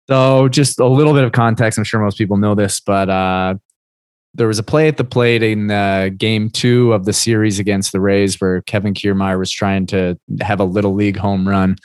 So, 0.07 0.47
just 0.49 0.79
a 0.79 0.85
little 0.85 1.13
bit 1.13 1.23
of 1.23 1.31
context. 1.31 1.79
I'm 1.79 1.83
sure 1.83 1.99
most 1.99 2.19
people 2.19 2.37
know 2.37 2.53
this, 2.53 2.79
but 2.79 3.09
uh, 3.09 3.55
there 4.35 4.47
was 4.47 4.59
a 4.59 4.63
play 4.63 4.87
at 4.87 4.97
the 4.97 5.03
plate 5.03 5.41
in 5.41 5.71
uh, 5.71 6.09
game 6.15 6.51
two 6.51 6.93
of 6.93 7.05
the 7.05 7.11
series 7.11 7.57
against 7.57 7.91
the 7.91 7.99
Rays 7.99 8.39
where 8.39 8.61
Kevin 8.61 8.93
Kiermaier 8.93 9.39
was 9.39 9.49
trying 9.49 9.87
to 9.87 10.15
have 10.41 10.59
a 10.59 10.63
little 10.63 10.93
league 10.93 11.17
home 11.17 11.49
run, 11.49 11.77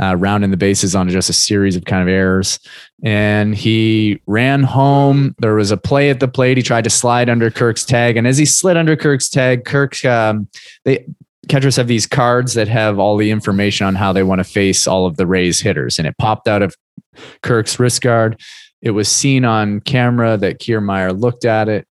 uh, 0.00 0.16
rounding 0.16 0.50
the 0.50 0.56
bases 0.56 0.94
on 0.94 1.08
just 1.08 1.28
a 1.28 1.34
series 1.34 1.76
of 1.76 1.84
kind 1.84 2.02
of 2.02 2.08
errors. 2.08 2.58
And 3.02 3.54
he 3.54 4.20
ran 4.26 4.62
home. 4.62 5.34
There 5.38 5.54
was 5.54 5.70
a 5.70 5.76
play 5.76 6.10
at 6.10 6.20
the 6.20 6.28
plate. 6.28 6.56
He 6.56 6.62
tried 6.62 6.84
to 6.84 6.90
slide 6.90 7.28
under 7.28 7.50
Kirk's 7.50 7.84
tag. 7.84 8.16
And 8.16 8.26
as 8.26 8.38
he 8.38 8.46
slid 8.46 8.76
under 8.76 8.96
Kirk's 8.96 9.28
tag, 9.28 9.64
Kirk, 9.64 10.02
um, 10.04 10.48
they, 10.84 11.06
catchers 11.48 11.76
have 11.76 11.88
these 11.88 12.06
cards 12.06 12.54
that 12.54 12.68
have 12.68 12.98
all 12.98 13.16
the 13.16 13.30
information 13.30 13.86
on 13.86 13.94
how 13.94 14.12
they 14.12 14.22
want 14.22 14.38
to 14.38 14.44
face 14.44 14.86
all 14.86 15.06
of 15.06 15.16
the 15.16 15.26
Rays 15.26 15.60
hitters. 15.60 15.98
And 15.98 16.08
it 16.08 16.16
popped 16.18 16.48
out 16.48 16.62
of 16.62 16.74
Kirk's 17.42 17.78
wrist 17.78 18.00
guard. 18.00 18.40
It 18.80 18.92
was 18.92 19.08
seen 19.08 19.44
on 19.44 19.80
camera 19.80 20.38
that 20.38 20.60
Kiermaier 20.60 21.18
looked 21.18 21.44
at 21.44 21.68
it, 21.68 21.86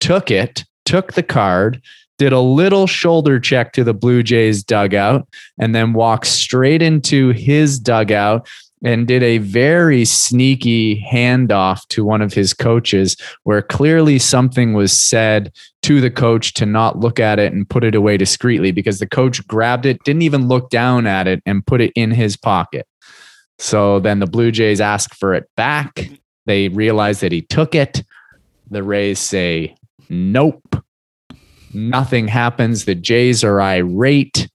took 0.00 0.32
it, 0.32 0.64
took 0.84 1.12
the 1.12 1.22
card, 1.22 1.80
did 2.18 2.32
a 2.32 2.40
little 2.40 2.86
shoulder 2.86 3.40
check 3.40 3.72
to 3.72 3.84
the 3.84 3.94
Blue 3.94 4.22
Jays 4.22 4.62
dugout, 4.62 5.26
and 5.58 5.74
then 5.74 5.92
walked 5.92 6.26
straight 6.26 6.82
into 6.82 7.30
his 7.30 7.78
dugout 7.78 8.48
and 8.84 9.08
did 9.08 9.22
a 9.22 9.38
very 9.38 10.04
sneaky 10.04 11.02
handoff 11.02 11.86
to 11.88 12.04
one 12.04 12.22
of 12.22 12.32
his 12.32 12.54
coaches 12.54 13.16
where 13.42 13.62
clearly 13.62 14.18
something 14.18 14.72
was 14.72 14.92
said 14.92 15.52
to 15.82 16.00
the 16.00 16.10
coach 16.10 16.54
to 16.54 16.66
not 16.66 16.98
look 16.98 17.18
at 17.18 17.38
it 17.38 17.52
and 17.52 17.68
put 17.68 17.82
it 17.82 17.94
away 17.94 18.16
discreetly 18.16 18.70
because 18.70 18.98
the 18.98 19.06
coach 19.06 19.44
grabbed 19.48 19.86
it, 19.86 20.02
didn't 20.04 20.22
even 20.22 20.46
look 20.46 20.70
down 20.70 21.06
at 21.06 21.26
it, 21.26 21.42
and 21.46 21.66
put 21.66 21.80
it 21.80 21.92
in 21.96 22.10
his 22.10 22.36
pocket. 22.36 22.86
So 23.58 23.98
then 23.98 24.20
the 24.20 24.26
Blue 24.26 24.52
Jays 24.52 24.80
ask 24.80 25.14
for 25.14 25.34
it 25.34 25.48
back. 25.56 26.08
They 26.46 26.68
realize 26.68 27.20
that 27.20 27.32
he 27.32 27.42
took 27.42 27.74
it. 27.74 28.04
The 28.70 28.82
Rays 28.82 29.18
say, 29.18 29.74
nope. 30.08 30.84
Nothing 31.74 32.28
happens. 32.28 32.84
The 32.84 32.94
Jays 32.94 33.44
are 33.44 33.60
irate. 33.60 34.48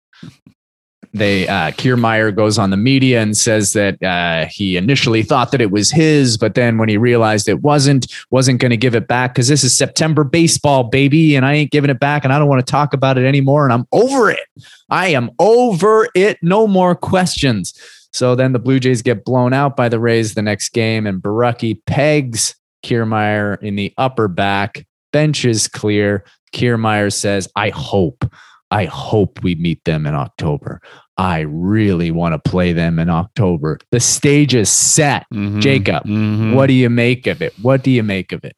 they 1.14 1.48
uh, 1.48 1.72
Kiermaier 1.72 2.36
goes 2.36 2.58
on 2.58 2.72
the 2.72 2.78
media 2.78 3.22
and 3.22 3.38
says 3.38 3.74
that 3.74 4.02
uh, 4.02 4.48
he 4.50 4.78
initially 4.78 5.22
thought 5.22 5.52
that 5.52 5.62
it 5.62 5.70
was 5.70 5.92
his, 5.92 6.38
but 6.38 6.56
then 6.56 6.78
when 6.80 6.90
he 6.90 6.98
realized 6.98 7.48
it 7.48 7.62
wasn't, 7.62 8.12
wasn't 8.32 8.60
going 8.60 8.72
to 8.72 8.78
give 8.78 8.96
it 8.96 9.08
back 9.08 9.34
because 9.34 9.48
this 9.48 9.64
is 9.64 9.78
September 9.78 10.24
baseball, 10.24 10.86
baby, 10.86 11.36
and 11.36 11.46
I 11.46 11.54
ain't 11.54 11.72
giving 11.72 11.92
it 11.92 12.00
back, 12.00 12.24
and 12.24 12.34
I 12.34 12.40
don't 12.40 12.48
want 12.50 12.66
to 12.66 12.72
talk 12.72 12.94
about 12.94 13.18
it 13.20 13.26
anymore, 13.26 13.64
and 13.64 13.74
I'm 13.74 13.86
over 13.92 14.32
it. 14.32 14.48
I 14.90 15.10
am 15.10 15.30
over 15.38 16.10
it. 16.16 16.40
No 16.42 16.66
more 16.66 16.96
questions. 16.96 17.74
So 18.12 18.36
then 18.36 18.54
the 18.54 18.60
Blue 18.60 18.80
Jays 18.80 19.02
get 19.02 19.26
blown 19.26 19.54
out 19.54 19.76
by 19.76 19.90
the 19.90 20.00
Rays 20.00 20.34
the 20.34 20.42
next 20.42 20.70
game, 20.70 21.06
and 21.06 21.22
Borucki 21.22 21.80
pegs 21.86 22.56
Kiermaier 22.84 23.62
in 23.62 23.76
the 23.76 23.94
upper 23.98 24.28
back. 24.28 24.86
Bench 25.14 25.46
is 25.46 25.70
clear. 25.70 26.26
Kiermaier 26.54 27.12
says, 27.14 27.48
I 27.56 27.70
hope, 27.70 28.26
I 28.72 28.86
hope 28.86 29.42
we 29.44 29.56
meet 29.56 29.84
them 29.86 30.06
in 30.06 30.14
October. 30.16 30.82
I 31.18 31.42
really 31.42 32.12
want 32.12 32.34
to 32.34 32.50
play 32.50 32.74
them 32.74 33.00
in 33.00 33.10
October. 33.10 33.78
The 33.92 34.00
stage 34.00 34.54
is 34.56 34.70
set. 34.70 35.26
Mhm. 35.34 35.62
Jacob, 35.62 36.04
Mhm. 36.06 36.54
What 36.56 36.68
do 36.68 36.74
you 36.74 36.90
make 36.90 37.28
of 37.28 37.42
it? 37.42 37.54
What 37.62 37.84
do 37.84 37.92
you 37.92 38.04
make 38.04 38.34
of 38.34 38.44
it? 38.44 38.56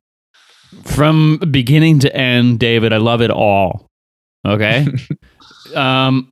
from 0.84 1.38
beginning 1.52 2.00
to 2.00 2.14
end, 2.14 2.60
David, 2.60 2.92
I 2.92 2.98
love 2.98 3.22
it 3.22 3.32
all. 3.32 3.88
Okay. 4.46 4.86
um, 5.76 6.30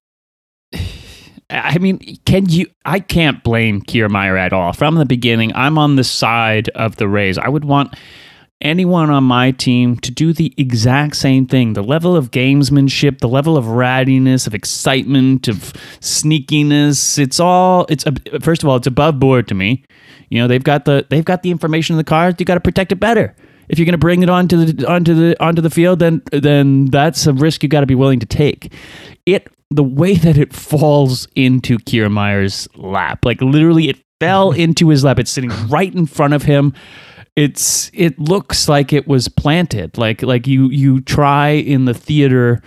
I 1.50 1.78
mean, 1.78 2.00
can 2.26 2.50
you? 2.50 2.68
I 2.84 3.00
can't 3.00 3.42
blame 3.44 3.82
Kiermaier 3.82 4.38
at 4.38 4.52
all. 4.52 4.74
From 4.74 4.96
the 4.96 5.06
beginning, 5.06 5.54
I'm 5.56 5.78
on 5.78 5.96
the 5.96 6.04
side 6.04 6.68
of 6.70 6.96
the 6.98 7.08
Rays. 7.08 7.38
I 7.38 7.48
would 7.48 7.64
want 7.64 7.96
anyone 8.62 9.10
on 9.10 9.24
my 9.24 9.52
team 9.52 9.98
to 9.98 10.12
do 10.12 10.34
the 10.34 10.54
exact 10.58 11.16
same 11.16 11.46
thing. 11.46 11.74
The 11.74 11.84
level 11.84 12.16
of 12.16 12.32
gamesmanship, 12.32 13.20
the 13.20 13.28
level 13.28 13.58
of 13.58 13.66
rattiness, 13.66 14.48
of 14.48 14.54
excitement, 14.54 15.48
of 15.48 15.74
sneakiness. 16.00 17.20
It's 17.20 17.40
all. 17.40 17.86
It's 17.90 18.06
first 18.42 18.64
of 18.64 18.70
all, 18.70 18.78
it's 18.78 18.88
above 18.88 19.20
board 19.20 19.48
to 19.50 19.56
me. 19.56 19.84
You 20.30 20.40
know, 20.40 20.48
they've 20.48 20.64
got 20.64 20.86
the 20.86 21.06
they've 21.10 21.26
got 21.26 21.44
the 21.44 21.52
information 21.52 21.94
in 21.94 21.98
the 21.98 22.04
cards. 22.04 22.38
You 22.40 22.46
got 22.46 22.56
to 22.56 22.62
protect 22.62 22.92
it 22.92 23.00
better. 23.00 23.36
If 23.70 23.80
you're 23.80 23.86
going 23.86 23.94
to 23.94 23.98
bring 23.98 24.24
it 24.24 24.30
onto 24.30 24.66
the 24.66 24.88
onto 24.88 25.14
the 25.14 25.44
onto 25.44 25.62
the 25.62 25.70
field, 25.70 26.00
then 26.00 26.22
then 26.32 26.86
that's 26.86 27.28
a 27.28 27.34
risk 27.34 27.64
you 27.64 27.70
got 27.70 27.82
to 27.82 27.86
be 27.86 27.96
willing 27.96 28.20
to 28.20 28.26
take. 28.26 28.74
It 29.26 29.48
the 29.72 29.84
way 29.84 30.16
that 30.16 30.38
it 30.38 30.54
falls 30.54 31.28
into 31.36 31.80
Kiermaier's 31.80 32.68
lap, 32.76 33.26
like 33.26 33.42
literally, 33.42 33.90
it 33.90 33.98
fell 34.20 34.52
into 34.52 34.90
his 34.90 35.04
lap. 35.04 35.20
It's 35.20 35.32
sitting 35.32 35.52
right 35.68 35.94
in 35.94 36.06
front 36.06 36.34
of 36.34 36.44
him. 36.44 36.74
It's 37.36 37.90
it 37.94 38.20
looks 38.20 38.70
like 38.70 38.94
it 38.94 39.08
was 39.08 39.28
planted. 39.28 39.98
Like 39.98 40.22
like 40.22 40.48
you 40.48 40.70
you 40.70 41.02
try 41.02 41.50
in 41.50 41.86
the 41.86 41.94
theater 41.94 42.62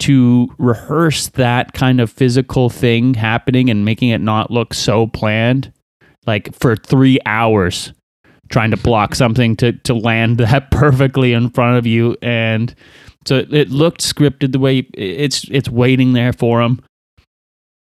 to 0.00 0.52
rehearse 0.58 1.28
that 1.28 1.74
kind 1.74 2.00
of 2.00 2.10
physical 2.10 2.68
thing 2.68 3.14
happening 3.14 3.70
and 3.70 3.84
making 3.84 4.08
it 4.08 4.20
not 4.20 4.50
look 4.50 4.74
so 4.74 5.06
planned 5.06 5.72
like 6.26 6.52
for 6.54 6.74
three 6.74 7.18
hours 7.24 7.92
trying 8.48 8.72
to 8.72 8.76
block 8.76 9.14
something 9.14 9.56
to 9.56 9.72
to 9.72 9.94
land 9.94 10.38
that 10.38 10.70
perfectly 10.72 11.32
in 11.32 11.48
front 11.50 11.78
of 11.78 11.86
you 11.86 12.16
and 12.20 12.74
so 13.26 13.36
it, 13.36 13.54
it 13.54 13.70
looked 13.70 14.00
scripted 14.00 14.50
the 14.50 14.58
way 14.58 14.78
it's 14.94 15.44
it's 15.50 15.68
waiting 15.68 16.14
there 16.14 16.32
for 16.32 16.60
him 16.60 16.80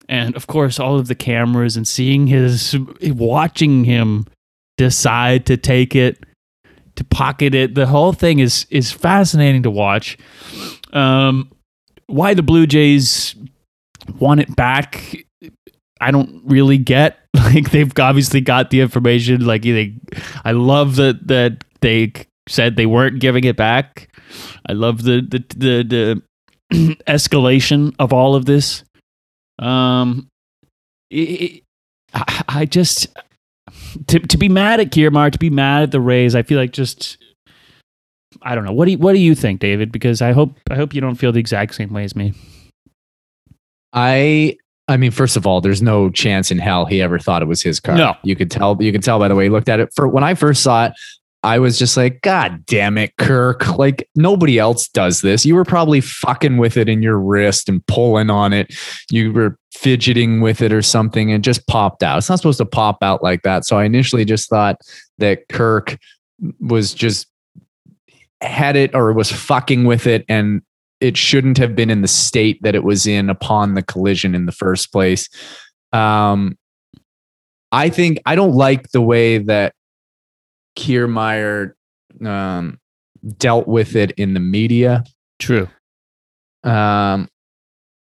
and 0.10 0.36
of 0.36 0.48
course 0.48 0.78
all 0.78 1.00
of 1.00 1.08
the 1.08 1.16
cameras 1.16 1.78
and 1.78 1.88
seeing 1.88 2.28
his 2.28 2.76
watching 3.02 3.86
him 3.86 4.26
decide 4.80 5.46
to 5.46 5.58
take 5.58 5.96
it 5.96 6.24
to 6.96 7.04
pocket 7.04 7.54
it 7.54 7.76
the 7.76 7.86
whole 7.86 8.14
thing 8.14 8.40
is 8.40 8.66
is 8.70 8.92
fascinating 8.92 9.62
to 9.62 9.70
watch 9.70 10.18
um 10.94 11.52
why 12.08 12.34
the 12.34 12.42
blue 12.42 12.66
jays 12.66 13.36
want 14.20 14.40
it 14.40 14.56
back 14.56 15.26
I 16.02 16.12
don't 16.12 16.42
really 16.46 16.78
get. 16.78 17.18
Like 17.40 17.72
they've 17.72 17.92
obviously 17.98 18.42
got 18.42 18.70
the 18.70 18.82
information. 18.82 19.46
Like 19.46 19.64
they, 19.64 19.94
I 20.44 20.52
love 20.52 20.98
that 20.98 21.28
that 21.28 21.64
they 21.82 22.12
said 22.48 22.76
they 22.76 22.86
weren't 22.86 23.20
giving 23.20 23.44
it 23.44 23.56
back. 23.56 24.10
I 24.68 24.74
love 24.74 25.04
the 25.04 25.22
the 25.22 25.44
the, 25.56 26.22
the 26.70 26.96
escalation 27.08 27.96
of 27.98 28.14
all 28.14 28.36
of 28.36 28.46
this. 28.46 28.84
Um, 29.58 30.28
it, 31.10 31.64
I, 32.14 32.44
I 32.48 32.66
just 32.66 33.08
to 34.08 34.20
to 34.20 34.38
be 34.38 34.50
mad 34.50 34.80
at 34.80 34.92
Kiermaier, 34.92 35.32
to 35.32 35.40
be 35.40 35.50
mad 35.50 35.84
at 35.84 35.92
the 35.92 36.02
Rays. 36.02 36.36
I 36.36 36.44
feel 36.44 36.60
like 36.60 36.72
just. 36.72 37.18
I 38.44 38.54
don't 38.54 38.64
know. 38.64 38.72
What 38.72 38.86
do 38.86 38.92
you, 38.92 38.98
what 39.00 39.14
do 39.14 39.20
you 39.20 39.34
think, 39.34 39.60
David? 39.60 39.92
Because 39.92 40.22
I 40.22 40.34
hope 40.34 40.58
I 40.70 40.76
hope 40.76 40.94
you 40.94 41.02
don't 41.02 41.16
feel 41.16 41.32
the 41.32 41.40
exact 41.40 41.76
same 41.76 41.92
way 41.92 42.04
as 42.04 42.16
me. 42.16 42.34
I 43.92 44.56
I 44.90 44.98
mean, 44.98 45.12
first 45.12 45.38
of 45.38 45.46
all, 45.46 45.62
there's 45.62 45.84
no 45.84 46.10
chance 46.10 46.50
in 46.50 46.58
hell 46.58 46.86
he 46.86 47.02
ever 47.02 47.20
thought 47.20 47.44
it 47.44 47.48
was 47.48 47.62
his 47.62 47.80
car. 47.80 47.96
No. 47.96 48.16
You 48.24 48.36
could 48.36 48.50
tell 48.50 48.76
you 48.82 48.92
could 48.92 49.04
tell 49.04 49.20
by 49.20 49.28
the 49.28 49.36
way 49.36 49.46
he 49.46 49.50
looked 49.50 49.70
at 49.70 49.80
it. 49.80 49.94
For 49.96 50.08
when 50.08 50.24
I 50.24 50.34
first 50.34 50.64
saw 50.64 50.88
it, 50.88 50.94
I 51.42 51.60
was 51.60 51.80
just 51.80 51.96
like, 51.96 52.22
God 52.22 52.66
damn 52.66 52.98
it, 52.98 53.16
Kirk. 53.18 53.66
Like 53.80 54.10
nobody 54.14 54.60
else 54.60 54.90
does 54.90 55.22
this. 55.22 55.46
You 55.46 55.56
were 55.56 55.64
probably 55.64 56.02
fucking 56.02 56.58
with 56.58 56.76
it 56.76 56.90
in 56.90 57.02
your 57.02 57.18
wrist 57.18 57.70
and 57.70 57.86
pulling 57.88 58.30
on 58.30 58.52
it. 58.52 58.76
You 59.10 59.32
were 59.32 59.58
fidgeting 59.74 60.42
with 60.42 60.62
it 60.62 60.74
or 60.74 60.82
something 60.82 61.32
and 61.32 61.42
just 61.42 61.66
popped 61.68 62.04
out. 62.04 62.18
It's 62.18 62.28
not 62.28 62.40
supposed 62.40 62.58
to 62.58 62.66
pop 62.66 62.98
out 63.02 63.24
like 63.24 63.44
that. 63.44 63.64
So 63.64 63.78
I 63.78 63.86
initially 63.86 64.26
just 64.26 64.50
thought 64.50 64.82
that 65.20 65.48
Kirk 65.48 65.98
was 66.60 66.94
just 66.94 67.28
had 68.42 68.76
it 68.76 68.94
or 68.94 69.14
was 69.14 69.32
fucking 69.32 69.86
with 69.86 70.06
it 70.08 70.26
and 70.28 70.62
it 71.00 71.16
shouldn't 71.16 71.58
have 71.58 71.74
been 71.74 71.90
in 71.90 72.02
the 72.02 72.08
state 72.10 72.62
that 72.64 72.76
it 72.76 72.84
was 72.84 73.08
in 73.08 73.30
upon 73.30 73.76
the 73.76 73.84
collision 73.84 74.36
in 74.36 74.46
the 74.46 74.52
first 74.52 74.92
place. 74.92 75.30
Um, 75.94 76.58
I 77.72 77.90
think 77.90 78.20
I 78.26 78.36
don't 78.36 78.56
like 78.56 78.92
the 78.92 79.02
way 79.02 79.38
that 79.38 79.74
Kiermaier 80.80 81.74
um, 82.26 82.80
dealt 83.38 83.68
with 83.68 83.96
it 83.96 84.12
in 84.12 84.34
the 84.34 84.40
media. 84.40 85.04
True. 85.38 85.68
Um, 86.64 87.30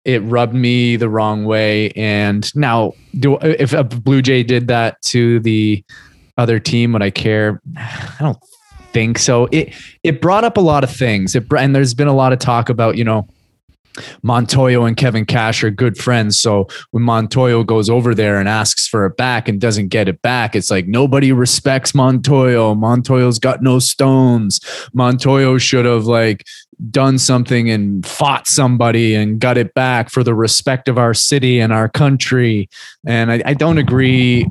it 0.06 0.20
rubbed 0.20 0.54
me 0.54 0.96
the 0.96 1.10
wrong 1.10 1.46
way. 1.46 1.92
And 1.92 2.50
now, 2.56 2.94
do 3.20 3.38
if 3.42 3.74
a 3.74 3.84
Blue 3.84 4.22
Jay 4.22 4.44
did 4.44 4.68
that 4.68 5.02
to 5.04 5.40
the 5.40 5.84
other 6.38 6.60
team, 6.60 6.94
would 6.94 7.04
I 7.04 7.10
care? 7.10 7.62
I 7.78 8.16
don't 8.20 8.40
think 8.94 9.18
so. 9.20 9.48
It 9.52 9.74
it 10.04 10.22
brought 10.22 10.44
up 10.44 10.58
a 10.58 10.62
lot 10.62 10.84
of 10.84 10.92
things. 10.92 11.36
It 11.36 11.46
and 11.58 11.76
there's 11.76 11.94
been 11.94 12.08
a 12.08 12.16
lot 12.16 12.34
of 12.34 12.40
talk 12.40 12.70
about 12.70 12.98
you 12.98 13.04
know 13.04 13.28
Montoyo 14.24 14.88
and 14.88 14.98
Kevin 14.98 15.26
Cash 15.26 15.64
are 15.64 15.72
good 15.72 15.98
friends. 15.98 16.40
So 16.40 16.68
when 16.92 17.04
Montoyo 17.04 17.66
goes 17.66 17.90
over 17.90 18.16
there 18.16 18.40
and 18.40 18.48
asks 18.48 18.88
for 18.88 19.06
it 19.06 19.18
back 19.18 19.48
and 19.48 19.60
doesn't 19.60 19.90
get 19.90 20.08
it 20.08 20.22
back, 20.22 20.56
it's 20.56 20.72
like 20.72 20.88
nobody 20.88 21.32
respects 21.32 21.92
Montoyo. 21.92 22.76
Montoyo's 22.76 23.40
got 23.40 23.62
no 23.62 23.80
stones. 23.80 24.60
Montoyo 24.96 25.60
should 25.60 25.86
have 25.86 26.06
like 26.06 26.46
done 26.90 27.18
something 27.18 27.70
and 27.70 28.06
fought 28.06 28.48
somebody 28.48 29.14
and 29.14 29.40
got 29.40 29.58
it 29.58 29.74
back 29.74 30.10
for 30.10 30.24
the 30.24 30.34
respect 30.34 30.88
of 30.88 30.98
our 30.98 31.14
city 31.14 31.60
and 31.60 31.72
our 31.72 31.88
country. 31.88 32.70
And 33.06 33.32
I, 33.32 33.42
I 33.46 33.54
don't 33.54 33.78
agree 33.78 34.48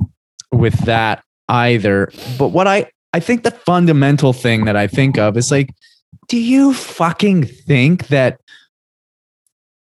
with 0.51 0.77
that 0.85 1.23
either. 1.49 2.11
But 2.37 2.49
what 2.49 2.67
I 2.67 2.91
I 3.13 3.19
think 3.19 3.43
the 3.43 3.51
fundamental 3.51 4.31
thing 4.31 4.65
that 4.65 4.77
I 4.77 4.87
think 4.87 5.17
of 5.17 5.35
is 5.35 5.51
like, 5.51 5.73
do 6.29 6.37
you 6.37 6.73
fucking 6.73 7.43
think 7.43 8.07
that 8.07 8.39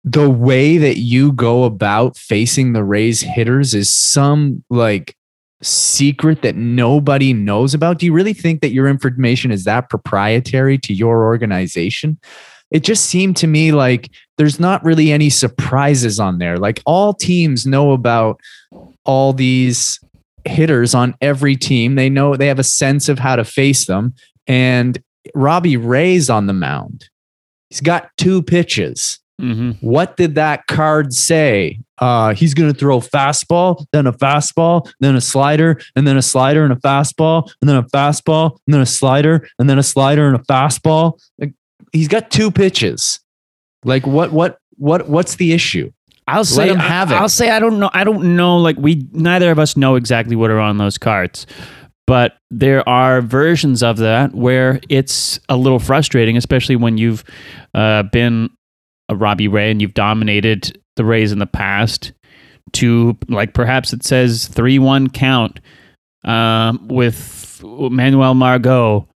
the 0.03 0.29
way 0.29 0.77
that 0.77 0.97
you 0.97 1.31
go 1.31 1.63
about 1.63 2.17
facing 2.17 2.73
the 2.73 2.83
Rays 2.83 3.21
hitters 3.21 3.73
is 3.73 3.93
some 3.93 4.63
like 4.69 5.15
secret 5.61 6.41
that 6.41 6.55
nobody 6.55 7.33
knows 7.33 7.73
about? 7.73 7.99
Do 7.99 8.05
you 8.05 8.13
really 8.13 8.33
think 8.33 8.61
that 8.61 8.71
your 8.71 8.87
information 8.87 9.51
is 9.51 9.63
that 9.65 9.89
proprietary 9.89 10.77
to 10.79 10.93
your 10.93 11.25
organization? 11.25 12.19
It 12.71 12.83
just 12.83 13.05
seemed 13.05 13.37
to 13.37 13.47
me 13.47 13.71
like 13.71 14.09
there's 14.37 14.59
not 14.59 14.83
really 14.83 15.11
any 15.11 15.29
surprises 15.29 16.19
on 16.19 16.39
there. 16.39 16.57
Like 16.57 16.81
all 16.85 17.13
teams 17.13 17.65
know 17.65 17.91
about 17.91 18.39
all 19.05 19.33
these 19.33 19.99
hitters 20.45 20.95
on 20.95 21.15
every 21.21 21.55
team. 21.55 21.95
They 21.95 22.09
know 22.09 22.35
they 22.35 22.47
have 22.47 22.59
a 22.59 22.63
sense 22.63 23.09
of 23.09 23.19
how 23.19 23.35
to 23.35 23.43
face 23.43 23.85
them. 23.85 24.15
And 24.47 25.01
Robbie 25.35 25.77
Ray's 25.77 26.29
on 26.29 26.47
the 26.47 26.53
mound. 26.53 27.09
He's 27.69 27.81
got 27.81 28.09
two 28.17 28.41
pitches. 28.41 29.20
Mm-hmm. 29.41 29.71
What 29.85 30.17
did 30.17 30.35
that 30.35 30.67
card 30.67 31.13
say? 31.13 31.79
Uh, 31.97 32.33
he's 32.33 32.53
going 32.53 32.71
to 32.71 32.77
throw 32.77 32.99
fastball, 32.99 33.85
then 33.91 34.07
a 34.07 34.13
fastball, 34.13 34.91
then 34.99 35.15
a 35.15 35.21
slider, 35.21 35.79
and 35.95 36.07
then 36.07 36.17
a 36.17 36.21
slider 36.21 36.63
and 36.63 36.73
a 36.73 36.77
fastball, 36.77 37.51
and 37.61 37.69
then 37.69 37.75
a 37.75 37.83
fastball, 37.83 38.57
and 38.67 38.73
then 38.73 38.81
a 38.81 38.85
slider, 38.85 39.47
and 39.59 39.69
then 39.69 39.77
a 39.77 39.83
slider 39.83 40.27
and 40.27 40.35
a 40.35 40.43
fastball. 40.43 41.19
Like, 41.37 41.53
he's 41.91 42.07
got 42.07 42.31
two 42.31 42.51
pitches. 42.51 43.19
Like 43.83 44.05
what? 44.05 44.31
What? 44.31 44.59
What? 44.77 45.07
What's 45.09 45.35
the 45.35 45.53
issue? 45.53 45.91
I'll 46.27 46.45
say 46.45 46.69
him 46.69 46.77
have 46.77 47.11
it. 47.11 47.15
I'll 47.15 47.27
say 47.27 47.49
I 47.49 47.59
don't 47.59 47.79
know. 47.79 47.89
I 47.93 48.03
don't 48.03 48.35
know. 48.35 48.57
Like 48.57 48.77
we, 48.77 49.07
neither 49.11 49.51
of 49.51 49.59
us 49.59 49.75
know 49.75 49.95
exactly 49.95 50.35
what 50.35 50.49
are 50.49 50.59
on 50.59 50.77
those 50.77 50.97
cards, 50.97 51.45
but 52.07 52.37
there 52.51 52.87
are 52.87 53.21
versions 53.21 53.83
of 53.83 53.97
that 53.97 54.33
where 54.33 54.79
it's 54.87 55.39
a 55.49 55.57
little 55.57 55.79
frustrating, 55.79 56.37
especially 56.37 56.75
when 56.75 56.97
you've 56.97 57.23
uh, 57.73 58.03
been 58.03 58.49
Robbie 59.15 59.47
Ray 59.47 59.71
and 59.71 59.81
you've 59.81 59.93
dominated 59.93 60.79
the 60.95 61.05
Rays 61.05 61.31
in 61.31 61.39
the 61.39 61.47
past. 61.47 62.11
to 62.73 63.17
like 63.27 63.53
perhaps 63.53 63.93
it 63.93 64.03
says 64.03 64.47
three 64.47 64.79
one 64.79 65.09
count 65.09 65.59
um, 66.23 66.87
with 66.87 67.61
Manuel 67.63 68.33
Margot. 68.33 69.07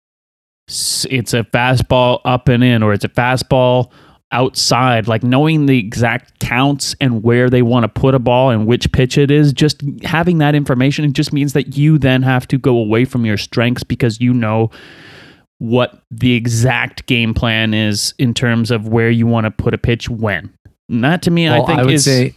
It's 0.68 1.34
a 1.34 1.44
fastball 1.44 2.22
up 2.26 2.48
and 2.48 2.64
in, 2.64 2.82
or 2.84 2.94
it's 2.94 3.06
a 3.06 3.10
fastball 3.10 3.92
outside. 4.32 5.08
Like 5.08 5.24
knowing 5.24 5.68
the 5.68 5.78
exact 5.78 6.40
counts 6.40 6.96
and 7.00 7.24
where 7.24 7.50
they 7.50 7.62
want 7.62 7.84
to 7.84 7.88
put 7.88 8.16
a 8.16 8.20
ball 8.20 8.50
and 8.50 8.66
which 8.66 8.92
pitch 8.92 9.18
it 9.18 9.30
is. 9.30 9.54
Just 9.54 9.82
having 10.04 10.40
that 10.40 10.56
information 10.56 11.06
it 11.06 11.14
just 11.14 11.32
means 11.32 11.54
that 11.54 11.78
you 11.78 11.98
then 12.00 12.24
have 12.24 12.48
to 12.48 12.58
go 12.58 12.78
away 12.78 13.06
from 13.06 13.26
your 13.26 13.38
strengths 13.38 13.84
because 13.84 14.20
you 14.20 14.34
know 14.34 14.72
what 15.60 16.00
the 16.12 16.34
exact 16.34 17.06
game 17.06 17.34
plan 17.34 17.74
is 17.74 18.14
in 18.20 18.34
terms 18.34 18.72
of 18.72 18.88
where 18.88 19.10
you 19.10 19.26
want 19.26 19.46
to 19.46 19.52
put 19.52 19.74
a 19.74 19.78
pitch 19.78 20.10
when. 20.10 20.54
And 20.90 21.04
that 21.04 21.22
to 21.24 21.32
me, 21.32 21.48
I 21.48 21.58
Well, 21.58 21.68
think 21.68 21.82
would 21.82 21.94
is 21.94 22.06
say 22.06 22.34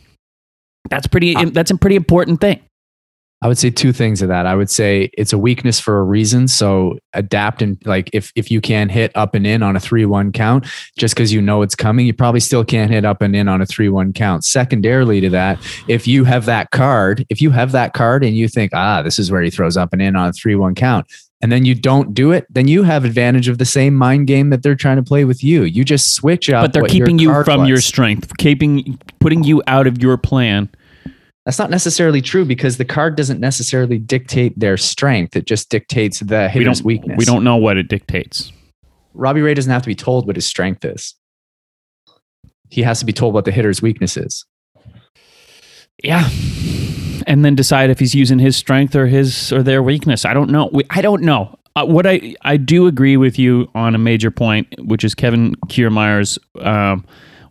that's 0.90 1.06
pretty. 1.06 1.36
Uh, 1.36 1.50
that's 1.50 1.70
a 1.70 1.76
pretty 1.76 1.96
important 1.96 2.40
thing. 2.40 2.60
I 3.40 3.46
would 3.46 3.58
say 3.58 3.70
two 3.70 3.92
things 3.92 4.20
of 4.20 4.28
that. 4.28 4.46
I 4.46 4.56
would 4.56 4.68
say 4.68 5.10
it's 5.16 5.32
a 5.32 5.38
weakness 5.38 5.78
for 5.78 6.00
a 6.00 6.02
reason. 6.02 6.48
So 6.48 6.98
adapt 7.12 7.62
and 7.62 7.78
like 7.86 8.10
if 8.12 8.32
if 8.34 8.50
you 8.50 8.60
can 8.60 8.88
hit 8.88 9.12
up 9.14 9.34
and 9.36 9.46
in 9.46 9.62
on 9.62 9.76
a 9.76 9.80
three 9.80 10.04
one 10.04 10.32
count, 10.32 10.66
just 10.98 11.14
because 11.14 11.32
you 11.32 11.40
know 11.40 11.62
it's 11.62 11.76
coming, 11.76 12.06
you 12.06 12.12
probably 12.12 12.40
still 12.40 12.64
can't 12.64 12.90
hit 12.90 13.04
up 13.04 13.22
and 13.22 13.36
in 13.36 13.46
on 13.46 13.60
a 13.60 13.66
three 13.66 13.88
one 13.88 14.12
count. 14.12 14.44
Secondarily 14.44 15.20
to 15.20 15.30
that, 15.30 15.60
if 15.86 16.08
you 16.08 16.24
have 16.24 16.46
that 16.46 16.72
card, 16.72 17.24
if 17.28 17.40
you 17.40 17.50
have 17.50 17.70
that 17.72 17.94
card 17.94 18.24
and 18.24 18.36
you 18.36 18.48
think, 18.48 18.72
ah, 18.74 19.02
this 19.02 19.20
is 19.20 19.30
where 19.30 19.42
he 19.42 19.50
throws 19.50 19.76
up 19.76 19.92
and 19.92 20.02
in 20.02 20.16
on 20.16 20.30
a 20.30 20.32
three 20.32 20.56
one 20.56 20.74
count, 20.74 21.06
and 21.40 21.52
then 21.52 21.64
you 21.64 21.74
don't 21.74 22.14
do 22.14 22.32
it, 22.32 22.46
then 22.50 22.66
you 22.66 22.82
have 22.82 23.04
advantage 23.04 23.48
of 23.48 23.58
the 23.58 23.64
same 23.64 23.94
mind 23.94 24.26
game 24.26 24.50
that 24.50 24.62
they're 24.62 24.74
trying 24.74 24.96
to 24.96 25.02
play 25.02 25.24
with 25.24 25.44
you. 25.44 25.62
You 25.62 25.84
just 25.84 26.14
switch 26.14 26.50
up. 26.50 26.64
But 26.64 26.72
they're 26.72 26.82
keeping 26.82 27.18
you 27.18 27.44
from 27.44 27.66
your 27.66 27.80
strength, 27.80 28.36
keeping 28.38 28.98
putting 29.20 29.44
you 29.44 29.62
out 29.66 29.86
of 29.86 30.02
your 30.02 30.16
plan. 30.16 30.68
That's 31.44 31.58
not 31.58 31.70
necessarily 31.70 32.20
true 32.20 32.44
because 32.44 32.76
the 32.76 32.84
card 32.84 33.16
doesn't 33.16 33.40
necessarily 33.40 33.98
dictate 33.98 34.58
their 34.58 34.76
strength. 34.76 35.34
It 35.34 35.46
just 35.46 35.70
dictates 35.70 36.20
the 36.20 36.48
hitter's 36.48 36.80
don't. 36.80 36.86
weakness. 36.86 37.16
We 37.16 37.24
don't 37.24 37.44
know 37.44 37.56
what 37.56 37.78
it 37.78 37.88
dictates. 37.88 38.52
Robbie 39.14 39.40
Ray 39.40 39.54
doesn't 39.54 39.72
have 39.72 39.82
to 39.82 39.88
be 39.88 39.94
told 39.94 40.26
what 40.26 40.36
his 40.36 40.46
strength 40.46 40.84
is. 40.84 41.14
He 42.68 42.82
has 42.82 42.98
to 42.98 43.06
be 43.06 43.14
told 43.14 43.32
what 43.32 43.46
the 43.46 43.50
hitter's 43.50 43.80
weakness 43.80 44.16
is. 44.16 44.44
Yeah. 46.02 46.28
And 47.26 47.44
then 47.44 47.54
decide 47.54 47.90
if 47.90 47.98
he's 47.98 48.14
using 48.14 48.38
his 48.38 48.56
strength 48.56 48.94
or 48.96 49.06
his 49.06 49.52
or 49.52 49.62
their 49.62 49.82
weakness. 49.82 50.24
I 50.24 50.34
don't 50.34 50.50
know. 50.50 50.68
We- 50.72 50.84
I 50.90 51.02
don't 51.02 51.22
know. 51.22 51.58
Uh, 51.76 51.84
what 51.84 52.06
I 52.06 52.34
I 52.42 52.56
do 52.56 52.86
agree 52.86 53.16
with 53.16 53.38
you 53.38 53.68
on 53.74 53.94
a 53.94 53.98
major 53.98 54.30
point, 54.30 54.66
which 54.80 55.04
is 55.04 55.14
Kevin 55.14 55.54
Kiermaier's 55.68 56.38
um, 56.60 57.04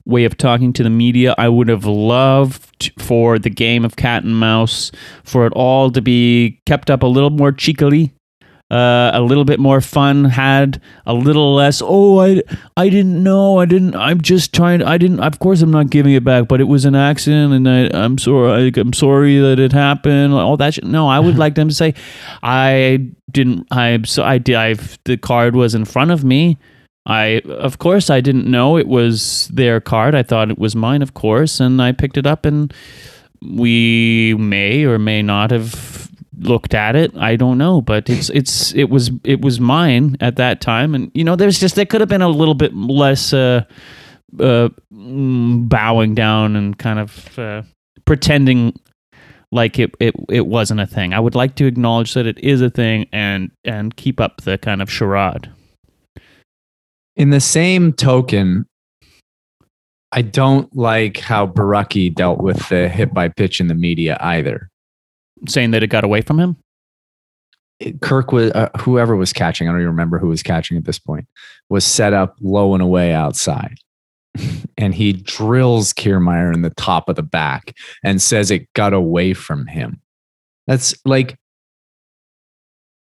way 0.06 0.26
of 0.26 0.36
talking 0.38 0.74
to 0.74 0.84
the 0.84 0.90
media. 0.90 1.34
I 1.38 1.50
would 1.50 1.68
have 1.70 1.86
loved 1.86 2.92
for 3.00 3.40
the 3.40 3.50
game 3.50 3.86
of 3.86 3.96
cat 3.96 4.24
and 4.24 4.38
mouse 4.38 4.92
for 5.24 5.46
it 5.46 5.54
all 5.56 5.92
to 5.92 6.02
be 6.02 6.60
kept 6.66 6.90
up 6.90 7.04
a 7.04 7.08
little 7.08 7.30
more 7.30 7.52
cheekily. 7.52 8.14
Uh, 8.70 9.12
a 9.14 9.22
little 9.22 9.46
bit 9.46 9.62
more 9.62 9.80
fun, 9.80 10.26
had 10.26 10.82
a 11.06 11.14
little 11.14 11.56
less. 11.56 11.82
Oh, 11.82 12.20
I, 12.20 12.44
I 12.76 12.90
didn't 12.90 13.24
know. 13.24 13.60
I 13.60 13.66
didn't. 13.66 13.96
I'm 13.96 14.20
just 14.20 14.54
trying. 14.54 14.84
I 14.84 14.98
didn't. 14.98 15.22
Of 15.22 15.40
course, 15.40 15.62
I'm 15.62 15.72
not 15.72 15.90
giving 15.90 16.14
it 16.14 16.26
back. 16.26 16.50
But 16.50 16.60
it 16.60 16.66
was 16.66 16.84
an 16.84 16.94
accident, 16.94 17.54
and 17.54 17.70
I, 17.70 17.90
I'm 17.98 18.18
sorry. 18.18 18.74
I, 18.76 18.80
I'm 18.80 18.92
sorry 18.92 19.40
that 19.40 19.58
it 19.58 19.72
happened. 19.72 20.34
All 20.34 20.58
that. 20.58 20.74
Shit. 20.74 20.84
No, 20.84 21.08
I 21.08 21.20
would 21.20 21.38
like 21.44 21.56
them 21.56 21.70
to 21.70 21.74
say, 21.74 21.94
I 22.44 23.08
didn't. 23.32 23.68
I 23.72 24.02
so 24.06 24.24
I 24.24 24.38
did. 24.38 24.56
I've 24.56 25.00
the 25.06 25.16
card 25.16 25.56
was 25.56 25.74
in 25.74 25.86
front 25.86 26.12
of 26.12 26.26
me. 26.26 26.58
I 27.06 27.42
of 27.48 27.80
course 27.80 28.10
I 28.10 28.20
didn't 28.20 28.52
know 28.52 28.78
it 28.78 28.88
was 28.88 29.48
their 29.48 29.80
card. 29.80 30.14
I 30.14 30.24
thought 30.24 30.52
it 30.52 30.60
was 30.60 30.76
mine, 30.76 31.02
of 31.02 31.14
course, 31.14 31.62
and 31.62 31.82
I 31.82 31.94
picked 31.94 32.18
it 32.18 32.28
up 32.28 32.46
and 32.46 32.74
we 33.42 34.36
may 34.38 34.84
or 34.84 35.00
may 35.00 35.22
not 35.22 35.52
have 35.52 35.72
looked 36.40 36.74
at 36.74 36.96
it. 36.96 37.16
I 37.18 37.36
don't 37.36 37.58
know, 37.58 37.82
but 37.82 38.10
it's 38.10 38.30
it's 38.30 38.74
it 38.74 38.90
was 38.90 39.12
it 39.24 39.42
was 39.42 39.60
mine 39.60 40.18
at 40.22 40.36
that 40.38 40.62
time, 40.62 40.96
and 40.96 41.12
you 41.14 41.24
know, 41.24 41.36
there's 41.36 41.60
just 41.60 41.76
there 41.76 41.86
could 41.86 42.02
have 42.02 42.10
been 42.10 42.22
a 42.22 42.30
little 42.30 42.54
bit 42.54 42.76
less 42.76 43.34
uh, 43.34 43.64
uh, 44.40 44.70
mm, 44.94 45.70
bowing 45.70 46.16
down 46.16 46.56
and 46.56 46.78
kind 46.78 47.00
of 47.00 47.40
uh, 47.40 47.64
pretending 48.06 48.80
like 49.52 49.80
it, 49.80 49.96
it 50.00 50.16
it 50.30 50.48
wasn't 50.48 50.80
a 50.80 50.88
thing. 50.88 51.14
I 51.14 51.20
would 51.20 51.36
like 51.36 51.56
to 51.56 51.66
acknowledge 51.66 52.14
that 52.14 52.26
it 52.26 52.40
is 52.40 52.62
a 52.62 52.70
thing 52.70 53.08
and 53.12 53.52
and 53.64 53.96
keep 53.96 54.20
up 54.20 54.42
the 54.42 54.58
kind 54.58 54.82
of 54.82 54.92
charade. 54.92 55.50
In 57.16 57.32
the 57.32 57.40
same 57.40 57.94
token, 57.94 58.66
I 60.12 60.22
don't 60.22 60.74
like 60.76 61.18
how 61.18 61.48
Borucki 61.48 62.14
dealt 62.14 62.40
with 62.40 62.70
the 62.70 62.90
hit 62.90 63.14
by 63.14 63.30
pitch 63.30 63.60
in 63.60 63.68
the 63.68 63.76
media 63.76 64.18
either. 64.20 64.70
Saying 65.48 65.72
that 65.72 65.84
it 65.84 65.88
got 65.88 66.04
away 66.04 66.22
from 66.22 66.40
him. 66.40 66.58
Kirk 68.02 68.32
was 68.32 68.52
uh, 68.52 68.70
whoever 68.80 69.16
was 69.16 69.34
catching. 69.34 69.68
I 69.68 69.72
don't 69.72 69.82
even 69.82 69.92
remember 69.92 70.18
who 70.18 70.30
was 70.30 70.42
catching 70.42 70.78
at 70.78 70.86
this 70.86 70.98
point. 70.98 71.28
Was 71.70 71.86
set 71.86 72.14
up 72.14 72.36
low 72.42 72.74
and 72.74 72.82
away 72.82 73.14
outside, 73.14 73.78
and 74.78 74.96
he 74.96 75.14
drills 75.14 75.94
Kiermaier 75.94 76.54
in 76.54 76.64
the 76.64 76.72
top 76.72 77.08
of 77.08 77.16
the 77.16 77.24
back 77.24 77.76
and 78.04 78.22
says 78.22 78.50
it 78.50 78.72
got 78.74 78.94
away 78.94 79.34
from 79.34 79.68
him. 79.68 80.02
That's 80.66 80.96
like 81.06 81.38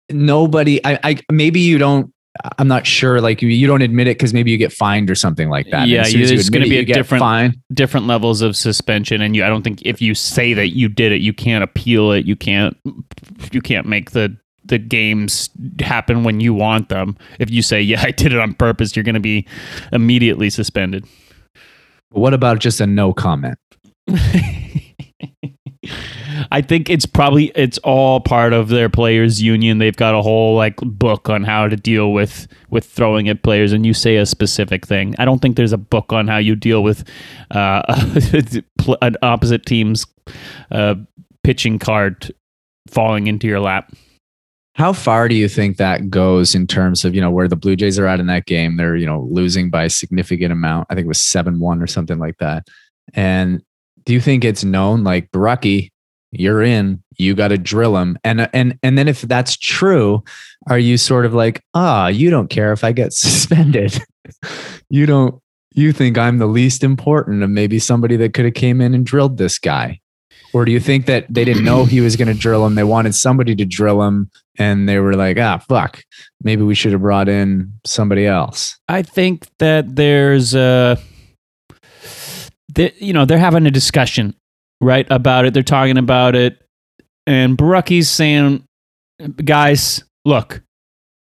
nobody. 0.10 0.84
I, 0.84 1.00
I 1.04 1.20
maybe 1.32 1.60
you 1.60 1.78
don't. 1.78 2.12
I'm 2.58 2.68
not 2.68 2.86
sure. 2.86 3.22
Like 3.22 3.42
you, 3.42 3.50
you 3.50 3.68
don't 3.68 3.82
admit 3.82 4.08
it 4.08 4.18
because 4.18 4.34
maybe 4.34 4.52
you 4.52 4.58
get 4.58 4.72
fined 4.74 5.10
or 5.10 5.16
something 5.16 5.50
like 5.50 5.70
that. 5.72 5.88
Yeah, 5.88 6.04
it's 6.06 6.50
gonna 6.50 6.66
be 6.66 6.76
you 6.76 6.82
a 6.82 6.86
different- 6.86 7.22
fine. 7.22 7.54
different 7.74 8.08
levels 8.08 8.42
of 8.42 8.56
suspension 8.56 9.22
and 9.22 9.36
you 9.36 9.44
I 9.44 9.48
don't 9.50 9.64
think 9.64 9.82
if 9.84 10.02
you 10.02 10.14
say 10.16 10.54
that 10.54 10.70
you 10.70 10.88
did 10.90 11.12
it 11.12 11.22
you 11.22 11.34
can't 11.34 11.64
appeal 11.64 12.12
it 12.12 12.26
you 12.26 12.36
can't 12.36 12.76
you 13.52 13.62
can't 13.62 13.88
make 13.88 14.12
the 14.12 14.36
the 14.66 14.78
games 14.78 15.50
happen 15.80 16.24
when 16.24 16.40
you 16.42 16.54
want 16.54 16.90
them 16.90 17.18
if 17.40 17.50
you 17.50 17.62
say 17.62 17.82
yeah 17.82 18.02
I 18.04 18.12
did 18.12 18.34
it 18.34 18.40
on 18.40 18.54
purpose 18.54 18.96
you're 18.96 19.04
going 19.04 19.16
to 19.16 19.22
be 19.22 19.48
immediately 19.92 20.50
suspended 20.50 21.06
What 22.10 22.34
about 22.34 22.60
just 22.60 22.82
a 22.82 22.88
no 22.88 23.14
comment? 23.14 23.58
I 26.52 26.62
think 26.62 26.90
it's 26.90 27.06
probably 27.06 27.52
it's 27.56 27.78
all 27.80 28.20
part 28.20 28.54
of 28.54 28.70
their 28.70 28.90
players 28.90 29.42
union. 29.42 29.78
They've 29.78 29.96
got 29.96 30.16
a 30.16 30.22
whole 30.22 30.56
like 30.56 30.78
book 30.78 31.30
on 31.30 31.44
how 31.44 31.68
to 31.68 31.76
deal 31.76 32.14
with 32.14 32.48
with 32.70 32.86
throwing 32.86 33.30
at 33.30 33.44
players, 33.44 33.74
and 33.74 33.86
you 33.86 33.94
say 33.94 34.18
a 34.18 34.26
specific 34.26 34.86
thing. 34.86 35.16
I 35.18 35.26
don't 35.26 35.40
think 35.42 35.56
there's 35.56 35.74
a 35.74 35.78
book 35.78 36.14
on 36.14 36.28
how 36.28 36.38
you 36.38 36.56
deal 36.56 36.84
with 36.84 37.08
uh, 37.52 37.82
an 39.02 39.16
opposite 39.22 39.66
team's 39.66 40.06
uh, 40.72 40.96
pitching 41.44 41.80
card 41.80 42.34
falling 42.90 43.28
into 43.28 43.48
your 43.48 43.60
lap. 43.60 43.92
How 44.74 44.94
far 44.94 45.28
do 45.28 45.34
you 45.34 45.50
think 45.50 45.78
that 45.78 46.12
goes 46.12 46.54
in 46.54 46.68
terms 46.68 47.04
of, 47.04 47.16
you 47.16 47.22
know, 47.22 47.32
where 47.32 47.48
the 47.48 47.56
Blue 47.56 47.76
Jays 47.76 47.98
are 47.98 48.06
at 48.06 48.20
in 48.20 48.28
that 48.28 48.46
game? 48.46 48.78
They're, 48.78 48.96
you 48.96 49.08
know, 49.08 49.28
losing 49.32 49.72
by 49.72 49.86
a 49.86 49.90
significant 49.90 50.52
amount. 50.52 50.86
I 50.92 50.94
think 50.94 51.06
it 51.06 51.08
was 51.08 51.20
7 51.20 51.60
1 51.60 51.82
or 51.82 51.88
something 51.88 52.20
like 52.20 52.38
that. 52.38 52.68
And 53.16 53.64
do 54.04 54.14
you 54.14 54.22
think 54.22 54.46
it's 54.46 54.64
known 54.64 55.04
like 55.04 55.32
Borucki, 55.32 55.90
you're 56.32 56.62
in, 56.62 57.04
you 57.18 57.36
got 57.36 57.50
to 57.50 57.58
drill 57.58 57.98
him? 57.98 58.18
And, 58.24 58.50
and, 58.54 58.78
and 58.84 58.98
then 58.98 59.08
if 59.08 59.22
that's 59.22 59.58
true, 59.58 60.24
are 60.70 60.80
you 60.80 60.98
sort 60.98 61.26
of 61.26 61.34
like, 61.34 61.64
ah, 61.74 62.08
you 62.08 62.30
don't 62.30 62.50
care 62.50 62.74
if 62.74 62.84
I 62.84 62.92
get 62.92 63.14
suspended? 63.14 64.00
you 64.90 65.06
don't, 65.06 65.42
you 65.74 65.94
think 65.94 66.18
I'm 66.18 66.40
the 66.40 66.48
least 66.48 66.84
important 66.84 67.44
of 67.44 67.50
maybe 67.50 67.80
somebody 67.80 68.16
that 68.18 68.34
could 68.34 68.46
have 68.46 68.56
came 68.56 68.82
in 68.82 68.94
and 68.94 69.06
drilled 69.06 69.38
this 69.38 69.60
guy? 69.60 70.00
Or 70.54 70.66
do 70.66 70.72
you 70.72 70.80
think 70.80 71.06
that 71.06 71.26
they 71.30 71.46
didn't 71.46 71.66
know 71.66 71.86
he 71.86 72.02
was 72.02 72.16
going 72.16 72.30
to 72.30 72.34
drill 72.34 72.66
him? 72.66 72.76
They 72.76 72.84
wanted 72.84 73.14
somebody 73.14 73.56
to 73.56 73.66
drill 73.66 74.02
him 74.02 74.32
and 74.58 74.88
they 74.88 75.00
were 75.00 75.14
like, 75.14 75.38
ah, 75.38 75.60
fuck, 75.60 76.04
maybe 76.42 76.64
we 76.64 76.74
should 76.74 76.94
have 76.94 77.02
brought 77.02 77.30
in 77.30 77.74
somebody 77.86 78.26
else. 78.26 78.78
I 78.88 79.02
think 79.02 79.48
that 79.60 79.96
there's 79.96 80.56
a, 80.56 80.98
that 82.74 83.00
you 83.02 83.14
know, 83.14 83.26
they're 83.26 83.38
having 83.38 83.68
a 83.68 83.72
discussion, 83.72 84.34
right, 84.82 85.08
about 85.10 85.46
it. 85.46 85.54
They're 85.54 85.64
talking 85.64 85.98
about 85.98 86.36
it, 86.36 86.62
and 87.26 87.58
Borucki's 87.58 88.10
saying, 88.10 88.64
"Guys, 89.44 90.04
look, 90.26 90.62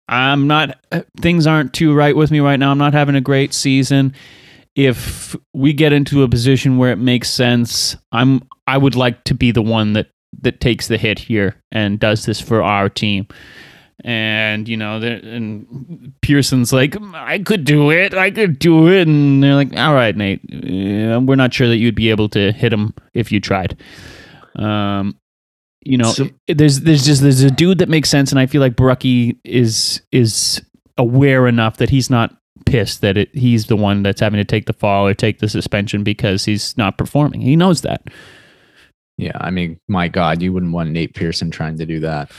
I'm 0.08 0.48
not. 0.48 0.78
Things 1.20 1.48
aren't 1.48 1.74
too 1.74 1.94
right 1.94 2.16
with 2.16 2.32
me 2.32 2.40
right 2.40 2.60
now. 2.60 2.72
I'm 2.72 2.78
not 2.78 2.94
having 2.94 3.16
a 3.16 3.22
great 3.22 3.54
season. 3.54 4.14
If 4.76 5.36
we 5.54 5.74
get 5.74 5.94
into 5.94 6.24
a 6.24 6.30
position 6.30 6.78
where 6.78 6.92
it 6.92 6.98
makes 7.00 7.30
sense, 7.30 7.96
I'm. 8.12 8.42
I 8.68 8.78
would 8.78 8.96
like 8.96 9.24
to 9.26 9.34
be 9.34 9.52
the 9.52 9.62
one 9.62 9.94
that 9.94 10.10
that 10.42 10.60
takes 10.60 10.88
the 10.88 10.98
hit 10.98 11.20
here 11.20 11.56
and 11.72 12.00
does 12.00 12.26
this 12.26 12.42
for 12.42 12.62
our 12.64 12.90
team." 12.90 13.28
And 14.08 14.70
you 14.70 14.78
know, 14.78 14.98
and 15.02 16.14
Pearson's 16.22 16.72
like, 16.72 16.96
I 17.16 17.40
could 17.40 17.66
do 17.66 17.90
it, 17.90 18.14
I 18.14 18.30
could 18.30 18.60
do 18.60 18.88
it, 18.88 19.08
and 19.08 19.44
they're 19.44 19.56
like, 19.56 19.76
all 19.76 19.96
right, 19.96 20.16
Nate, 20.16 20.42
uh, 20.54 21.20
we're 21.22 21.36
not 21.36 21.56
sure 21.56 21.68
that 21.68 21.78
you'd 21.78 21.96
be 21.96 22.12
able 22.12 22.30
to 22.30 22.52
hit 22.52 22.72
him 22.72 22.94
if 23.16 23.32
you 23.32 23.42
tried. 23.42 23.76
Um, 24.58 25.18
you 25.82 25.98
know, 25.98 26.12
So- 26.12 26.30
there's 26.48 26.82
there's 26.82 27.04
just 27.04 27.24
there's 27.24 27.42
a 27.42 27.50
dude 27.50 27.80
that 27.80 27.90
makes 27.90 28.08
sense, 28.10 28.32
and 28.32 28.38
I 28.40 28.46
feel 28.46 28.62
like 28.62 28.76
Borucki 28.76 29.38
is 29.44 30.02
is 30.12 30.62
aware 31.00 31.48
enough 31.48 31.78
that 31.78 31.90
he's 31.90 32.12
not 32.12 32.36
pissed 32.68 33.02
that 33.02 33.18
it, 33.18 33.30
he's 33.34 33.66
the 33.66 33.76
one 33.76 34.04
that's 34.04 34.22
having 34.22 34.38
to 34.38 34.46
take 34.46 34.68
the 34.68 34.74
fall 34.74 35.08
or 35.08 35.16
take 35.16 35.40
the 35.40 35.50
suspension 35.50 36.04
because 36.04 36.46
he's 36.46 36.78
not 36.78 37.00
performing. 37.00 37.42
He 37.42 37.56
knows 37.56 37.82
that. 37.82 38.04
Yeah, 39.18 39.38
I 39.42 39.50
mean, 39.50 39.80
my 39.88 40.10
God, 40.10 40.44
you 40.44 40.54
wouldn't 40.54 40.74
want 40.74 40.92
Nate 40.92 41.16
Pearson 41.16 41.50
trying 41.50 41.78
to 41.80 41.86
do 41.88 42.00
that. 42.02 42.32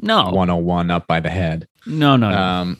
No, 0.00 0.24
101 0.30 0.90
up 0.90 1.06
by 1.06 1.20
the 1.20 1.30
head. 1.30 1.66
no, 1.86 2.16
no, 2.16 2.30
no. 2.30 2.36
Um, 2.36 2.78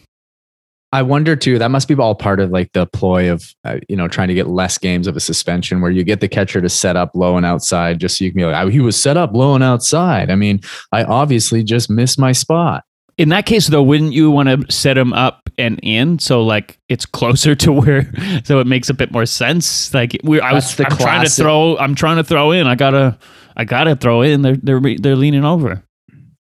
I 0.94 1.02
wonder 1.02 1.34
too. 1.34 1.58
That 1.58 1.72
must 1.72 1.88
be 1.88 1.96
all 1.96 2.14
part 2.14 2.38
of 2.38 2.50
like 2.50 2.70
the 2.70 2.86
ploy 2.86 3.28
of 3.28 3.52
uh, 3.64 3.78
you 3.88 3.96
know 3.96 4.06
trying 4.06 4.28
to 4.28 4.34
get 4.34 4.46
less 4.46 4.78
games 4.78 5.08
of 5.08 5.16
a 5.16 5.20
suspension, 5.20 5.80
where 5.80 5.90
you 5.90 6.04
get 6.04 6.20
the 6.20 6.28
catcher 6.28 6.60
to 6.60 6.68
set 6.68 6.94
up 6.96 7.10
low 7.16 7.36
and 7.36 7.44
outside, 7.44 7.98
just 7.98 8.16
so 8.16 8.24
you 8.24 8.30
can 8.30 8.38
be 8.38 8.44
like, 8.44 8.64
"Oh, 8.64 8.68
he 8.68 8.78
was 8.78 9.00
set 9.00 9.16
up 9.16 9.34
low 9.34 9.56
and 9.56 9.64
outside. 9.64 10.30
I 10.30 10.36
mean, 10.36 10.60
I 10.92 11.02
obviously 11.02 11.64
just 11.64 11.90
missed 11.90 12.16
my 12.16 12.30
spot. 12.30 12.84
In 13.18 13.28
that 13.30 13.44
case, 13.44 13.66
though, 13.66 13.82
wouldn't 13.82 14.12
you 14.12 14.30
want 14.30 14.48
to 14.48 14.72
set 14.72 14.96
him 14.96 15.12
up 15.12 15.50
and 15.58 15.80
in 15.82 16.20
so 16.20 16.42
like 16.44 16.78
it's 16.88 17.06
closer 17.06 17.54
to 17.64 17.72
where, 17.72 18.12
so 18.44 18.60
it 18.60 18.68
makes 18.68 18.88
a 18.88 18.94
bit 18.94 19.10
more 19.10 19.26
sense? 19.26 19.92
Like 19.92 20.16
we, 20.22 20.40
I 20.40 20.52
was 20.52 20.78
I'm 20.78 20.96
trying 20.96 21.24
to 21.24 21.30
throw, 21.30 21.76
I'm 21.76 21.96
trying 21.96 22.18
to 22.18 22.24
throw 22.24 22.52
in. 22.52 22.68
I 22.68 22.76
gotta, 22.76 23.18
I 23.56 23.64
gotta 23.64 23.96
throw 23.96 24.22
in. 24.22 24.42
They're 24.42 24.56
they're 24.56 24.80
they're 24.80 25.16
leaning 25.16 25.44
over. 25.44 25.82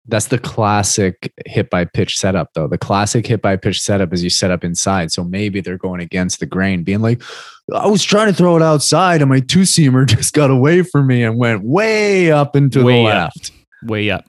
That's 0.06 0.26
the 0.26 0.38
classic 0.38 1.32
hit 1.46 1.70
by 1.70 1.84
pitch 1.84 2.18
setup, 2.18 2.48
though. 2.54 2.66
The 2.66 2.76
classic 2.78 3.24
hit 3.26 3.40
by 3.40 3.56
pitch 3.56 3.80
setup 3.80 4.12
is 4.12 4.24
you 4.24 4.30
set 4.30 4.50
up 4.50 4.64
inside. 4.64 5.12
So 5.12 5.22
maybe 5.22 5.60
they're 5.60 5.78
going 5.78 6.00
against 6.00 6.40
the 6.40 6.46
grain, 6.46 6.82
being 6.82 7.00
like, 7.02 7.22
I 7.72 7.86
was 7.86 8.02
trying 8.02 8.26
to 8.26 8.34
throw 8.34 8.56
it 8.56 8.62
outside 8.62 9.20
and 9.22 9.30
my 9.30 9.38
two 9.38 9.60
seamer 9.60 10.04
just 10.08 10.34
got 10.34 10.50
away 10.50 10.82
from 10.82 11.06
me 11.06 11.22
and 11.22 11.38
went 11.38 11.62
way 11.62 12.32
up 12.32 12.56
into 12.56 12.82
Way 12.84 13.04
the 13.04 13.10
up. 13.10 13.32
left. 13.36 13.52
way 13.84 14.10
up. 14.10 14.24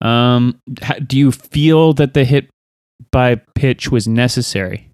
Um, 0.00 0.60
do 1.06 1.18
you 1.18 1.30
feel 1.30 1.92
that 1.94 2.14
the 2.14 2.24
hit 2.24 2.48
by 3.12 3.34
pitch 3.54 3.90
was 3.90 4.08
necessary? 4.08 4.90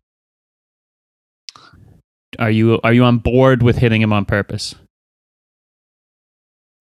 Are 2.39 2.51
you 2.51 2.81
are 2.83 2.93
you 2.93 3.05
on 3.05 3.19
board 3.19 3.63
with 3.63 3.77
hitting 3.79 4.01
him 4.03 4.13
on 4.13 4.25
purpose? 4.25 4.75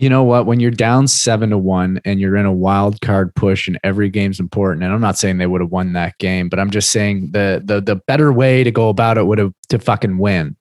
You 0.01 0.09
know 0.09 0.23
what? 0.23 0.47
When 0.47 0.59
you're 0.59 0.71
down 0.71 1.07
seven 1.07 1.51
to 1.51 1.59
one 1.59 2.01
and 2.05 2.19
you're 2.19 2.35
in 2.35 2.47
a 2.47 2.51
wild 2.51 2.99
card 3.01 3.35
push 3.35 3.67
and 3.67 3.79
every 3.83 4.09
game's 4.09 4.39
important, 4.39 4.83
and 4.83 4.91
I'm 4.91 4.99
not 4.99 5.15
saying 5.15 5.37
they 5.37 5.45
would 5.45 5.61
have 5.61 5.69
won 5.69 5.93
that 5.93 6.17
game, 6.17 6.49
but 6.49 6.59
I'm 6.59 6.71
just 6.71 6.89
saying 6.89 7.33
the 7.33 7.61
the 7.63 7.79
the 7.81 7.97
better 8.07 8.33
way 8.33 8.63
to 8.63 8.71
go 8.71 8.89
about 8.89 9.19
it 9.19 9.27
would 9.27 9.37
have 9.37 9.53
to 9.69 9.77
fucking 9.77 10.17
win. 10.17 10.57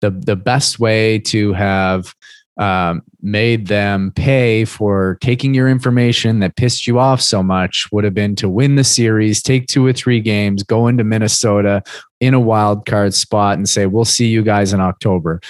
The 0.00 0.10
the 0.10 0.34
best 0.34 0.80
way 0.80 1.18
to 1.18 1.52
have 1.52 2.14
um, 2.56 3.02
made 3.22 3.68
them 3.68 4.12
pay 4.14 4.64
for 4.64 5.18
taking 5.20 5.54
your 5.54 5.68
information 5.68 6.40
that 6.40 6.56
pissed 6.56 6.86
you 6.86 6.98
off 6.98 7.20
so 7.20 7.42
much 7.42 7.86
would 7.92 8.04
have 8.04 8.14
been 8.14 8.34
to 8.36 8.48
win 8.48 8.76
the 8.76 8.84
series, 8.84 9.42
take 9.42 9.66
two 9.66 9.84
or 9.84 9.92
three 9.92 10.20
games, 10.20 10.62
go 10.62 10.86
into 10.86 11.04
Minnesota 11.04 11.82
in 12.20 12.34
a 12.34 12.40
wild 12.40 12.86
card 12.86 13.14
spot 13.14 13.56
and 13.56 13.68
say, 13.68 13.86
We'll 13.86 14.04
see 14.04 14.28
you 14.28 14.42
guys 14.42 14.72
in 14.72 14.80
October. 14.80 15.40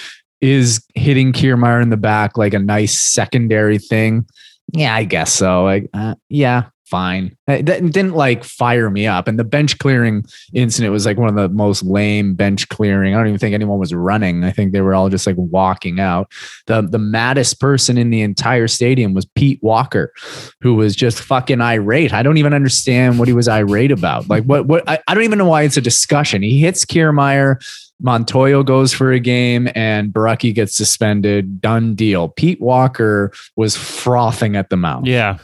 Is 0.41 0.83
hitting 0.95 1.33
Kiermaier 1.33 1.81
in 1.81 1.89
the 1.89 1.97
back 1.97 2.37
like 2.37 2.53
a 2.53 2.59
nice 2.59 2.99
secondary 2.99 3.77
thing? 3.77 4.25
Yeah, 4.73 4.95
I 4.95 5.03
guess 5.03 5.31
so. 5.31 5.63
Like, 5.63 5.89
uh, 5.93 6.15
yeah, 6.29 6.69
fine. 6.91 7.35
It 7.47 7.65
didn't 7.65 8.13
like 8.13 8.43
fire 8.43 8.89
me 8.89 9.07
up. 9.07 9.27
And 9.27 9.39
the 9.39 9.45
bench 9.45 9.79
clearing 9.79 10.25
incident 10.53 10.91
was 10.91 11.05
like 11.05 11.17
one 11.17 11.29
of 11.29 11.35
the 11.35 11.47
most 11.47 11.83
lame 11.83 12.35
bench 12.35 12.67
clearing. 12.67 13.15
I 13.15 13.17
don't 13.17 13.27
even 13.27 13.39
think 13.39 13.53
anyone 13.53 13.79
was 13.79 13.93
running. 13.93 14.43
I 14.43 14.51
think 14.51 14.73
they 14.73 14.81
were 14.81 14.93
all 14.93 15.09
just 15.09 15.25
like 15.25 15.37
walking 15.37 16.01
out. 16.01 16.31
The 16.67 16.81
the 16.81 16.99
maddest 16.99 17.59
person 17.59 17.97
in 17.97 18.09
the 18.09 18.21
entire 18.21 18.67
stadium 18.67 19.13
was 19.13 19.25
Pete 19.25 19.59
Walker, 19.63 20.11
who 20.59 20.75
was 20.75 20.95
just 20.95 21.21
fucking 21.21 21.61
irate. 21.61 22.13
I 22.13 22.23
don't 22.23 22.37
even 22.37 22.53
understand 22.53 23.19
what 23.19 23.29
he 23.29 23.33
was 23.33 23.47
irate 23.47 23.91
about. 23.91 24.29
Like 24.29 24.43
what 24.43 24.67
what 24.67 24.87
I, 24.87 24.99
I 25.07 25.13
don't 25.13 25.23
even 25.23 25.37
know 25.37 25.47
why 25.47 25.63
it's 25.63 25.77
a 25.77 25.81
discussion. 25.81 26.41
He 26.43 26.59
hits 26.59 26.85
Kiermaier. 26.85 27.55
Montoyo 28.01 28.65
goes 28.65 28.93
for 28.93 29.11
a 29.11 29.19
game 29.19 29.69
and 29.75 30.11
Borucki 30.11 30.53
gets 30.53 30.75
suspended. 30.75 31.61
Done 31.61 31.95
deal. 31.95 32.29
Pete 32.29 32.59
Walker 32.59 33.31
was 33.55 33.77
frothing 33.77 34.55
at 34.55 34.69
the 34.69 34.77
mouth. 34.77 35.05
Yeah, 35.05 35.37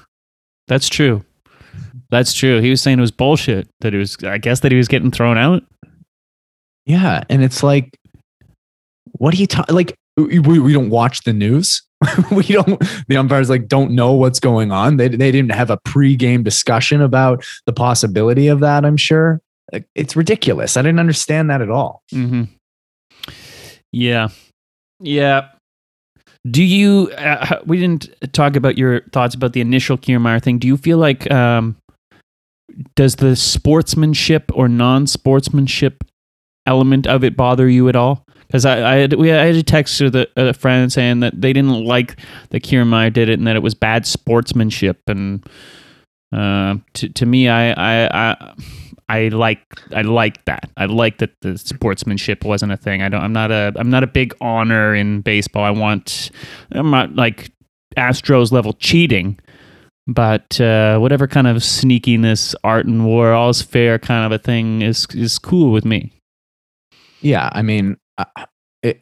that's 0.68 0.90
true. 0.90 1.24
That's 2.10 2.34
true. 2.34 2.60
He 2.62 2.70
was 2.70 2.82
saying 2.82 2.98
it 2.98 3.02
was 3.02 3.12
bullshit. 3.12 3.70
That 3.82 3.94
it 3.94 3.98
was. 3.98 4.18
I 4.24 4.38
guess 4.38 4.62
that 4.62 4.72
he 4.72 4.78
was 4.78 4.88
getting 4.88 5.12
thrown 5.12 5.38
out. 5.38 5.64
Yeah, 6.86 7.24
and 7.30 7.44
it's 7.44 7.64
like, 7.64 8.00
what 9.12 9.34
do 9.34 9.42
you 9.42 9.48
talk? 9.48 9.70
Like, 9.72 9.96
we, 10.16 10.40
we 10.40 10.74
don't 10.74 10.90
watch 10.90 11.24
the 11.24 11.34
news. 11.34 11.84
we 12.32 12.44
don't. 12.44 12.82
The 13.08 13.18
umpires 13.18 13.50
like 13.50 13.68
don't 13.68 13.92
know 13.92 14.14
what's 14.14 14.40
going 14.40 14.72
on. 14.72 14.98
They 14.98 15.10
they 15.10 15.32
didn't 15.32 15.52
have 15.52 15.70
a 15.70 15.78
pre-game 15.78 16.44
discussion 16.44 17.02
about 17.02 17.44
the 17.66 17.74
possibility 17.74 18.48
of 18.48 18.62
that. 18.62 18.86
I'm 18.86 18.98
sure 18.98 19.42
it's 19.96 20.16
ridiculous. 20.16 20.78
I 20.78 20.82
didn't 20.82 21.00
understand 21.00 21.50
that 21.50 21.62
at 21.62 21.70
all. 21.70 22.04
Mm-hmm. 22.14 22.44
Yeah, 23.92 24.30
yeah. 25.00 25.50
Do 26.50 26.64
you? 26.64 27.12
Uh, 27.18 27.60
we 27.66 27.80
didn't 27.80 28.10
talk 28.32 28.56
about 28.56 28.78
your 28.78 29.02
thoughts 29.12 29.36
about 29.36 29.54
the 29.54 29.62
initial 29.62 29.98
Kiermaier 29.98 30.42
thing. 30.42 30.60
Do 30.60 30.68
you 30.68 30.78
feel 30.78 30.98
like 30.98 31.30
um, 31.32 31.76
does 32.96 33.18
the 33.18 33.36
sportsmanship 33.36 34.52
or 34.54 34.70
non-sportsmanship 34.70 36.04
element 36.66 37.08
of 37.08 37.24
it 37.24 37.36
bother 37.36 37.68
you 37.68 37.90
at 37.90 37.96
all? 37.96 38.26
Because 38.46 38.66
I, 38.66 38.94
I 38.94 38.96
had 38.96 39.14
we 39.14 39.32
I 39.32 39.46
had 39.46 39.56
a 39.56 39.64
text 39.64 39.98
to 39.98 40.10
the 40.10 40.30
a 40.38 40.54
friend 40.54 40.92
saying 40.94 41.20
that 41.20 41.42
they 41.42 41.52
didn't 41.52 41.84
like 41.84 42.18
that 42.50 42.64
Kiermaier 42.64 43.12
did 43.12 43.28
it 43.28 43.40
and 43.40 43.48
that 43.48 43.58
it 43.58 43.64
was 43.64 43.76
bad 43.76 44.06
sportsmanship. 44.06 45.02
And 45.08 45.46
uh, 46.32 46.76
to 46.94 47.10
to 47.10 47.26
me, 47.26 47.50
I 47.50 47.72
I. 47.72 48.08
I 48.14 48.54
I 49.10 49.30
like 49.30 49.62
I 49.96 50.02
like 50.02 50.44
that. 50.46 50.70
I 50.76 50.86
like 50.86 51.20
that 51.20 51.32
the 51.42 51.58
sportsmanship 51.58 52.44
wasn't 52.44 52.74
a 52.74 52.78
thing. 52.78 53.02
I 53.02 53.10
don't. 53.10 53.22
I'm 53.22 53.34
not 53.34 53.52
a. 53.52 53.74
I'm 53.78 53.90
not 53.90 54.04
a 54.04 54.08
big 54.08 54.36
honor 54.42 54.94
in 54.94 55.22
baseball. 55.22 55.64
I 55.64 55.72
want. 55.72 56.32
I'm 56.72 56.92
not 56.92 57.16
like 57.16 57.52
Astros 57.96 58.52
level 58.52 58.74
cheating, 58.74 59.40
but 60.08 60.60
uh, 60.60 60.98
whatever 61.00 61.28
kind 61.28 61.48
of 61.48 61.58
sneakiness, 61.58 62.54
art 62.64 62.86
and 62.86 63.06
war, 63.06 63.34
all's 63.34 63.62
fair 63.62 63.98
kind 63.98 64.26
of 64.26 64.38
a 64.38 64.42
thing 64.42 64.82
is 64.82 65.08
is 65.14 65.40
cool 65.40 65.72
with 65.72 65.86
me. 65.86 66.12
Yeah, 67.22 67.50
I 67.54 67.62
mean, 67.62 67.98
I, 68.18 68.46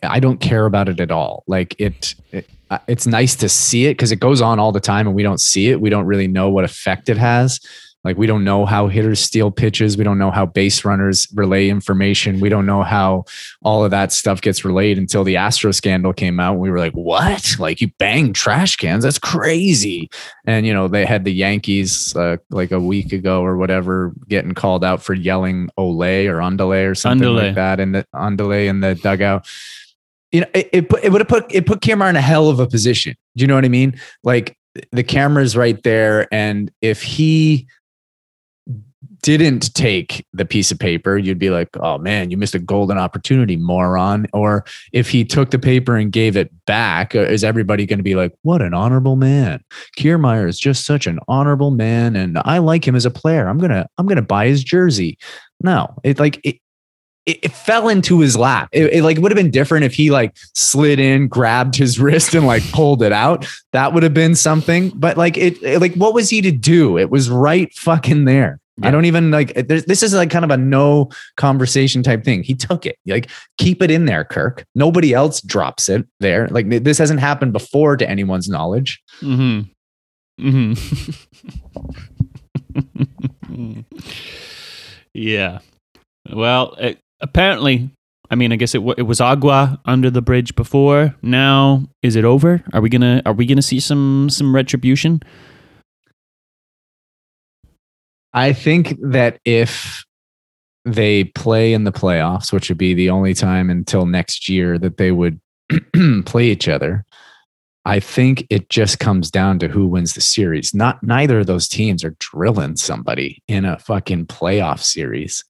I 0.04 0.20
don't 0.20 0.40
care 0.40 0.66
about 0.66 0.88
it 0.88 1.00
at 1.00 1.12
all. 1.12 1.44
Like 1.48 1.76
it, 1.80 2.16
it 2.32 2.50
uh, 2.70 2.80
it's 2.88 3.06
nice 3.06 3.36
to 3.36 3.50
see 3.50 3.86
it 3.86 3.92
because 3.92 4.12
it 4.12 4.20
goes 4.20 4.42
on 4.42 4.60
all 4.60 4.72
the 4.72 4.80
time 4.80 5.08
and 5.08 5.16
we 5.16 5.24
don't 5.24 5.40
see 5.40 5.70
it. 5.70 5.82
We 5.82 5.90
don't 5.90 6.06
really 6.06 6.28
know 6.28 6.50
what 6.50 6.64
effect 6.64 7.10
it 7.10 7.18
has. 7.18 7.60
Like 8.06 8.20
we 8.20 8.28
don't 8.28 8.44
know 8.44 8.68
how 8.68 8.88
hitters 8.88 9.20
steal 9.20 9.50
pitches. 9.50 9.98
We 9.98 10.04
don't 10.04 10.20
know 10.20 10.30
how 10.30 10.46
base 10.46 10.86
runners 10.86 11.28
relay 11.34 11.70
information. 11.70 12.40
We 12.40 12.50
don't 12.50 12.68
know 12.68 12.84
how 12.84 13.26
all 13.64 13.84
of 13.84 13.90
that 13.90 14.14
stuff 14.14 14.42
gets 14.42 14.64
relayed 14.64 15.00
until 15.00 15.24
the 15.24 15.38
Astro 15.38 15.72
scandal 15.72 16.14
came 16.14 16.40
out. 16.40 16.60
We 16.60 16.70
were 16.70 16.78
like, 16.78 16.94
"What? 16.94 17.56
Like 17.58 17.82
you 17.82 17.90
bang 17.98 18.32
trash 18.32 18.76
cans? 18.76 19.04
That's 19.04 19.18
crazy!" 19.18 20.10
And 20.46 20.68
you 20.68 20.74
know 20.74 20.88
they 20.88 21.04
had 21.04 21.26
the 21.26 21.34
Yankees 21.34 22.16
uh, 22.16 22.38
like 22.52 22.72
a 22.72 22.80
week 22.80 23.12
ago 23.12 23.42
or 23.42 23.58
whatever 23.58 24.14
getting 24.28 24.54
called 24.54 24.84
out 24.84 25.02
for 25.02 25.16
yelling 25.16 25.70
"Ole" 25.76 26.28
or 26.28 26.42
"Underlay" 26.42 26.86
or 26.86 26.94
something 26.94 27.28
like 27.48 27.56
that 27.56 27.80
in 27.80 27.94
the 27.94 28.06
Underlay 28.14 28.68
in 28.68 28.82
the 28.82 28.94
dugout. 28.94 29.48
You 30.32 30.42
know, 30.42 30.48
it, 30.54 30.70
it, 30.72 30.90
put- 30.90 31.04
it 31.04 31.12
would 31.12 31.22
have 31.22 31.28
put 31.28 31.46
it 31.54 31.66
put 31.66 31.82
Kiermaier 31.82 32.12
in 32.12 32.16
a 32.16 32.22
hell 32.22 32.50
of 32.50 32.60
a 32.60 32.68
position. 32.68 33.16
Do 33.36 33.42
you 33.42 33.48
know 33.48 33.56
what 33.56 33.66
I 33.66 33.70
mean? 33.70 34.00
Like 34.24 34.56
the 34.92 35.04
camera's 35.04 35.58
right 35.58 35.82
there, 35.82 36.32
and 36.32 36.70
if 36.82 37.02
he 37.02 37.68
didn't 39.26 39.74
take 39.74 40.24
the 40.34 40.46
piece 40.46 40.72
of 40.72 40.78
paper, 40.78 41.18
you'd 41.18 41.40
be 41.40 41.50
like, 41.50 41.70
oh 41.78 41.98
man, 41.98 42.30
you 42.30 42.38
missed 42.38 42.54
a 42.54 42.60
golden 42.60 42.98
opportunity, 43.00 43.56
moron. 43.56 44.28
Or 44.34 44.64
if 44.94 45.10
he 45.10 45.26
took 45.26 45.50
the 45.50 45.58
paper 45.58 45.98
and 45.98 46.12
gave 46.12 46.38
it 46.38 46.52
back, 46.66 47.16
uh, 47.16 47.20
is 47.22 47.44
everybody 47.44 47.86
going 47.88 48.00
to 48.00 48.04
be 48.04 48.14
like, 48.16 48.34
what 48.44 48.62
an 48.62 48.74
honorable 48.76 49.16
man? 49.16 49.64
Kiermaier 49.98 50.48
is 50.48 50.60
just 50.60 50.86
such 50.86 51.08
an 51.08 51.20
honorable 51.28 51.72
man. 51.72 52.16
And 52.16 52.38
I 52.46 52.60
like 52.60 52.88
him 52.88 52.96
as 52.96 53.06
a 53.06 53.12
player. 53.12 53.48
I'm 53.48 53.58
going 53.58 53.72
to, 53.72 53.88
I'm 53.98 54.06
going 54.06 54.18
to 54.18 54.22
buy 54.22 54.48
his 54.48 54.64
jersey. 54.64 55.18
No, 55.62 55.96
it 56.04 56.20
like, 56.20 56.40
it, 56.44 56.58
it, 57.26 57.40
it 57.44 57.52
fell 57.52 57.90
into 57.90 58.20
his 58.20 58.38
lap. 58.38 58.70
It, 58.72 58.94
it 58.94 59.04
like 59.04 59.18
would 59.18 59.32
have 59.32 59.36
been 59.38 59.50
different 59.52 59.86
if 59.86 59.96
he 59.96 60.12
like 60.12 60.36
slid 60.54 61.00
in, 61.00 61.28
grabbed 61.28 61.76
his 61.76 62.00
wrist 62.02 62.36
and 62.36 62.46
like 62.46 62.64
pulled 62.72 63.02
it 63.02 63.12
out. 63.12 63.48
That 63.74 63.94
would 63.94 64.04
have 64.04 64.14
been 64.14 64.36
something. 64.36 64.92
But 64.94 65.18
like 65.18 65.38
it, 65.38 65.62
it- 65.64 65.82
like 65.82 65.96
what 65.96 66.14
was 66.14 66.30
he 66.30 66.42
to 66.42 66.52
do? 66.52 66.98
It 66.98 67.10
was 67.10 67.30
right 67.30 67.74
fucking 67.74 68.26
there. 68.26 68.60
I 68.84 68.92
don't 68.92 69.06
even 69.06 69.32
like 69.32 69.54
this 69.68 70.04
is 70.04 70.14
like 70.14 70.30
kind 70.30 70.44
of 70.44 70.52
a 70.52 70.58
no 70.58 71.10
conversation 71.38 72.04
type 72.04 72.26
thing. 72.26 72.44
He 72.44 72.54
took 72.54 72.86
it. 72.86 72.98
Like 73.06 73.30
keep 73.58 73.82
it 73.82 73.90
in 73.90 74.06
there, 74.06 74.26
Kirk. 74.26 74.66
Nobody 74.76 75.14
else 75.14 75.42
drops 75.42 75.88
it 75.88 76.06
there. 76.20 76.50
Like 76.50 76.68
this 76.70 76.98
hasn't 76.98 77.22
happened 77.22 77.54
before 77.54 77.96
to 77.96 78.10
anyone's 78.10 78.50
knowledge. 78.50 79.02
Mm-hmm. 79.22 79.62
Mm-hmm. 80.46 80.76
yeah. 85.14 85.60
Well, 86.34 86.74
it, 86.74 87.00
apparently, 87.22 87.90
I 88.30 88.36
mean, 88.36 88.52
I 88.52 88.58
guess 88.58 88.76
it, 88.76 88.82
it 88.98 89.04
was 89.04 89.22
agua 89.22 89.80
under 89.86 90.10
the 90.10 90.22
bridge 90.22 90.56
before. 90.56 91.16
Now, 91.22 91.88
is 92.02 92.18
it 92.18 92.26
over? 92.26 92.62
Are 92.74 92.82
we 92.82 92.90
gonna 92.90 93.22
Are 93.26 93.34
we 93.34 93.46
gonna 93.46 93.62
see 93.62 93.80
some 93.80 94.30
some 94.30 94.54
retribution? 94.54 95.22
I 98.36 98.52
think 98.52 98.98
that 99.02 99.40
if 99.46 100.04
they 100.84 101.24
play 101.24 101.74
in 101.74 101.86
the 101.86 101.92
playoffs, 101.92 102.52
which 102.52 102.70
would 102.70 102.78
be 102.78 102.94
the 102.94 103.10
only 103.10 103.34
time 103.34 103.70
until 103.70 104.06
next 104.06 104.50
year 104.50 104.78
that 104.78 104.98
they 104.98 105.12
would 105.12 105.40
play 106.26 106.48
each 106.48 106.68
other, 106.68 107.06
I 107.86 108.02
think 108.02 108.46
it 108.50 108.70
just 108.70 109.00
comes 109.00 109.32
down 109.32 109.60
to 109.60 109.70
who 109.70 109.88
wins 109.88 110.14
the 110.14 110.22
series. 110.22 110.74
Not 110.74 111.02
neither 111.02 111.40
of 111.40 111.48
those 111.48 111.68
teams 111.68 112.04
are 112.04 112.16
drilling 112.20 112.76
somebody 112.76 113.42
in 113.48 113.64
a 113.64 113.80
fucking 113.80 114.26
playoff 114.26 114.82
series 114.82 115.44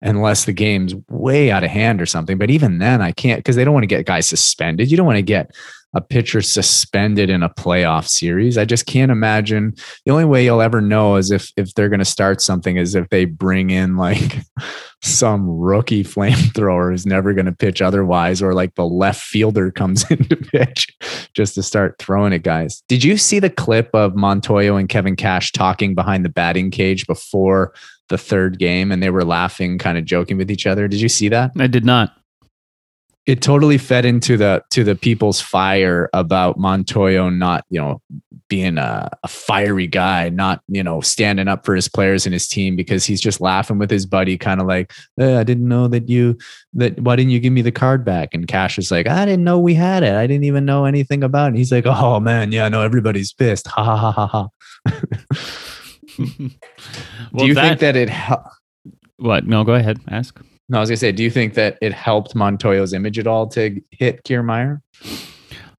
unless 0.00 0.46
the 0.46 0.52
game's 0.52 0.94
way 1.10 1.50
out 1.50 1.64
of 1.64 1.70
hand 1.70 2.00
or 2.00 2.06
something. 2.06 2.38
But 2.38 2.50
even 2.50 2.78
then, 2.78 3.02
I 3.02 3.12
can't 3.12 3.40
because 3.40 3.56
they 3.56 3.64
don't 3.64 3.74
want 3.74 3.84
to 3.84 3.88
get 3.88 4.06
guys 4.06 4.26
suspended. 4.26 4.90
You 4.90 4.96
don't 4.96 5.06
want 5.06 5.18
to 5.18 5.22
get 5.22 5.50
a 5.94 6.00
pitcher 6.00 6.42
suspended 6.42 7.30
in 7.30 7.42
a 7.42 7.48
playoff 7.48 8.08
series. 8.08 8.58
I 8.58 8.64
just 8.64 8.86
can't 8.86 9.12
imagine. 9.12 9.74
The 10.04 10.12
only 10.12 10.24
way 10.24 10.44
you'll 10.44 10.60
ever 10.60 10.80
know 10.80 11.16
is 11.16 11.30
if 11.30 11.52
if 11.56 11.74
they're 11.74 11.88
going 11.88 12.00
to 12.00 12.04
start 12.04 12.40
something 12.40 12.76
is 12.76 12.94
if 12.94 13.08
they 13.10 13.24
bring 13.24 13.70
in 13.70 13.96
like 13.96 14.38
some 15.02 15.48
rookie 15.48 16.02
flamethrower 16.02 16.90
who's 16.90 17.06
never 17.06 17.32
going 17.32 17.46
to 17.46 17.52
pitch 17.52 17.80
otherwise, 17.80 18.42
or 18.42 18.54
like 18.54 18.74
the 18.74 18.86
left 18.86 19.22
fielder 19.22 19.70
comes 19.70 20.04
in 20.10 20.24
to 20.28 20.36
pitch 20.36 20.88
just 21.34 21.54
to 21.54 21.62
start 21.62 21.96
throwing 21.98 22.32
at 22.32 22.42
guys. 22.42 22.82
Did 22.88 23.04
you 23.04 23.16
see 23.16 23.38
the 23.38 23.50
clip 23.50 23.90
of 23.94 24.14
Montoyo 24.14 24.78
and 24.78 24.88
Kevin 24.88 25.16
Cash 25.16 25.52
talking 25.52 25.94
behind 25.94 26.24
the 26.24 26.30
batting 26.30 26.70
cage 26.70 27.06
before 27.06 27.72
the 28.08 28.18
third 28.18 28.58
game 28.58 28.92
and 28.92 29.02
they 29.02 29.10
were 29.10 29.24
laughing, 29.24 29.78
kind 29.78 29.96
of 29.96 30.04
joking 30.04 30.36
with 30.36 30.50
each 30.50 30.66
other? 30.66 30.88
Did 30.88 31.00
you 31.00 31.08
see 31.08 31.28
that? 31.28 31.52
I 31.58 31.66
did 31.66 31.84
not 31.84 32.12
it 33.26 33.40
totally 33.40 33.78
fed 33.78 34.04
into 34.04 34.36
the 34.36 34.62
to 34.70 34.84
the 34.84 34.94
people's 34.94 35.40
fire 35.40 36.10
about 36.12 36.58
Montoyo 36.58 37.34
not 37.34 37.64
you 37.70 37.80
know 37.80 38.02
being 38.48 38.76
a, 38.76 39.10
a, 39.22 39.28
fiery 39.28 39.86
guy, 39.86 40.28
not 40.28 40.60
you 40.68 40.82
know 40.82 41.00
standing 41.00 41.48
up 41.48 41.64
for 41.64 41.74
his 41.74 41.88
players 41.88 42.26
and 42.26 42.32
his 42.32 42.46
team 42.46 42.76
because 42.76 43.06
he's 43.06 43.20
just 43.20 43.40
laughing 43.40 43.78
with 43.78 43.90
his 43.90 44.04
buddy, 44.04 44.36
kind 44.36 44.60
of 44.60 44.66
like 44.66 44.92
eh, 45.18 45.38
I 45.38 45.44
didn't 45.44 45.66
know 45.66 45.88
that 45.88 46.08
you 46.08 46.36
that 46.74 47.00
why 47.00 47.16
didn't 47.16 47.30
you 47.30 47.40
give 47.40 47.52
me 47.52 47.62
the 47.62 47.72
card 47.72 48.04
back? 48.04 48.34
And 48.34 48.46
Cash 48.46 48.78
is 48.78 48.90
like 48.90 49.08
I 49.08 49.24
didn't 49.24 49.44
know 49.44 49.58
we 49.58 49.74
had 49.74 50.02
it, 50.02 50.14
I 50.14 50.26
didn't 50.26 50.44
even 50.44 50.64
know 50.64 50.84
anything 50.84 51.24
about 51.24 51.46
it. 51.46 51.48
And 51.48 51.56
he's 51.56 51.72
like 51.72 51.86
oh 51.86 52.20
man, 52.20 52.52
yeah, 52.52 52.66
I 52.66 52.68
know 52.68 52.82
everybody's 52.82 53.32
pissed, 53.32 53.66
ha 53.66 53.82
ha 53.82 53.96
ha 53.96 54.12
ha 54.12 54.26
ha. 54.26 54.48
well, 56.18 56.26
Do 57.38 57.46
you 57.46 57.54
that, 57.54 57.68
think 57.68 57.80
that 57.80 57.96
it? 57.96 58.10
Helped? 58.10 58.48
What? 59.16 59.46
No, 59.46 59.64
go 59.64 59.74
ahead. 59.74 60.00
Ask. 60.08 60.40
No, 60.68 60.78
I 60.78 60.80
was 60.80 60.88
gonna 60.88 60.96
say, 60.96 61.12
do 61.12 61.22
you 61.22 61.30
think 61.30 61.54
that 61.54 61.78
it 61.82 61.92
helped 61.92 62.34
Montoyo's 62.34 62.92
image 62.92 63.18
at 63.18 63.26
all 63.26 63.46
to 63.48 63.80
hit 63.90 64.24
Kiermaier? 64.24 64.80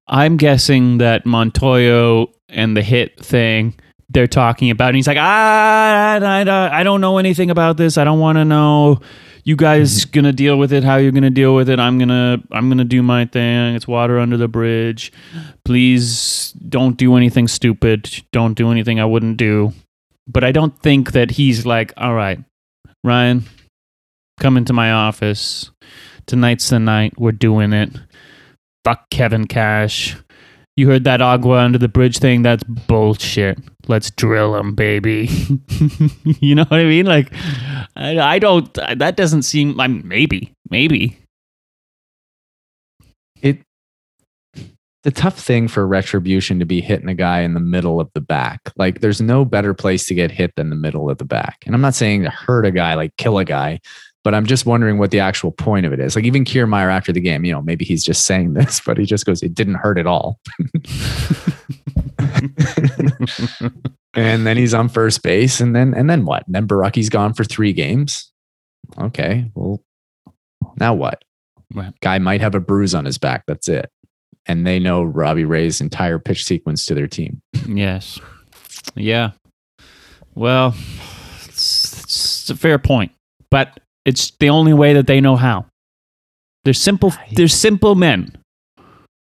I'm 0.08 0.36
guessing 0.36 0.98
that 0.98 1.24
Montoyo 1.24 2.32
and 2.48 2.76
the 2.76 2.82
hit 2.82 3.18
thing 3.18 3.74
they're 4.08 4.28
talking 4.28 4.70
about, 4.70 4.88
and 4.88 4.96
he's 4.96 5.08
like, 5.08 5.16
I, 5.16 6.18
I, 6.22 6.80
I 6.80 6.82
don't 6.84 7.00
know 7.00 7.18
anything 7.18 7.50
about 7.50 7.76
this. 7.76 7.98
I 7.98 8.04
don't 8.04 8.20
want 8.20 8.38
to 8.38 8.44
know. 8.44 9.00
You 9.42 9.56
guys 9.56 10.00
mm-hmm. 10.00 10.10
gonna 10.12 10.32
deal 10.32 10.56
with 10.56 10.72
it? 10.72 10.84
How 10.84 10.96
you're 10.96 11.12
gonna 11.12 11.30
deal 11.30 11.54
with 11.54 11.68
it? 11.68 11.80
I'm 11.80 11.98
gonna, 11.98 12.38
I'm 12.52 12.68
gonna 12.68 12.84
do 12.84 13.02
my 13.02 13.26
thing. 13.26 13.74
It's 13.74 13.88
water 13.88 14.18
under 14.20 14.36
the 14.36 14.48
bridge. 14.48 15.12
Please 15.64 16.52
don't 16.68 16.96
do 16.96 17.16
anything 17.16 17.48
stupid. 17.48 18.24
Don't 18.32 18.54
do 18.54 18.70
anything 18.70 19.00
I 19.00 19.04
wouldn't 19.04 19.36
do. 19.36 19.72
But 20.28 20.44
I 20.44 20.52
don't 20.52 20.76
think 20.80 21.12
that 21.12 21.32
he's 21.32 21.64
like, 21.66 21.92
all 21.96 22.14
right, 22.14 22.38
Ryan, 23.04 23.44
come 24.38 24.56
into 24.56 24.72
my 24.72 24.92
office. 24.92 25.70
Tonight's 26.26 26.70
the 26.70 26.78
night. 26.78 27.14
We're 27.18 27.32
doing 27.32 27.72
it. 27.72 27.90
Fuck 28.84 29.08
Kevin 29.10 29.46
Cash. 29.46 30.16
You 30.76 30.88
heard 30.88 31.04
that 31.04 31.22
agua 31.22 31.60
under 31.60 31.78
the 31.78 31.88
bridge 31.88 32.18
thing? 32.18 32.42
That's 32.42 32.62
bullshit. 32.64 33.58
Let's 33.88 34.10
drill 34.10 34.56
him, 34.56 34.74
baby. 34.74 35.28
you 36.40 36.54
know 36.54 36.64
what 36.64 36.80
I 36.80 36.84
mean? 36.84 37.06
Like, 37.06 37.32
I, 37.96 38.18
I 38.18 38.38
don't. 38.38 38.72
That 38.74 39.16
doesn't 39.16 39.42
seem. 39.42 39.80
I 39.80 39.88
mean, 39.88 40.06
maybe, 40.06 40.52
maybe. 40.68 41.18
It. 43.40 43.62
The 45.02 45.12
tough 45.12 45.38
thing 45.38 45.68
for 45.68 45.86
retribution 45.86 46.58
to 46.58 46.66
be 46.66 46.82
hitting 46.82 47.08
a 47.08 47.14
guy 47.14 47.40
in 47.40 47.54
the 47.54 47.60
middle 47.60 47.98
of 47.98 48.10
the 48.12 48.20
back. 48.20 48.60
Like, 48.76 49.00
there's 49.00 49.20
no 49.20 49.46
better 49.46 49.72
place 49.72 50.04
to 50.06 50.14
get 50.14 50.30
hit 50.30 50.52
than 50.56 50.68
the 50.68 50.76
middle 50.76 51.08
of 51.08 51.16
the 51.16 51.24
back. 51.24 51.62
And 51.64 51.74
I'm 51.74 51.80
not 51.80 51.94
saying 51.94 52.24
to 52.24 52.30
hurt 52.30 52.66
a 52.66 52.70
guy, 52.70 52.94
like 52.94 53.16
kill 53.16 53.38
a 53.38 53.44
guy, 53.44 53.80
but 54.26 54.34
I'm 54.34 54.44
just 54.44 54.66
wondering 54.66 54.98
what 54.98 55.12
the 55.12 55.20
actual 55.20 55.52
point 55.52 55.86
of 55.86 55.92
it 55.92 56.00
is. 56.00 56.16
Like 56.16 56.24
even 56.24 56.44
Kiermaier 56.44 56.92
after 56.92 57.12
the 57.12 57.20
game, 57.20 57.44
you 57.44 57.52
know, 57.52 57.62
maybe 57.62 57.84
he's 57.84 58.02
just 58.02 58.24
saying 58.24 58.54
this, 58.54 58.80
but 58.84 58.98
he 58.98 59.06
just 59.06 59.24
goes, 59.24 59.40
"It 59.40 59.54
didn't 59.54 59.76
hurt 59.76 59.98
at 59.98 60.06
all." 60.08 60.40
and 64.14 64.44
then 64.44 64.56
he's 64.56 64.74
on 64.74 64.88
first 64.88 65.22
base, 65.22 65.60
and 65.60 65.76
then 65.76 65.94
and 65.94 66.10
then 66.10 66.24
what? 66.24 66.44
And 66.46 66.56
then 66.56 66.66
Borucki's 66.66 67.08
gone 67.08 67.34
for 67.34 67.44
three 67.44 67.72
games. 67.72 68.32
Okay, 68.98 69.48
well, 69.54 69.84
now 70.80 70.92
what? 70.92 71.22
Guy 72.00 72.18
might 72.18 72.40
have 72.40 72.56
a 72.56 72.60
bruise 72.60 72.96
on 72.96 73.04
his 73.04 73.18
back. 73.18 73.44
That's 73.46 73.68
it. 73.68 73.92
And 74.46 74.66
they 74.66 74.80
know 74.80 75.04
Robbie 75.04 75.44
Ray's 75.44 75.80
entire 75.80 76.18
pitch 76.18 76.44
sequence 76.44 76.84
to 76.86 76.94
their 76.94 77.06
team. 77.06 77.42
yes. 77.68 78.18
Yeah. 78.96 79.30
Well, 80.34 80.74
it's, 81.44 82.02
it's 82.02 82.50
a 82.50 82.56
fair 82.56 82.80
point. 82.80 83.12
But 83.52 83.78
it's 84.06 84.30
the 84.38 84.48
only 84.48 84.72
way 84.72 84.94
that 84.94 85.06
they 85.06 85.20
know 85.20 85.36
how. 85.36 85.66
They're 86.64 86.72
simple. 86.72 87.12
They're 87.32 87.48
simple 87.48 87.94
men. 87.94 88.32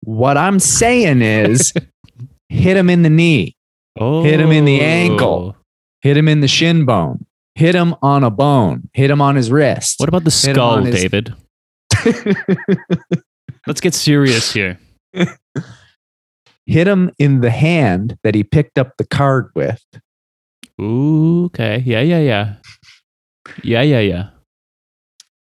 What 0.01 0.37
I'm 0.37 0.59
saying 0.61 1.21
is, 1.21 1.73
hit 2.49 2.77
him 2.77 2.89
in 2.89 3.03
the 3.03 3.11
knee, 3.11 3.57
oh. 3.99 4.23
hit 4.23 4.41
him 4.41 4.53
in 4.53 4.65
the 4.65 4.81
ankle, 4.81 5.55
oh. 5.55 5.63
hit 6.01 6.17
him 6.17 6.29
in 6.29 6.41
the 6.41 6.49
shin 6.49 6.85
bone, 6.85 7.27
hit 7.57 7.75
him 7.75 7.95
on 8.01 8.25
a 8.25 8.31
bone, 8.31 8.89
hit 8.95 9.11
him 9.11 9.21
on 9.21 9.37
his 9.37 9.51
wrist. 9.51 9.99
What 9.99 10.09
about 10.09 10.25
the 10.25 10.31
skull, 10.31 10.85
his... 10.85 10.95
David? 10.95 11.35
Let's 13.67 13.81
get 13.81 13.95
serious 13.95 14.53
here. 14.53 14.79
hit 16.67 16.87
him 16.87 17.11
in 17.19 17.41
the 17.41 17.51
hand 17.51 18.17
that 18.23 18.35
he 18.35 18.45
picked 18.45 18.79
up 18.79 18.97
the 18.97 19.07
card 19.07 19.51
with. 19.55 19.83
Ooh, 20.81 21.47
okay. 21.47 21.83
Yeah, 21.85 22.01
yeah, 22.01 22.21
yeah. 22.21 22.55
Yeah, 23.65 23.83
yeah, 23.83 24.01
yeah. 24.01 24.31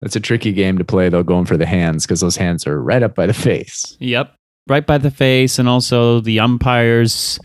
It's 0.05 0.15
a 0.15 0.19
tricky 0.19 0.53
game 0.53 0.77
to 0.77 0.85
play 0.85 1.09
though, 1.09 1.23
going 1.23 1.45
for 1.45 1.57
the 1.57 1.65
hands 1.65 2.05
because 2.05 2.21
those 2.21 2.37
hands 2.37 2.67
are 2.67 2.79
right 2.81 3.01
up 3.01 3.15
by 3.15 3.25
the 3.25 3.33
face. 3.33 3.97
Yep, 3.99 4.35
right 4.67 4.85
by 4.85 4.99
the 4.99 5.09
face, 5.09 5.57
and 5.57 5.67
also 5.67 6.21
the 6.21 6.39
umpire's 6.39 7.39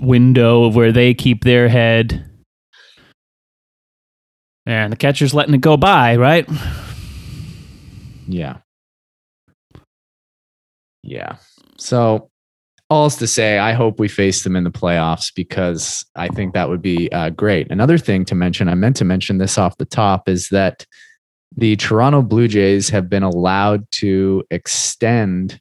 window 0.00 0.64
of 0.64 0.74
where 0.74 0.92
they 0.92 1.12
keep 1.12 1.44
their 1.44 1.68
head. 1.68 2.26
And 4.64 4.92
the 4.92 4.96
catcher's 4.96 5.34
letting 5.34 5.54
it 5.54 5.60
go 5.60 5.76
by, 5.76 6.16
right? 6.16 6.48
Yeah. 8.26 8.58
Yeah. 11.02 11.36
So, 11.76 12.30
all's 12.88 13.16
to 13.16 13.26
say, 13.26 13.58
I 13.58 13.72
hope 13.72 13.98
we 13.98 14.08
face 14.08 14.42
them 14.42 14.56
in 14.56 14.64
the 14.64 14.70
playoffs 14.70 15.32
because 15.34 16.04
I 16.14 16.28
think 16.28 16.54
that 16.54 16.68
would 16.68 16.82
be 16.82 17.10
uh, 17.12 17.30
great. 17.30 17.70
Another 17.70 17.98
thing 17.98 18.24
to 18.26 18.34
mention, 18.34 18.68
I 18.68 18.74
meant 18.74 18.96
to 18.96 19.04
mention 19.04 19.38
this 19.38 19.58
off 19.58 19.78
the 19.78 19.84
top, 19.84 20.28
is 20.28 20.48
that 20.50 20.86
the 21.56 21.76
Toronto 21.76 22.22
Blue 22.22 22.48
Jays 22.48 22.88
have 22.90 23.08
been 23.08 23.22
allowed 23.22 23.90
to 23.92 24.44
extend 24.50 25.60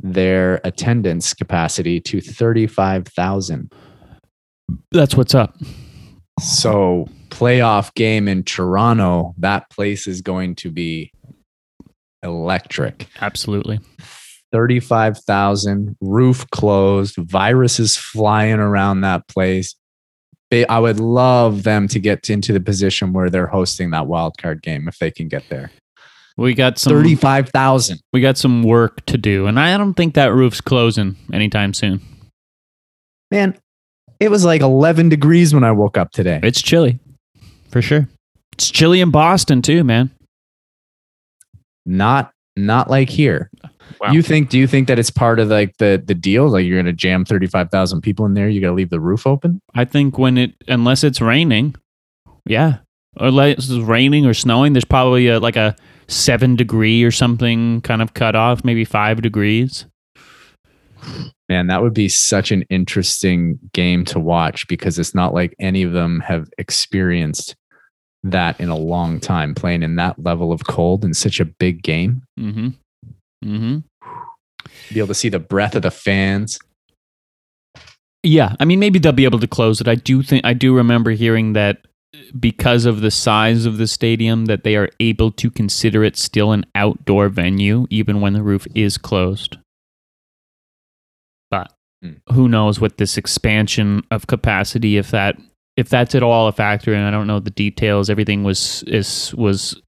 their 0.00 0.60
attendance 0.64 1.32
capacity 1.32 2.00
to 2.00 2.20
35,000. 2.20 3.72
That's 4.92 5.16
what's 5.16 5.34
up. 5.34 5.56
So, 6.40 7.06
playoff 7.28 7.94
game 7.94 8.28
in 8.28 8.42
Toronto, 8.42 9.34
that 9.38 9.70
place 9.70 10.06
is 10.06 10.20
going 10.20 10.56
to 10.56 10.70
be 10.70 11.12
electric. 12.22 13.08
Absolutely. 13.20 13.80
35,000, 14.52 15.96
roof 16.00 16.48
closed, 16.50 17.16
viruses 17.16 17.96
flying 17.96 18.60
around 18.60 19.00
that 19.00 19.26
place 19.28 19.74
they 20.54 20.66
I 20.66 20.78
would 20.78 21.00
love 21.00 21.64
them 21.64 21.88
to 21.88 21.98
get 21.98 22.30
into 22.30 22.52
the 22.52 22.60
position 22.60 23.12
where 23.12 23.28
they're 23.28 23.48
hosting 23.48 23.90
that 23.90 24.06
wild 24.06 24.38
card 24.38 24.62
game 24.62 24.86
if 24.86 24.98
they 24.98 25.10
can 25.10 25.26
get 25.26 25.48
there. 25.48 25.72
We 26.36 26.54
got 26.54 26.78
some 26.78 26.92
thirty 26.92 27.16
five 27.16 27.48
thousand. 27.48 28.00
We 28.12 28.20
got 28.20 28.38
some 28.38 28.62
work 28.62 29.04
to 29.06 29.18
do, 29.18 29.46
and 29.46 29.58
I 29.58 29.76
don't 29.76 29.94
think 29.94 30.14
that 30.14 30.32
roof's 30.32 30.60
closing 30.60 31.16
anytime 31.32 31.74
soon. 31.74 32.00
Man, 33.32 33.56
it 34.20 34.30
was 34.30 34.44
like 34.44 34.60
eleven 34.60 35.08
degrees 35.08 35.52
when 35.52 35.64
I 35.64 35.72
woke 35.72 35.98
up 35.98 36.12
today. 36.12 36.38
It's 36.42 36.62
chilly, 36.62 37.00
for 37.70 37.82
sure. 37.82 38.08
It's 38.52 38.70
chilly 38.70 39.00
in 39.00 39.10
Boston 39.10 39.60
too, 39.60 39.82
man. 39.82 40.10
Not 41.84 42.30
not 42.56 42.88
like 42.88 43.08
here. 43.08 43.50
Wow. 44.00 44.12
You 44.12 44.22
think? 44.22 44.50
Do 44.50 44.58
you 44.58 44.66
think 44.66 44.88
that 44.88 44.98
it's 44.98 45.10
part 45.10 45.38
of 45.38 45.48
like 45.48 45.76
the 45.78 46.02
the 46.04 46.14
deal? 46.14 46.48
Like 46.48 46.64
you're 46.64 46.76
going 46.76 46.86
to 46.86 46.92
jam 46.92 47.24
thirty 47.24 47.46
five 47.46 47.70
thousand 47.70 48.02
people 48.02 48.26
in 48.26 48.34
there? 48.34 48.48
You 48.48 48.60
got 48.60 48.68
to 48.68 48.74
leave 48.74 48.90
the 48.90 49.00
roof 49.00 49.26
open? 49.26 49.60
I 49.74 49.84
think 49.84 50.18
when 50.18 50.38
it 50.38 50.54
unless 50.68 51.04
it's 51.04 51.20
raining, 51.20 51.76
yeah, 52.46 52.78
unless 53.16 53.70
it's 53.70 53.84
raining 53.84 54.26
or 54.26 54.34
snowing, 54.34 54.72
there's 54.72 54.84
probably 54.84 55.28
a, 55.28 55.40
like 55.40 55.56
a 55.56 55.76
seven 56.08 56.56
degree 56.56 57.02
or 57.02 57.10
something 57.10 57.80
kind 57.82 58.02
of 58.02 58.14
cut 58.14 58.34
off, 58.34 58.64
maybe 58.64 58.84
five 58.84 59.22
degrees. 59.22 59.86
Man, 61.48 61.66
that 61.66 61.82
would 61.82 61.94
be 61.94 62.08
such 62.08 62.50
an 62.50 62.62
interesting 62.70 63.58
game 63.72 64.04
to 64.06 64.18
watch 64.18 64.66
because 64.66 64.98
it's 64.98 65.14
not 65.14 65.34
like 65.34 65.54
any 65.58 65.82
of 65.82 65.92
them 65.92 66.20
have 66.20 66.48
experienced 66.56 67.54
that 68.22 68.58
in 68.58 68.70
a 68.70 68.76
long 68.76 69.20
time 69.20 69.54
playing 69.54 69.82
in 69.82 69.96
that 69.96 70.18
level 70.18 70.50
of 70.50 70.64
cold 70.64 71.04
in 71.04 71.12
such 71.12 71.40
a 71.40 71.44
big 71.44 71.82
game. 71.82 72.22
Mm-hmm. 72.40 72.68
Mm-hmm. 73.44 73.78
Be 74.92 74.98
able 75.00 75.08
to 75.08 75.14
see 75.14 75.28
the 75.28 75.38
breath 75.38 75.74
of 75.74 75.82
the 75.82 75.90
fans. 75.90 76.58
Yeah, 78.22 78.56
I 78.58 78.64
mean, 78.64 78.78
maybe 78.80 78.98
they'll 78.98 79.12
be 79.12 79.24
able 79.26 79.40
to 79.40 79.46
close 79.46 79.80
it. 79.80 79.88
I 79.88 79.96
do 79.96 80.22
think 80.22 80.44
I 80.46 80.54
do 80.54 80.74
remember 80.74 81.10
hearing 81.10 81.52
that 81.52 81.86
because 82.38 82.86
of 82.86 83.00
the 83.00 83.10
size 83.10 83.66
of 83.66 83.76
the 83.76 83.86
stadium, 83.86 84.46
that 84.46 84.64
they 84.64 84.76
are 84.76 84.88
able 85.00 85.30
to 85.32 85.50
consider 85.50 86.04
it 86.04 86.16
still 86.16 86.52
an 86.52 86.64
outdoor 86.74 87.28
venue, 87.28 87.86
even 87.90 88.20
when 88.20 88.32
the 88.32 88.42
roof 88.42 88.66
is 88.74 88.96
closed. 88.96 89.58
But 91.50 91.72
Hmm. 92.02 92.12
who 92.32 92.48
knows 92.48 92.80
what 92.80 92.98
this 92.98 93.16
expansion 93.16 94.02
of 94.10 94.26
capacity, 94.26 94.96
if 94.96 95.10
that 95.10 95.36
if 95.76 95.88
that's 95.88 96.14
at 96.14 96.22
all 96.22 96.46
a 96.48 96.52
factor, 96.52 96.94
and 96.94 97.04
I 97.06 97.10
don't 97.10 97.26
know 97.26 97.40
the 97.40 97.50
details. 97.50 98.08
Everything 98.08 98.44
was 98.44 98.84
is 98.86 99.34
was 99.34 99.80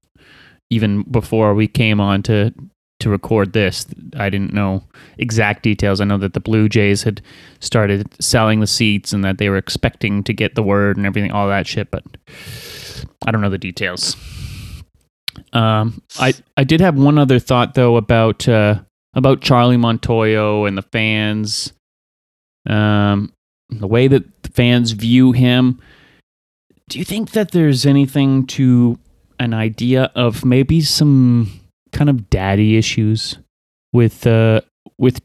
even 0.69 1.03
before 1.03 1.53
we 1.53 1.67
came 1.67 1.99
on 1.99 2.23
to 2.23 2.53
to 2.99 3.09
record 3.09 3.53
this. 3.53 3.85
I 4.15 4.29
didn't 4.29 4.53
know 4.53 4.83
exact 5.17 5.63
details. 5.63 6.01
I 6.01 6.05
know 6.05 6.17
that 6.17 6.33
the 6.33 6.39
Blue 6.39 6.67
Jays 6.67 7.03
had 7.03 7.21
started 7.59 8.07
selling 8.19 8.59
the 8.59 8.67
seats 8.67 9.13
and 9.13 9.23
that 9.23 9.37
they 9.37 9.49
were 9.49 9.57
expecting 9.57 10.23
to 10.23 10.33
get 10.33 10.55
the 10.55 10.63
word 10.63 10.97
and 10.97 11.05
everything, 11.05 11.31
all 11.31 11.47
that 11.47 11.67
shit, 11.67 11.91
but 11.91 12.03
I 13.25 13.31
don't 13.31 13.41
know 13.41 13.49
the 13.49 13.57
details. 13.57 14.15
Um, 15.53 16.01
I 16.19 16.33
I 16.55 16.63
did 16.63 16.81
have 16.81 16.95
one 16.95 17.17
other 17.17 17.39
thought 17.39 17.75
though 17.75 17.95
about 17.95 18.47
uh, 18.47 18.79
about 19.13 19.41
Charlie 19.41 19.77
Montoyo 19.77 20.67
and 20.67 20.77
the 20.77 20.81
fans, 20.81 21.73
um, 22.67 23.31
the 23.69 23.87
way 23.87 24.07
that 24.07 24.43
the 24.43 24.49
fans 24.49 24.91
view 24.91 25.31
him. 25.31 25.79
Do 26.89 26.99
you 26.99 27.05
think 27.05 27.31
that 27.31 27.51
there's 27.51 27.85
anything 27.85 28.47
to 28.47 28.97
an 29.39 29.53
idea 29.53 30.11
of 30.15 30.43
maybe 30.45 30.81
some 30.81 31.59
kind 31.97 32.09
of 32.09 32.29
daddy 32.29 32.77
issues 32.77 33.37
with 33.91 34.25
uh, 34.27 34.61
with 34.97 35.19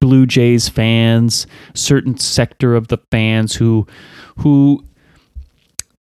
Blue 0.00 0.26
Jays 0.26 0.68
fans, 0.68 1.46
certain 1.74 2.16
sector 2.16 2.74
of 2.74 2.88
the 2.88 2.98
fans 3.12 3.54
who 3.54 3.86
who 4.38 4.84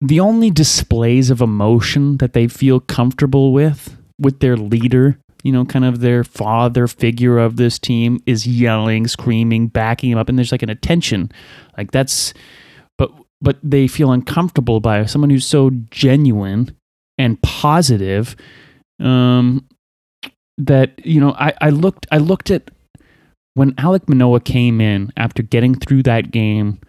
the 0.01 0.19
only 0.19 0.49
displays 0.49 1.29
of 1.29 1.41
emotion 1.41 2.17
that 2.17 2.33
they 2.33 2.47
feel 2.47 2.79
comfortable 2.79 3.53
with 3.53 3.97
with 4.19 4.39
their 4.39 4.57
leader, 4.57 5.19
you 5.43 5.51
know, 5.51 5.65
kind 5.65 5.85
of 5.85 5.99
their 5.99 6.23
father 6.23 6.87
figure 6.87 7.37
of 7.37 7.55
this 7.55 7.79
team 7.79 8.19
is 8.25 8.47
yelling, 8.47 9.07
screaming, 9.07 9.67
backing 9.67 10.11
him 10.11 10.17
up 10.17 10.29
and 10.29 10.37
there's 10.37 10.51
like 10.51 10.63
an 10.63 10.69
attention. 10.69 11.31
Like 11.77 11.91
that's 11.91 12.33
but 12.97 13.11
but 13.41 13.57
they 13.61 13.87
feel 13.87 14.11
uncomfortable 14.11 14.79
by 14.79 15.05
someone 15.05 15.29
who's 15.29 15.45
so 15.45 15.69
genuine 15.91 16.75
and 17.17 17.41
positive 17.43 18.35
um 18.99 19.65
that 20.57 21.05
you 21.05 21.19
know 21.19 21.31
I, 21.37 21.53
I 21.61 21.69
looked 21.69 22.07
I 22.11 22.17
looked 22.17 22.51
at 22.51 22.69
when 23.55 23.73
Alek 23.73 24.07
Manoah 24.07 24.39
came 24.39 24.81
in 24.81 25.11
after 25.17 25.43
getting 25.43 25.75
through 25.75 26.03
that 26.03 26.31
game 26.31 26.79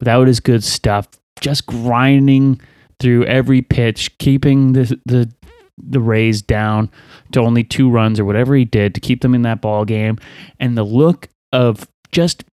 without 0.00 0.26
his 0.26 0.40
good 0.40 0.64
stuff, 0.64 1.08
just 1.40 1.66
grinding 1.66 2.60
through 3.00 3.24
every 3.24 3.62
pitch, 3.62 4.16
keeping 4.18 4.72
the 4.72 4.98
the 5.06 5.32
the 5.78 6.00
Rays 6.00 6.42
down 6.42 6.90
to 7.32 7.40
only 7.40 7.64
two 7.64 7.90
runs 7.90 8.20
or 8.20 8.24
whatever 8.24 8.54
he 8.54 8.64
did 8.64 8.94
to 8.94 9.00
keep 9.00 9.22
them 9.22 9.34
in 9.34 9.42
that 9.42 9.60
ball 9.60 9.84
game, 9.84 10.18
and 10.60 10.76
the 10.76 10.84
look 10.84 11.28
of 11.52 11.88
just 12.12 12.44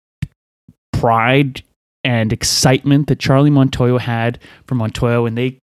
pride 0.92 1.62
and 2.02 2.32
excitement 2.32 3.08
that 3.08 3.18
Charlie 3.18 3.50
Montoyo 3.50 4.00
had 4.00 4.38
for 4.66 4.74
Montoyo 4.74 5.26
and 5.26 5.36
they 5.36 5.58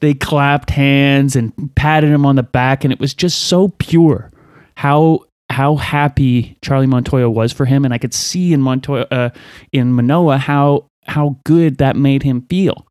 they 0.00 0.14
clapped 0.14 0.70
hands 0.70 1.36
and 1.36 1.52
patted 1.74 2.10
him 2.10 2.24
on 2.26 2.36
the 2.36 2.42
back, 2.42 2.84
and 2.84 2.92
it 2.92 3.00
was 3.00 3.14
just 3.14 3.44
so 3.44 3.68
pure 3.78 4.30
how 4.76 5.24
how 5.50 5.76
happy 5.76 6.56
Charlie 6.62 6.86
Montoyo 6.86 7.32
was 7.32 7.52
for 7.52 7.64
him, 7.64 7.84
and 7.84 7.94
I 7.94 7.98
could 7.98 8.14
see 8.14 8.52
in 8.52 8.60
Montoyo 8.60 9.06
uh, 9.10 9.30
in 9.72 9.92
Manoah 9.92 10.38
how 10.38 10.86
how 11.06 11.38
good 11.44 11.78
that 11.78 11.96
made 11.96 12.22
him 12.22 12.42
feel, 12.42 12.86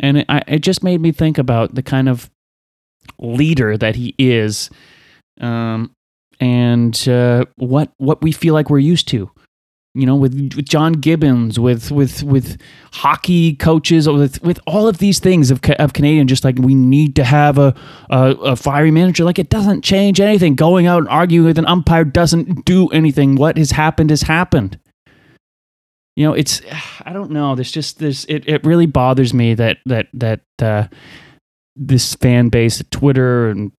and 0.00 0.18
it, 0.18 0.26
I, 0.28 0.42
it 0.46 0.58
just 0.60 0.82
made 0.82 1.00
me 1.00 1.12
think 1.12 1.38
about 1.38 1.74
the 1.74 1.82
kind 1.82 2.08
of 2.08 2.30
leader 3.18 3.76
that 3.76 3.96
he 3.96 4.14
is, 4.18 4.70
um, 5.40 5.92
and 6.40 7.08
uh, 7.08 7.44
what 7.56 7.92
what 7.98 8.22
we 8.22 8.32
feel 8.32 8.54
like 8.54 8.70
we're 8.70 8.78
used 8.78 9.08
to. 9.08 9.30
You 9.96 10.06
know, 10.06 10.16
with, 10.16 10.54
with 10.56 10.64
John 10.64 10.94
Gibbons, 10.94 11.60
with 11.60 11.92
with 11.92 12.24
with 12.24 12.60
hockey 12.92 13.54
coaches, 13.54 14.08
with 14.08 14.42
with 14.42 14.58
all 14.66 14.88
of 14.88 14.98
these 14.98 15.20
things 15.20 15.52
of 15.52 15.60
of 15.78 15.92
Canadian, 15.92 16.26
just 16.26 16.42
like 16.42 16.56
we 16.58 16.74
need 16.74 17.14
to 17.14 17.22
have 17.22 17.58
a, 17.58 17.74
a 18.10 18.30
a 18.42 18.56
fiery 18.56 18.90
manager. 18.90 19.22
Like 19.22 19.38
it 19.38 19.50
doesn't 19.50 19.82
change 19.82 20.20
anything. 20.20 20.56
Going 20.56 20.86
out 20.86 20.98
and 20.98 21.08
arguing 21.08 21.46
with 21.46 21.58
an 21.58 21.66
umpire 21.66 22.04
doesn't 22.04 22.64
do 22.64 22.88
anything. 22.88 23.36
What 23.36 23.56
has 23.56 23.70
happened 23.70 24.10
has 24.10 24.22
happened. 24.22 24.80
You 26.16 26.26
know, 26.26 26.32
it's 26.32 26.60
I 27.04 27.12
don't 27.12 27.30
know. 27.30 27.54
There's 27.54 27.72
just 27.72 27.98
this. 27.98 28.24
It 28.24 28.48
it 28.48 28.64
really 28.64 28.86
bothers 28.86 29.32
me 29.32 29.54
that 29.54 29.78
that 29.86 30.08
that 30.14 30.40
uh, 30.60 30.88
this 31.76 32.14
fan 32.14 32.48
base, 32.48 32.82
Twitter 32.90 33.48
and 33.48 33.70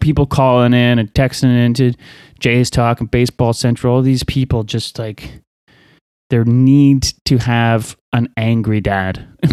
people 0.00 0.26
calling 0.26 0.74
in 0.74 0.98
and 0.98 1.12
texting 1.14 1.64
into 1.64 1.92
Jay's 2.38 2.70
Talk 2.70 3.00
and 3.00 3.10
Baseball 3.10 3.52
Central, 3.52 3.96
all 3.96 4.02
these 4.02 4.24
people 4.24 4.64
just 4.64 4.98
like 4.98 5.40
there 6.30 6.44
need 6.44 7.12
to 7.24 7.38
have 7.38 7.96
an 8.12 8.28
angry 8.36 8.80
dad. 8.80 9.26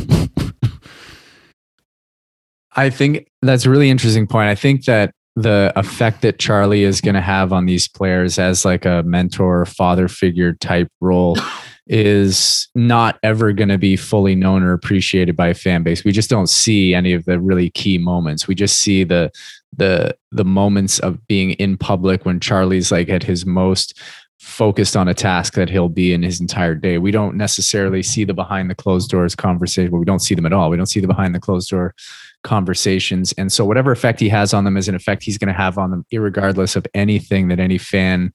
I 2.76 2.90
think 2.90 3.28
that's 3.42 3.66
a 3.66 3.70
really 3.70 3.92
interesting 3.92 4.26
point. 4.26 4.50
I 4.50 4.56
think 4.56 4.86
that 4.86 5.12
the 5.36 5.72
effect 5.76 6.22
that 6.22 6.40
Charlie 6.40 6.84
is 6.84 7.02
going 7.02 7.16
to 7.16 7.22
have 7.22 7.54
on 7.54 7.66
these 7.66 7.88
players 7.88 8.38
as 8.38 8.66
like 8.66 8.86
a 8.86 9.04
mentor, 9.04 9.66
father 9.66 10.08
figure 10.08 10.54
type 10.54 10.88
role 11.02 11.38
is 11.88 12.68
not 12.76 13.20
ever 13.24 13.52
going 13.52 13.70
to 13.70 13.78
be 13.78 13.96
fully 13.96 14.36
known 14.36 14.64
or 14.64 14.74
appreciated 14.74 15.36
by 15.36 15.48
a 15.50 15.54
fan 15.54 15.84
base. 15.84 16.04
We 16.04 16.12
just 16.12 16.30
don't 16.30 16.48
see 16.48 16.94
any 16.94 17.14
of 17.14 17.26
the 17.26 17.40
really 17.40 17.70
key 17.72 17.98
moments. 17.98 18.48
We 18.48 18.56
just 18.56 18.80
see 18.80 19.04
the 19.04 19.32
the 19.78 20.16
the 20.32 20.46
moments 20.46 21.00
of 21.00 21.26
being 21.28 21.52
in 21.52 21.78
public 21.78 22.26
when 22.26 22.40
Charlie's 22.40 22.92
like 22.92 23.10
at 23.10 23.24
his 23.24 23.46
most 23.46 24.00
focused 24.40 24.98
on 24.98 25.08
a 25.08 25.14
task 25.14 25.54
that 25.54 25.70
he'll 25.70 25.88
be 25.88 26.14
in 26.14 26.22
his 26.22 26.42
entire 26.42 26.76
day. 26.76 26.98
We 26.98 27.12
don't 27.12 27.38
necessarily 27.38 28.04
see 28.04 28.26
the 28.26 28.34
behind 28.34 28.70
the 28.70 28.76
closed 28.76 29.10
doors 29.10 29.36
conversation. 29.36 29.90
Well, 29.90 30.00
we 30.00 30.06
don't 30.06 30.20
see 30.20 30.36
them 30.36 30.46
at 30.46 30.52
all. 30.52 30.70
We 30.70 30.76
don't 30.76 30.88
see 30.88 31.00
the 31.00 31.08
behind 31.08 31.34
the 31.34 31.40
closed 31.40 31.70
door 31.70 31.96
conversations. 32.44 33.34
And 33.38 33.52
so 33.52 33.64
whatever 33.64 33.94
effect 33.94 34.20
he 34.20 34.28
has 34.30 34.54
on 34.54 34.66
them 34.66 34.76
is 34.76 34.90
an 34.90 34.96
effect 34.96 35.24
he's 35.24 35.38
going 35.38 35.48
to 35.48 35.54
have 35.54 35.78
on 35.78 35.92
them, 35.92 36.06
regardless 36.12 36.76
of 36.76 36.86
anything 36.94 37.48
that 37.48 37.60
any 37.60 37.78
fan 37.78 38.34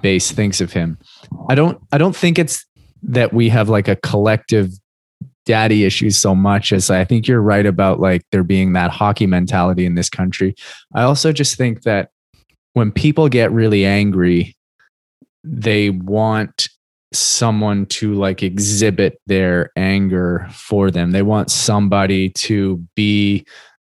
base 0.00 0.30
thinks 0.30 0.60
of 0.60 0.72
him. 0.72 0.96
I 1.48 1.56
don't 1.56 1.80
I 1.92 1.98
don't 1.98 2.14
think 2.14 2.38
it's 2.38 2.64
that 3.02 3.32
we 3.32 3.48
have 3.48 3.68
like 3.68 3.88
a 3.88 3.96
collective 3.96 4.70
daddy 5.48 5.86
issues 5.86 6.18
so 6.18 6.34
much 6.34 6.74
as 6.74 6.90
I 6.90 7.04
think 7.04 7.26
you're 7.26 7.40
right 7.40 7.64
about 7.64 8.00
like 8.00 8.22
there 8.30 8.44
being 8.44 8.74
that 8.74 8.90
hockey 8.90 9.26
mentality 9.26 9.86
in 9.86 9.94
this 9.94 10.10
country. 10.10 10.54
I 10.94 11.04
also 11.04 11.32
just 11.32 11.56
think 11.56 11.84
that 11.84 12.10
when 12.74 12.92
people 12.92 13.30
get 13.30 13.50
really 13.50 13.86
angry, 13.86 14.54
they 15.42 15.88
want 15.88 16.68
someone 17.14 17.86
to 17.86 18.12
like 18.12 18.42
exhibit 18.42 19.18
their 19.26 19.70
anger 19.74 20.46
for 20.52 20.90
them. 20.90 21.12
They 21.12 21.22
want 21.22 21.50
somebody 21.50 22.28
to 22.30 22.86
be 22.94 23.46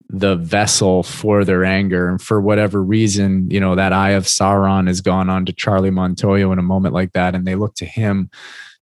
the 0.10 0.38
vessel 0.38 1.04
for 1.04 1.46
their 1.46 1.64
anger. 1.64 2.10
And 2.10 2.20
for 2.20 2.42
whatever 2.42 2.82
reason, 2.82 3.52
you 3.52 3.60
know, 3.60 3.76
that 3.76 3.94
eye 3.94 4.12
of 4.12 4.24
Sauron 4.24 4.88
has 4.88 5.00
gone 5.00 5.30
on 5.30 5.46
to 5.46 5.54
Charlie 5.54 5.92
Montoyo 5.92 6.52
in 6.52 6.58
a 6.58 6.64
moment 6.64 6.96
like 6.96 7.14
that. 7.14 7.36
And 7.36 7.46
they 7.46 7.54
look 7.54 7.76
to 7.76 7.86
him 7.86 8.32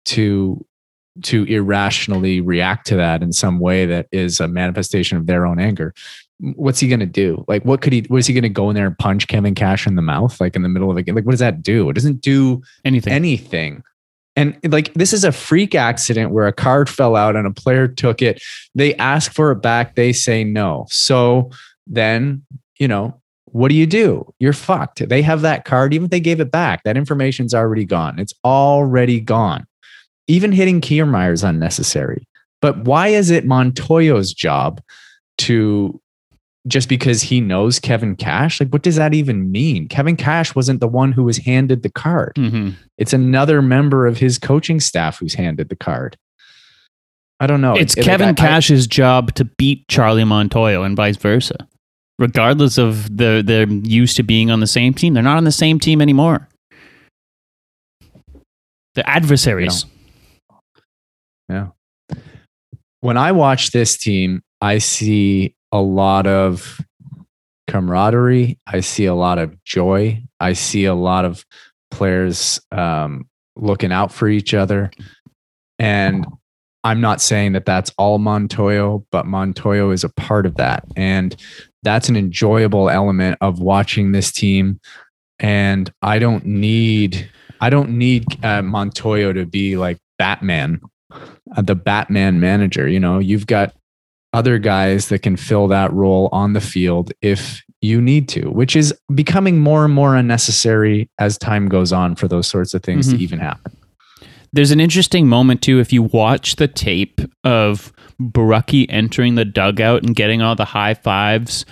to 0.04 0.62
to 1.22 1.44
irrationally 1.44 2.40
react 2.40 2.86
to 2.88 2.96
that 2.96 3.22
in 3.22 3.32
some 3.32 3.58
way 3.58 3.86
that 3.86 4.06
is 4.12 4.40
a 4.40 4.48
manifestation 4.48 5.18
of 5.18 5.26
their 5.26 5.46
own 5.46 5.58
anger. 5.58 5.94
What's 6.40 6.80
he 6.80 6.88
going 6.88 7.00
to 7.00 7.06
do? 7.06 7.44
Like, 7.48 7.64
what 7.64 7.80
could 7.80 7.92
he, 7.92 8.00
what 8.08 8.18
is 8.18 8.26
he 8.26 8.34
going 8.34 8.42
to 8.42 8.48
go 8.48 8.68
in 8.68 8.76
there 8.76 8.86
and 8.86 8.98
punch 8.98 9.26
Kevin 9.26 9.54
Cash 9.54 9.86
in 9.86 9.96
the 9.96 10.02
mouth, 10.02 10.38
like 10.40 10.54
in 10.54 10.62
the 10.62 10.68
middle 10.68 10.90
of 10.90 10.96
a 10.96 11.02
game? 11.02 11.14
Like, 11.14 11.24
what 11.24 11.32
does 11.32 11.40
that 11.40 11.62
do? 11.62 11.88
It 11.88 11.94
doesn't 11.94 12.20
do 12.20 12.62
Anything. 12.84 13.12
anything. 13.12 13.82
And 14.36 14.58
like, 14.68 14.92
this 14.92 15.14
is 15.14 15.24
a 15.24 15.32
freak 15.32 15.74
accident 15.74 16.30
where 16.30 16.46
a 16.46 16.52
card 16.52 16.90
fell 16.90 17.16
out 17.16 17.36
and 17.36 17.46
a 17.46 17.50
player 17.50 17.88
took 17.88 18.20
it. 18.20 18.42
They 18.74 18.94
ask 18.96 19.32
for 19.32 19.50
it 19.50 19.62
back. 19.62 19.94
They 19.94 20.12
say 20.12 20.44
no. 20.44 20.86
So 20.90 21.50
then, 21.86 22.44
you 22.78 22.86
know, 22.86 23.18
what 23.46 23.68
do 23.68 23.74
you 23.74 23.86
do? 23.86 24.30
You're 24.38 24.52
fucked. 24.52 25.08
They 25.08 25.22
have 25.22 25.40
that 25.40 25.64
card. 25.64 25.94
Even 25.94 26.04
if 26.04 26.10
they 26.10 26.20
gave 26.20 26.40
it 26.40 26.50
back, 26.50 26.82
that 26.84 26.98
information's 26.98 27.54
already 27.54 27.86
gone. 27.86 28.18
It's 28.18 28.34
already 28.44 29.20
gone 29.20 29.66
even 30.28 30.52
hitting 30.52 30.80
Kiermaier 30.80 31.32
is 31.32 31.44
unnecessary. 31.44 32.26
But 32.62 32.78
why 32.84 33.08
is 33.08 33.30
it 33.30 33.44
Montoyo's 33.46 34.32
job 34.32 34.80
to 35.38 36.00
just 36.66 36.88
because 36.88 37.22
he 37.22 37.40
knows 37.40 37.78
Kevin 37.78 38.16
Cash? 38.16 38.58
Like, 38.60 38.70
what 38.70 38.82
does 38.82 38.96
that 38.96 39.14
even 39.14 39.52
mean? 39.52 39.86
Kevin 39.88 40.16
Cash 40.16 40.54
wasn't 40.54 40.80
the 40.80 40.88
one 40.88 41.12
who 41.12 41.22
was 41.22 41.36
handed 41.38 41.82
the 41.82 41.90
card. 41.90 42.32
hmm 42.36 42.70
It's 42.98 43.12
another 43.12 43.62
member 43.62 44.06
of 44.06 44.18
his 44.18 44.38
coaching 44.38 44.80
staff 44.80 45.18
who's 45.18 45.34
handed 45.34 45.68
the 45.68 45.76
card. 45.76 46.16
I 47.38 47.46
don't 47.46 47.60
know. 47.60 47.74
It's 47.76 47.94
It- 47.96 48.02
Kevin 48.02 48.28
I- 48.28 48.30
I- 48.30 48.34
Cash's 48.34 48.86
job 48.86 49.34
to 49.34 49.44
beat 49.44 49.86
Charlie 49.88 50.24
Montoyo 50.24 50.84
and 50.84 50.96
vice 50.96 51.18
versa. 51.18 51.68
Regardless 52.18 52.78
of 52.78 53.14
the 53.14 53.42
they're 53.46 53.68
used 53.68 54.16
to 54.16 54.22
being 54.22 54.50
on 54.50 54.60
the 54.60 54.66
same 54.66 54.94
team, 54.94 55.12
they're 55.12 55.22
not 55.22 55.36
on 55.36 55.44
the 55.44 55.52
same 55.52 55.78
team 55.78 56.00
anymore. 56.00 56.48
They're 58.94 59.04
adversaries. 59.06 59.84
Yeah. 61.48 61.68
When 63.00 63.16
I 63.16 63.32
watch 63.32 63.70
this 63.70 63.96
team, 63.96 64.42
I 64.60 64.78
see 64.78 65.54
a 65.72 65.80
lot 65.80 66.26
of 66.26 66.80
camaraderie. 67.68 68.58
I 68.66 68.80
see 68.80 69.06
a 69.06 69.14
lot 69.14 69.38
of 69.38 69.62
joy. 69.64 70.22
I 70.40 70.54
see 70.54 70.84
a 70.84 70.94
lot 70.94 71.24
of 71.24 71.44
players 71.90 72.60
um, 72.72 73.28
looking 73.56 73.92
out 73.92 74.12
for 74.12 74.28
each 74.28 74.54
other. 74.54 74.90
And 75.78 76.26
I'm 76.84 77.00
not 77.00 77.20
saying 77.20 77.52
that 77.52 77.66
that's 77.66 77.92
all 77.98 78.18
Montoyo, 78.18 79.04
but 79.10 79.26
Montoyo 79.26 79.92
is 79.92 80.04
a 80.04 80.08
part 80.08 80.46
of 80.46 80.56
that. 80.56 80.84
And 80.96 81.34
that's 81.82 82.08
an 82.08 82.16
enjoyable 82.16 82.88
element 82.88 83.38
of 83.40 83.60
watching 83.60 84.12
this 84.12 84.32
team. 84.32 84.80
And 85.38 85.92
I 86.02 86.18
don't 86.18 86.46
need, 86.46 87.28
I 87.60 87.70
don't 87.70 87.90
need 87.98 88.24
uh, 88.44 88.62
Montoyo 88.62 89.34
to 89.34 89.46
be 89.46 89.76
like 89.76 89.98
Batman, 90.18 90.80
the 91.56 91.74
Batman 91.74 92.40
manager. 92.40 92.88
You 92.88 93.00
know, 93.00 93.18
you've 93.18 93.46
got 93.46 93.74
other 94.32 94.58
guys 94.58 95.08
that 95.08 95.20
can 95.20 95.36
fill 95.36 95.68
that 95.68 95.92
role 95.92 96.28
on 96.32 96.52
the 96.52 96.60
field 96.60 97.12
if 97.22 97.62
you 97.80 98.00
need 98.00 98.28
to, 98.30 98.50
which 98.50 98.76
is 98.76 98.94
becoming 99.14 99.58
more 99.58 99.84
and 99.84 99.94
more 99.94 100.16
unnecessary 100.16 101.08
as 101.18 101.38
time 101.38 101.68
goes 101.68 101.92
on 101.92 102.16
for 102.16 102.28
those 102.28 102.46
sorts 102.46 102.74
of 102.74 102.82
things 102.82 103.08
mm-hmm. 103.08 103.16
to 103.16 103.22
even 103.22 103.38
happen. 103.38 103.76
There's 104.52 104.70
an 104.70 104.80
interesting 104.80 105.28
moment 105.28 105.62
too 105.62 105.80
if 105.80 105.92
you 105.92 106.02
watch 106.02 106.56
the 106.56 106.68
tape 106.68 107.20
of 107.44 107.92
Borucki 108.20 108.86
entering 108.88 109.34
the 109.34 109.44
dugout 109.44 110.02
and 110.02 110.16
getting 110.16 110.40
all 110.42 110.56
the 110.56 110.64
high 110.64 110.94
fives 110.94 111.66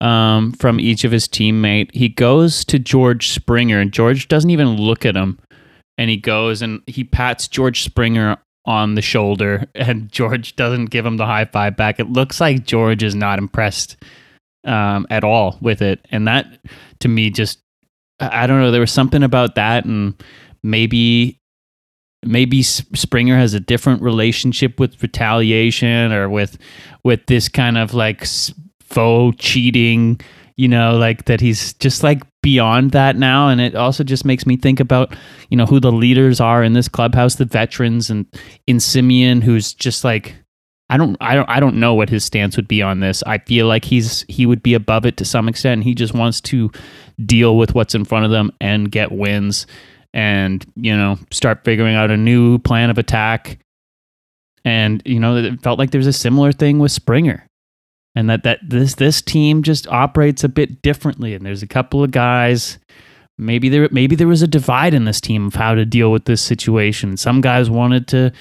um, 0.00 0.52
from 0.52 0.78
each 0.78 1.04
of 1.04 1.12
his 1.12 1.26
teammate. 1.26 1.94
He 1.94 2.08
goes 2.08 2.64
to 2.66 2.78
George 2.78 3.30
Springer 3.30 3.80
and 3.80 3.92
George 3.92 4.28
doesn't 4.28 4.50
even 4.50 4.76
look 4.76 5.04
at 5.04 5.16
him. 5.16 5.38
And 5.96 6.08
he 6.10 6.16
goes 6.16 6.62
and 6.62 6.80
he 6.86 7.02
pats 7.02 7.48
George 7.48 7.82
Springer 7.82 8.36
on 8.68 8.94
the 8.94 9.02
shoulder 9.02 9.64
and 9.74 10.12
George 10.12 10.54
doesn't 10.54 10.86
give 10.86 11.04
him 11.04 11.16
the 11.16 11.26
high 11.26 11.46
five 11.46 11.76
back. 11.76 11.98
It 11.98 12.10
looks 12.10 12.40
like 12.40 12.66
George 12.66 13.02
is 13.02 13.14
not 13.14 13.38
impressed 13.38 13.96
um, 14.64 15.06
at 15.10 15.24
all 15.24 15.58
with 15.62 15.80
it. 15.80 16.06
And 16.10 16.28
that 16.28 16.60
to 17.00 17.08
me 17.08 17.30
just 17.30 17.58
I 18.20 18.46
don't 18.46 18.60
know, 18.60 18.70
there 18.70 18.80
was 18.80 18.92
something 18.92 19.22
about 19.22 19.54
that 19.54 19.84
and 19.84 20.22
maybe 20.62 21.40
maybe 22.24 22.62
Springer 22.62 23.36
has 23.36 23.54
a 23.54 23.60
different 23.60 24.02
relationship 24.02 24.78
with 24.78 25.02
retaliation 25.02 26.12
or 26.12 26.28
with 26.28 26.58
with 27.04 27.24
this 27.26 27.48
kind 27.48 27.78
of 27.78 27.94
like 27.94 28.26
faux 28.82 29.36
cheating, 29.38 30.20
you 30.56 30.68
know, 30.68 30.98
like 30.98 31.24
that 31.24 31.40
he's 31.40 31.72
just 31.74 32.02
like 32.02 32.22
beyond 32.48 32.92
that 32.92 33.14
now 33.14 33.50
and 33.50 33.60
it 33.60 33.74
also 33.74 34.02
just 34.02 34.24
makes 34.24 34.46
me 34.46 34.56
think 34.56 34.80
about, 34.80 35.14
you 35.50 35.56
know, 35.58 35.66
who 35.66 35.78
the 35.78 35.92
leaders 35.92 36.40
are 36.40 36.64
in 36.64 36.72
this 36.72 36.88
clubhouse, 36.88 37.34
the 37.34 37.44
veterans 37.44 38.08
and 38.08 38.24
in 38.66 38.78
Semien 38.78 39.42
who's 39.42 39.74
just 39.74 40.02
like 40.02 40.34
I 40.88 40.96
don't 40.96 41.14
I 41.20 41.34
don't 41.34 41.50
I 41.50 41.60
don't 41.60 41.76
know 41.76 41.92
what 41.92 42.08
his 42.08 42.24
stance 42.24 42.56
would 42.56 42.66
be 42.66 42.80
on 42.80 43.00
this. 43.00 43.22
I 43.26 43.36
feel 43.36 43.66
like 43.66 43.84
he's 43.84 44.24
he 44.28 44.46
would 44.46 44.62
be 44.62 44.72
above 44.72 45.04
it 45.04 45.18
to 45.18 45.26
some 45.26 45.46
extent. 45.46 45.84
He 45.84 45.94
just 45.94 46.14
wants 46.14 46.40
to 46.42 46.70
deal 47.22 47.58
with 47.58 47.74
what's 47.74 47.94
in 47.94 48.06
front 48.06 48.24
of 48.24 48.30
them 48.30 48.50
and 48.62 48.90
get 48.90 49.12
wins 49.12 49.66
and 50.14 50.64
you 50.74 50.96
know 50.96 51.18
start 51.30 51.64
figuring 51.66 51.96
out 51.96 52.10
a 52.10 52.16
new 52.16 52.58
plan 52.60 52.88
of 52.88 52.96
attack 52.96 53.58
and 54.64 55.02
you 55.04 55.20
know 55.20 55.36
it 55.36 55.62
felt 55.62 55.78
like 55.78 55.90
there's 55.90 56.06
a 56.06 56.14
similar 56.14 56.50
thing 56.50 56.78
with 56.78 56.92
Springer 56.92 57.46
and 58.18 58.28
that 58.28 58.42
that 58.42 58.58
this 58.60 58.96
this 58.96 59.22
team 59.22 59.62
just 59.62 59.86
operates 59.86 60.42
a 60.42 60.48
bit 60.48 60.82
differently. 60.82 61.34
And 61.34 61.46
there's 61.46 61.62
a 61.62 61.68
couple 61.68 62.02
of 62.02 62.10
guys 62.10 62.78
maybe 63.38 63.68
there 63.68 63.88
maybe 63.92 64.16
there 64.16 64.26
was 64.26 64.42
a 64.42 64.48
divide 64.48 64.92
in 64.92 65.04
this 65.04 65.20
team 65.20 65.46
of 65.46 65.54
how 65.54 65.74
to 65.76 65.86
deal 65.86 66.10
with 66.10 66.24
this 66.24 66.42
situation. 66.42 67.16
Some 67.16 67.40
guys 67.40 67.70
wanted 67.70 68.08
to 68.08 68.32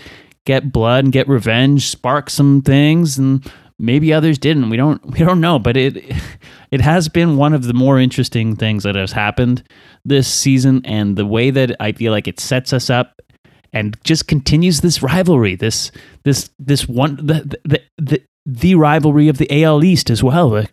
get 0.46 0.72
blood 0.72 1.04
and 1.04 1.14
get 1.14 1.28
revenge 1.28 1.90
spark 1.90 2.32
some 2.32 2.64
things 2.64 3.20
and 3.20 3.48
maybe 3.78 4.12
others 4.12 4.40
didn't. 4.40 4.72
We 4.72 4.78
don't 4.78 5.06
we 5.06 5.20
don't 5.20 5.42
know 5.42 5.60
but 5.60 5.78
it 5.78 5.96
it 6.72 6.82
has 6.82 7.08
been 7.08 7.38
one 7.38 7.54
of 7.54 7.66
the 7.66 7.76
more 7.76 8.00
interesting 8.00 8.56
things 8.56 8.82
that 8.82 8.96
has 8.96 9.12
happened 9.12 9.62
this 10.04 10.28
season 10.28 10.82
and 10.86 11.16
the 11.16 11.26
way 11.28 11.52
that 11.52 11.76
I 11.80 11.92
feel 11.92 12.12
like 12.12 12.28
it 12.28 12.40
sets 12.40 12.74
us 12.74 12.90
up 12.90 13.22
and 13.74 13.96
just 14.04 14.28
continues 14.28 14.82
this 14.82 15.04
rivalry, 15.04 15.56
this 15.56 15.92
this 16.24 16.50
this 16.58 16.88
one 16.88 17.18
the 17.18 17.60
the 17.64 17.82
the, 18.00 18.24
the 18.48 18.74
rivalry 18.76 19.28
of 19.28 19.38
the 19.38 19.64
AL 19.64 19.84
East 19.84 20.10
as 20.10 20.24
well. 20.24 20.66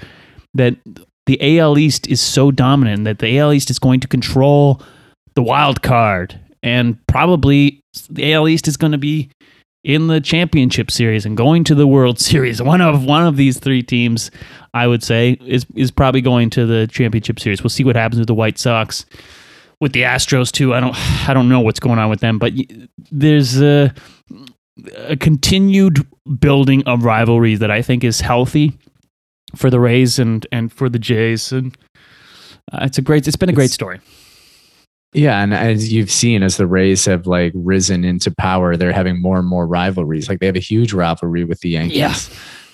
that 0.55 0.77
the 1.27 1.59
AL 1.59 1.77
East 1.79 2.07
is 2.07 2.20
so 2.20 2.51
dominant 2.51 3.05
that 3.05 3.18
the 3.18 3.39
AL 3.39 3.53
East 3.53 3.68
is 3.68 3.79
going 3.79 4.01
to 4.01 4.09
control 4.09 4.81
the 5.35 5.43
wild 5.43 5.83
card 5.83 6.39
and 6.62 6.97
probably 7.07 7.83
the 8.09 8.33
AL 8.33 8.49
East 8.49 8.68
is 8.68 8.77
going 8.77 8.93
to 8.93 8.99
be 8.99 9.31
in 9.85 10.07
the 10.07 10.20
championship 10.20 10.91
series 10.91 11.27
and 11.27 11.37
going 11.37 11.62
to 11.64 11.75
the 11.75 11.87
World 11.87 12.18
Series. 12.31 12.62
One 12.62 12.81
of 12.81 13.05
one 13.05 13.27
of 13.27 13.37
these 13.37 13.59
three 13.59 13.83
teams, 13.83 14.31
I 14.72 14.87
would 14.87 15.03
say, 15.03 15.33
is 15.45 15.66
is 15.75 15.91
probably 15.91 16.22
going 16.22 16.51
to 16.51 16.66
the 16.66 16.87
championship 16.87 17.39
series. 17.39 17.62
We'll 17.62 17.70
see 17.70 17.85
what 17.85 17.97
happens 17.97 18.18
with 18.18 18.29
the 18.29 18.35
White 18.35 18.59
Sox, 18.59 19.05
with 19.81 19.93
the 19.93 20.03
Astros 20.03 20.51
too. 20.51 20.75
I 20.75 20.81
don't 20.81 20.97
I 21.29 21.35
don't 21.35 21.49
know 21.49 21.61
what's 21.61 21.81
going 21.81 21.99
on 21.99 22.11
with 22.11 22.20
them, 22.20 22.39
but 22.39 22.53
there's 23.12 23.61
a, 23.61 23.93
a 24.97 25.16
continued 25.16 26.07
building 26.39 26.83
of 26.85 27.05
rivalry 27.05 27.55
that 27.57 27.70
I 27.70 27.83
think 27.83 28.05
is 28.05 28.20
healthy 28.20 28.79
for 29.57 29.70
the 29.70 29.81
Rays 29.81 30.18
and 30.18 30.47
and 30.53 30.72
for 30.72 30.89
the 30.89 30.99
Jays, 30.99 31.53
and 31.53 31.77
uh, 32.72 32.81
it's 32.83 32.99
a 32.99 33.03
great. 33.03 33.27
It's 33.27 33.37
been 33.37 33.49
a 33.49 33.55
great 33.55 33.70
story. 33.70 34.01
Yeah, 35.12 35.41
and 35.41 35.55
as 35.55 35.93
you've 35.93 36.11
seen, 36.11 36.43
as 36.43 36.57
the 36.57 36.66
Rays 36.66 37.05
have 37.05 37.27
like 37.27 37.53
risen 37.55 38.05
into 38.05 38.33
power, 38.33 38.77
they're 38.77 38.93
having 38.93 39.22
more 39.22 39.39
and 39.39 39.47
more 39.47 39.66
rivalries. 39.66 40.29
Like 40.29 40.41
they 40.41 40.47
have 40.47 40.57
a 40.57 40.61
huge 40.61 40.93
rivalry 40.93 41.45
with 41.45 41.61
the 41.61 41.70
Yankees. 41.70 41.97
Yeah. 41.97 42.14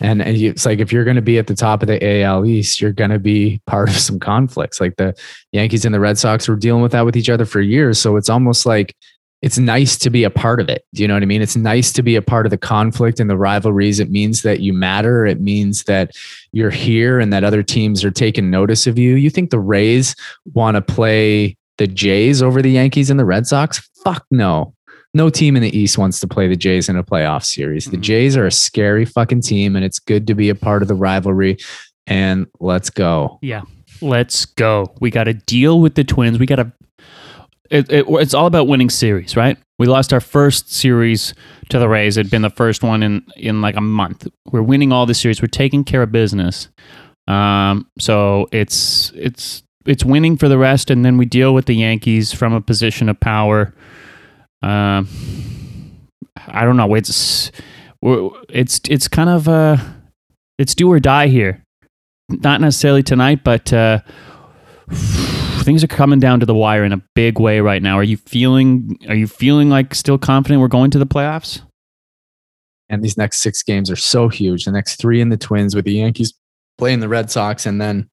And 0.02 0.22
it's 0.22 0.64
like 0.64 0.78
if 0.78 0.92
you're 0.92 1.04
going 1.04 1.16
to 1.16 1.22
be 1.22 1.38
at 1.38 1.46
the 1.46 1.54
top 1.54 1.82
of 1.82 1.88
the 1.88 2.22
AL 2.22 2.46
East, 2.46 2.80
you're 2.80 2.92
going 2.92 3.10
to 3.10 3.18
be 3.18 3.60
part 3.66 3.90
of 3.90 3.96
some 3.96 4.18
conflicts. 4.18 4.80
Like 4.80 4.96
the 4.96 5.14
Yankees 5.52 5.84
and 5.84 5.94
the 5.94 6.00
Red 6.00 6.16
Sox 6.16 6.48
were 6.48 6.56
dealing 6.56 6.80
with 6.80 6.92
that 6.92 7.04
with 7.04 7.16
each 7.16 7.28
other 7.28 7.44
for 7.44 7.60
years. 7.60 7.98
So 7.98 8.16
it's 8.16 8.30
almost 8.30 8.64
like 8.64 8.96
it's 9.42 9.58
nice 9.58 9.96
to 9.98 10.10
be 10.10 10.24
a 10.24 10.30
part 10.30 10.60
of 10.60 10.68
it. 10.68 10.84
Do 10.92 11.02
you 11.02 11.08
know 11.08 11.14
what 11.14 11.22
I 11.22 11.26
mean? 11.26 11.40
It's 11.40 11.56
nice 11.56 11.92
to 11.92 12.02
be 12.02 12.14
a 12.16 12.22
part 12.22 12.46
of 12.46 12.50
the 12.50 12.58
conflict 12.58 13.20
and 13.20 13.30
the 13.30 13.38
rivalries. 13.38 13.98
It 13.98 14.10
means 14.10 14.42
that 14.42 14.60
you 14.60 14.72
matter. 14.72 15.24
It 15.24 15.40
means 15.40 15.84
that 15.84 16.12
you're 16.52 16.70
here 16.70 17.18
and 17.18 17.32
that 17.32 17.44
other 17.44 17.62
teams 17.62 18.04
are 18.04 18.10
taking 18.10 18.50
notice 18.50 18.86
of 18.86 18.98
you. 18.98 19.14
You 19.14 19.30
think 19.30 19.50
the 19.50 19.58
Rays 19.58 20.14
want 20.52 20.74
to 20.74 20.82
play 20.82 21.56
the 21.78 21.86
Jays 21.86 22.42
over 22.42 22.60
the 22.60 22.70
Yankees 22.70 23.08
and 23.08 23.18
the 23.18 23.24
Red 23.24 23.46
Sox? 23.46 23.88
Fuck 24.04 24.26
no. 24.30 24.74
No 25.12 25.28
team 25.28 25.56
in 25.56 25.62
the 25.62 25.76
East 25.76 25.98
wants 25.98 26.20
to 26.20 26.28
play 26.28 26.46
the 26.46 26.54
Jays 26.54 26.88
in 26.88 26.96
a 26.96 27.02
playoff 27.02 27.44
series. 27.44 27.86
The 27.86 27.92
mm-hmm. 27.92 28.02
Jays 28.02 28.36
are 28.36 28.46
a 28.46 28.52
scary 28.52 29.04
fucking 29.04 29.40
team, 29.40 29.74
and 29.74 29.84
it's 29.84 29.98
good 29.98 30.26
to 30.28 30.34
be 30.34 30.50
a 30.50 30.54
part 30.54 30.82
of 30.82 30.88
the 30.88 30.94
rivalry. 30.94 31.56
And 32.06 32.46
let's 32.60 32.90
go. 32.90 33.38
Yeah, 33.42 33.62
let's 34.00 34.44
go. 34.44 34.94
We 35.00 35.10
got 35.10 35.24
to 35.24 35.34
deal 35.34 35.80
with 35.80 35.94
the 35.94 36.04
Twins. 36.04 36.38
We 36.38 36.46
got 36.46 36.56
to. 36.56 36.72
It, 37.70 37.90
it, 37.90 38.04
it's 38.08 38.34
all 38.34 38.46
about 38.46 38.66
winning 38.66 38.90
series, 38.90 39.36
right? 39.36 39.56
We 39.78 39.86
lost 39.86 40.12
our 40.12 40.20
first 40.20 40.72
series 40.72 41.34
to 41.68 41.78
the 41.78 41.88
Rays. 41.88 42.16
It'd 42.16 42.30
been 42.30 42.42
the 42.42 42.50
first 42.50 42.82
one 42.82 43.02
in 43.02 43.24
in 43.36 43.62
like 43.62 43.76
a 43.76 43.80
month. 43.80 44.26
We're 44.50 44.62
winning 44.62 44.92
all 44.92 45.06
the 45.06 45.14
series. 45.14 45.40
We're 45.40 45.48
taking 45.48 45.84
care 45.84 46.02
of 46.02 46.12
business. 46.12 46.68
Um, 47.28 47.86
so 47.98 48.48
it's 48.50 49.12
it's 49.14 49.62
it's 49.86 50.04
winning 50.04 50.36
for 50.36 50.48
the 50.48 50.58
rest, 50.58 50.90
and 50.90 51.04
then 51.04 51.16
we 51.16 51.26
deal 51.26 51.54
with 51.54 51.66
the 51.66 51.74
Yankees 51.74 52.32
from 52.32 52.52
a 52.52 52.60
position 52.60 53.08
of 53.08 53.18
power. 53.20 53.72
Uh, 54.62 55.04
I 56.48 56.64
don't 56.64 56.76
know. 56.76 56.94
It's 56.94 57.52
it's 58.02 58.80
it's 58.88 59.08
kind 59.08 59.30
of 59.30 59.48
uh, 59.48 59.76
it's 60.58 60.74
do 60.74 60.90
or 60.90 61.00
die 61.00 61.28
here. 61.28 61.62
Not 62.28 62.60
necessarily 62.60 63.02
tonight, 63.02 63.42
but 63.44 63.72
uh, 63.72 64.00
things 65.64 65.84
are 65.84 65.88
coming 65.88 66.20
down 66.20 66.40
to 66.40 66.46
the 66.46 66.54
wire 66.54 66.84
in 66.84 66.92
a 66.92 67.02
big 67.14 67.38
way 67.38 67.60
right 67.60 67.82
now. 67.82 67.98
Are 67.98 68.04
you 68.04 68.16
feeling? 68.16 68.98
Are 69.08 69.14
you 69.14 69.26
feeling 69.26 69.70
like 69.70 69.94
still 69.94 70.18
confident 70.18 70.60
we're 70.60 70.68
going 70.68 70.90
to 70.92 70.98
the 70.98 71.06
playoffs? 71.06 71.62
And 72.88 73.04
these 73.04 73.16
next 73.16 73.40
six 73.40 73.62
games 73.62 73.90
are 73.90 73.96
so 73.96 74.28
huge. 74.28 74.64
The 74.64 74.72
next 74.72 74.96
three 74.96 75.20
in 75.20 75.28
the 75.28 75.36
Twins 75.36 75.74
with 75.74 75.84
the 75.84 75.92
Yankees 75.92 76.34
playing 76.76 77.00
the 77.00 77.08
Red 77.08 77.30
Sox, 77.30 77.66
and 77.66 77.80
then 77.80 78.08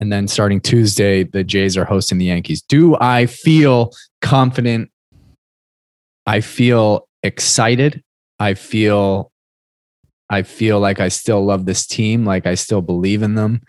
and 0.00 0.12
then 0.12 0.28
starting 0.28 0.60
Tuesday, 0.60 1.24
the 1.24 1.42
Jays 1.42 1.76
are 1.76 1.84
hosting 1.84 2.18
the 2.18 2.26
Yankees. 2.26 2.62
Do 2.62 2.96
I 3.00 3.26
feel 3.26 3.90
confident? 4.20 4.90
I 6.26 6.40
feel 6.40 7.08
excited. 7.22 8.02
I 8.38 8.54
feel 8.54 9.32
I 10.30 10.42
feel 10.42 10.80
like 10.80 11.00
I 11.00 11.08
still 11.08 11.44
love 11.44 11.66
this 11.66 11.86
team, 11.86 12.24
like 12.24 12.46
I 12.46 12.54
still 12.54 12.82
believe 12.82 13.22
in 13.22 13.34
them. 13.34 13.60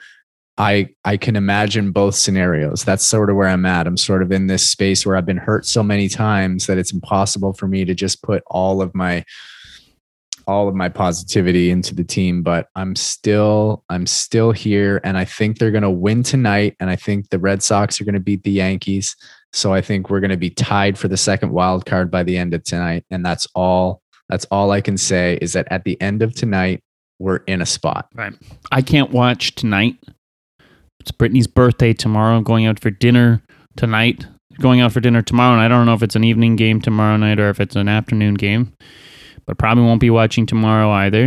I 0.58 0.89
I 1.03 1.18
can 1.18 1.36
imagine 1.36 1.91
both 1.91 2.16
scenarios. 2.16 2.84
That's 2.84 3.06
sort 3.06 3.30
of 3.30 3.36
where 3.36 3.47
I'm 3.47 3.66
at. 3.66 3.88
I'm 3.88 3.97
sort 3.97 4.22
of 4.24 4.32
in 4.32 4.47
this 4.47 4.70
space 4.70 5.06
where 5.06 5.18
I've 5.18 5.26
been 5.26 5.38
hurt 5.38 5.66
so 5.66 5.84
many 5.84 6.08
times 6.08 6.68
that 6.68 6.78
it's 6.78 6.93
impossible 6.93 7.53
for 7.53 7.68
me 7.68 7.86
to 7.86 7.93
just 7.93 8.24
put 8.24 8.43
all 8.47 8.82
of 8.82 8.95
my 8.95 9.26
all 10.47 10.68
of 10.68 10.76
my 10.76 10.88
positivity 10.88 11.72
into 11.72 11.95
the 11.95 12.03
team, 12.03 12.43
but 12.43 12.68
I'm 12.76 12.95
still 12.95 13.84
I'm 13.89 14.06
still 14.06 14.51
here 14.51 15.01
and 15.03 15.18
I 15.18 15.26
think 15.26 15.58
they're 15.58 15.72
going 15.72 15.82
to 15.82 15.89
win 15.89 16.24
tonight 16.24 16.76
and 16.80 16.89
I 16.89 16.95
think 16.95 17.30
the 17.30 17.39
Red 17.39 17.64
Sox 17.64 17.99
are 17.99 18.06
going 18.06 18.14
to 18.14 18.20
beat 18.20 18.43
the 18.43 18.51
Yankees. 18.51 19.16
So 19.53 19.74
I 19.74 19.82
think 19.82 20.10
we're 20.10 20.20
going 20.20 20.30
to 20.32 20.38
be 20.38 20.51
tied 20.51 20.97
for 20.97 21.08
the 21.08 21.18
second 21.18 21.51
wild 21.51 21.86
card 21.86 22.12
by 22.12 22.24
the 22.24 22.38
end 22.38 22.53
of 22.53 22.64
tonight 22.64 23.06
and 23.10 23.26
that's 23.26 23.47
all 23.56 24.01
That's 24.30 24.45
all 24.49 24.72
I 24.72 24.82
can 24.82 24.97
say 24.97 25.38
is 25.41 25.53
that 25.53 25.68
at 25.70 25.84
the 25.84 25.99
end 26.01 26.22
of 26.22 26.34
tonight, 26.34 26.82
we're 27.20 27.43
in 27.47 27.62
a 27.62 27.66
spot. 27.66 28.08
Right. 28.16 28.34
I 28.72 28.82
can't 28.82 29.12
watch 29.12 29.53
tonight. 29.56 29.97
It's 31.06 31.12
Brittany's 31.12 31.45
birthday 31.45 31.93
tomorrow. 31.93 32.41
Going 32.41 32.66
out 32.66 32.80
for 32.80 32.89
dinner 32.89 33.43
tonight. 33.78 34.26
Going 34.60 34.82
out 34.82 34.91
for 34.91 34.99
dinner 34.99 35.22
tomorrow, 35.22 35.53
and 35.53 35.62
I 35.62 35.68
don't 35.68 35.86
know 35.86 35.93
if 35.93 36.01
it's 36.01 36.16
an 36.16 36.24
evening 36.24 36.56
game 36.56 36.82
tomorrow 36.82 37.16
night 37.16 37.39
or 37.39 37.49
if 37.49 37.60
it's 37.60 37.76
an 37.76 37.88
afternoon 37.88 38.34
game. 38.34 38.74
But 39.45 39.60
probably 39.60 39.84
won't 39.84 40.01
be 40.01 40.10
watching 40.10 40.47
tomorrow 40.47 40.89
either. 40.89 41.26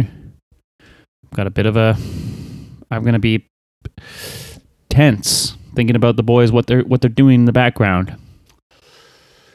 I've 0.80 1.36
Got 1.36 1.46
a 1.46 1.50
bit 1.50 1.66
of 1.66 1.76
a. 1.76 1.96
I'm 2.90 3.04
gonna 3.04 3.20
be 3.20 3.46
tense 4.90 5.56
thinking 5.76 5.94
about 5.94 6.16
the 6.16 6.24
boys 6.24 6.50
what 6.50 6.66
they're 6.66 6.82
what 6.82 7.00
they're 7.00 7.08
doing 7.08 7.36
in 7.36 7.44
the 7.44 7.52
background. 7.52 8.16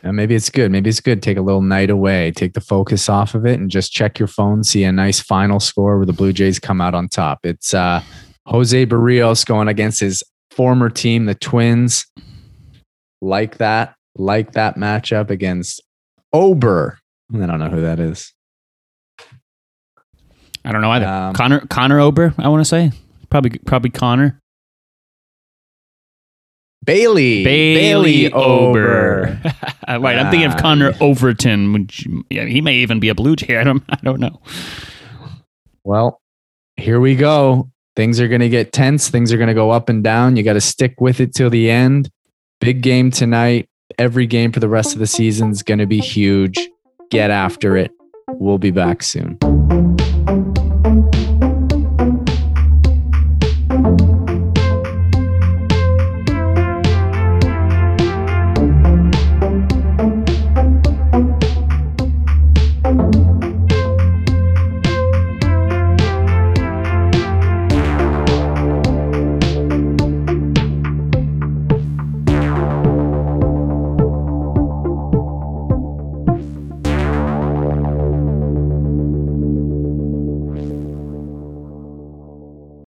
And 0.03 0.15
maybe 0.15 0.35
it's 0.35 0.49
good. 0.49 0.71
Maybe 0.71 0.89
it's 0.89 1.01
good. 1.01 1.21
Take 1.21 1.35
a 1.35 1.41
little 1.41 1.61
night 1.61 1.89
away, 1.89 2.31
take 2.31 2.53
the 2.53 2.61
focus 2.61 3.09
off 3.09 3.35
of 3.35 3.45
it, 3.45 3.59
and 3.59 3.69
just 3.69 3.91
check 3.91 4.19
your 4.19 4.29
phone, 4.29 4.63
see 4.63 4.85
a 4.85 4.91
nice 4.93 5.19
final 5.19 5.59
score 5.59 5.97
where 5.97 6.05
the 6.05 6.13
Blue 6.13 6.31
Jays 6.31 6.59
come 6.59 6.79
out 6.79 6.95
on 6.95 7.09
top. 7.09 7.39
It's 7.43 7.73
uh, 7.73 8.01
Jose 8.45 8.85
Berrios 8.85 9.45
going 9.45 9.67
against 9.67 9.99
his 9.99 10.23
former 10.51 10.89
team, 10.89 11.25
the 11.25 11.35
Twins. 11.35 12.05
Like 13.21 13.57
that, 13.57 13.95
like 14.17 14.51
that 14.53 14.75
matchup 14.75 15.29
against 15.29 15.81
Ober. 16.33 16.99
I 17.33 17.45
don't 17.45 17.59
know 17.59 17.69
who 17.69 17.81
that 17.81 17.99
is. 17.99 18.33
I 20.65 20.71
don't 20.71 20.81
know 20.81 20.91
either. 20.91 21.07
Um, 21.07 21.33
Connor 21.33 21.61
Connor 21.67 21.99
Ober, 21.99 22.33
I 22.37 22.49
want 22.49 22.61
to 22.61 22.65
say 22.65 22.91
probably 23.29 23.57
probably 23.59 23.89
Connor 23.89 24.39
Bailey. 26.83 27.43
Bailey, 27.43 28.31
Ober. 28.31 29.39
Ober. 29.39 29.41
right, 29.87 30.17
I'm 30.17 30.29
thinking 30.29 30.51
of 30.51 30.57
Connor. 30.57 30.93
Overton. 30.99 31.73
Which 31.73 32.07
yeah, 32.29 32.45
he 32.45 32.61
may 32.61 32.75
even 32.75 32.99
be 32.99 33.09
a 33.09 33.15
Blue 33.15 33.35
Jay. 33.35 33.57
I 33.59 33.63
don't 33.63 33.83
I 33.89 33.99
don't 34.03 34.19
know. 34.19 34.41
Well, 35.83 36.21
here 36.77 36.99
we 36.99 37.15
go. 37.15 37.69
Things 37.95 38.19
are 38.19 38.27
going 38.27 38.41
to 38.41 38.49
get 38.49 38.73
tense. 38.73 39.09
Things 39.09 39.31
are 39.31 39.37
going 39.37 39.47
to 39.47 39.53
go 39.53 39.69
up 39.69 39.89
and 39.89 40.03
down. 40.03 40.35
You 40.35 40.43
got 40.43 40.53
to 40.53 40.61
stick 40.61 40.99
with 40.99 41.19
it 41.19 41.33
till 41.33 41.49
the 41.49 41.69
end. 41.69 42.09
Big 42.59 42.81
game 42.81 43.11
tonight. 43.11 43.69
Every 43.99 44.25
game 44.25 44.51
for 44.51 44.59
the 44.59 44.69
rest 44.69 44.93
of 44.93 44.99
the 44.99 45.07
season 45.07 45.51
is 45.51 45.61
going 45.61 45.79
to 45.79 45.85
be 45.85 45.99
huge. 45.99 46.57
Get 47.11 47.29
after 47.29 47.77
it. 47.77 47.91
We'll 48.29 48.57
be 48.57 48.71
back 48.71 49.03
soon. 49.03 49.37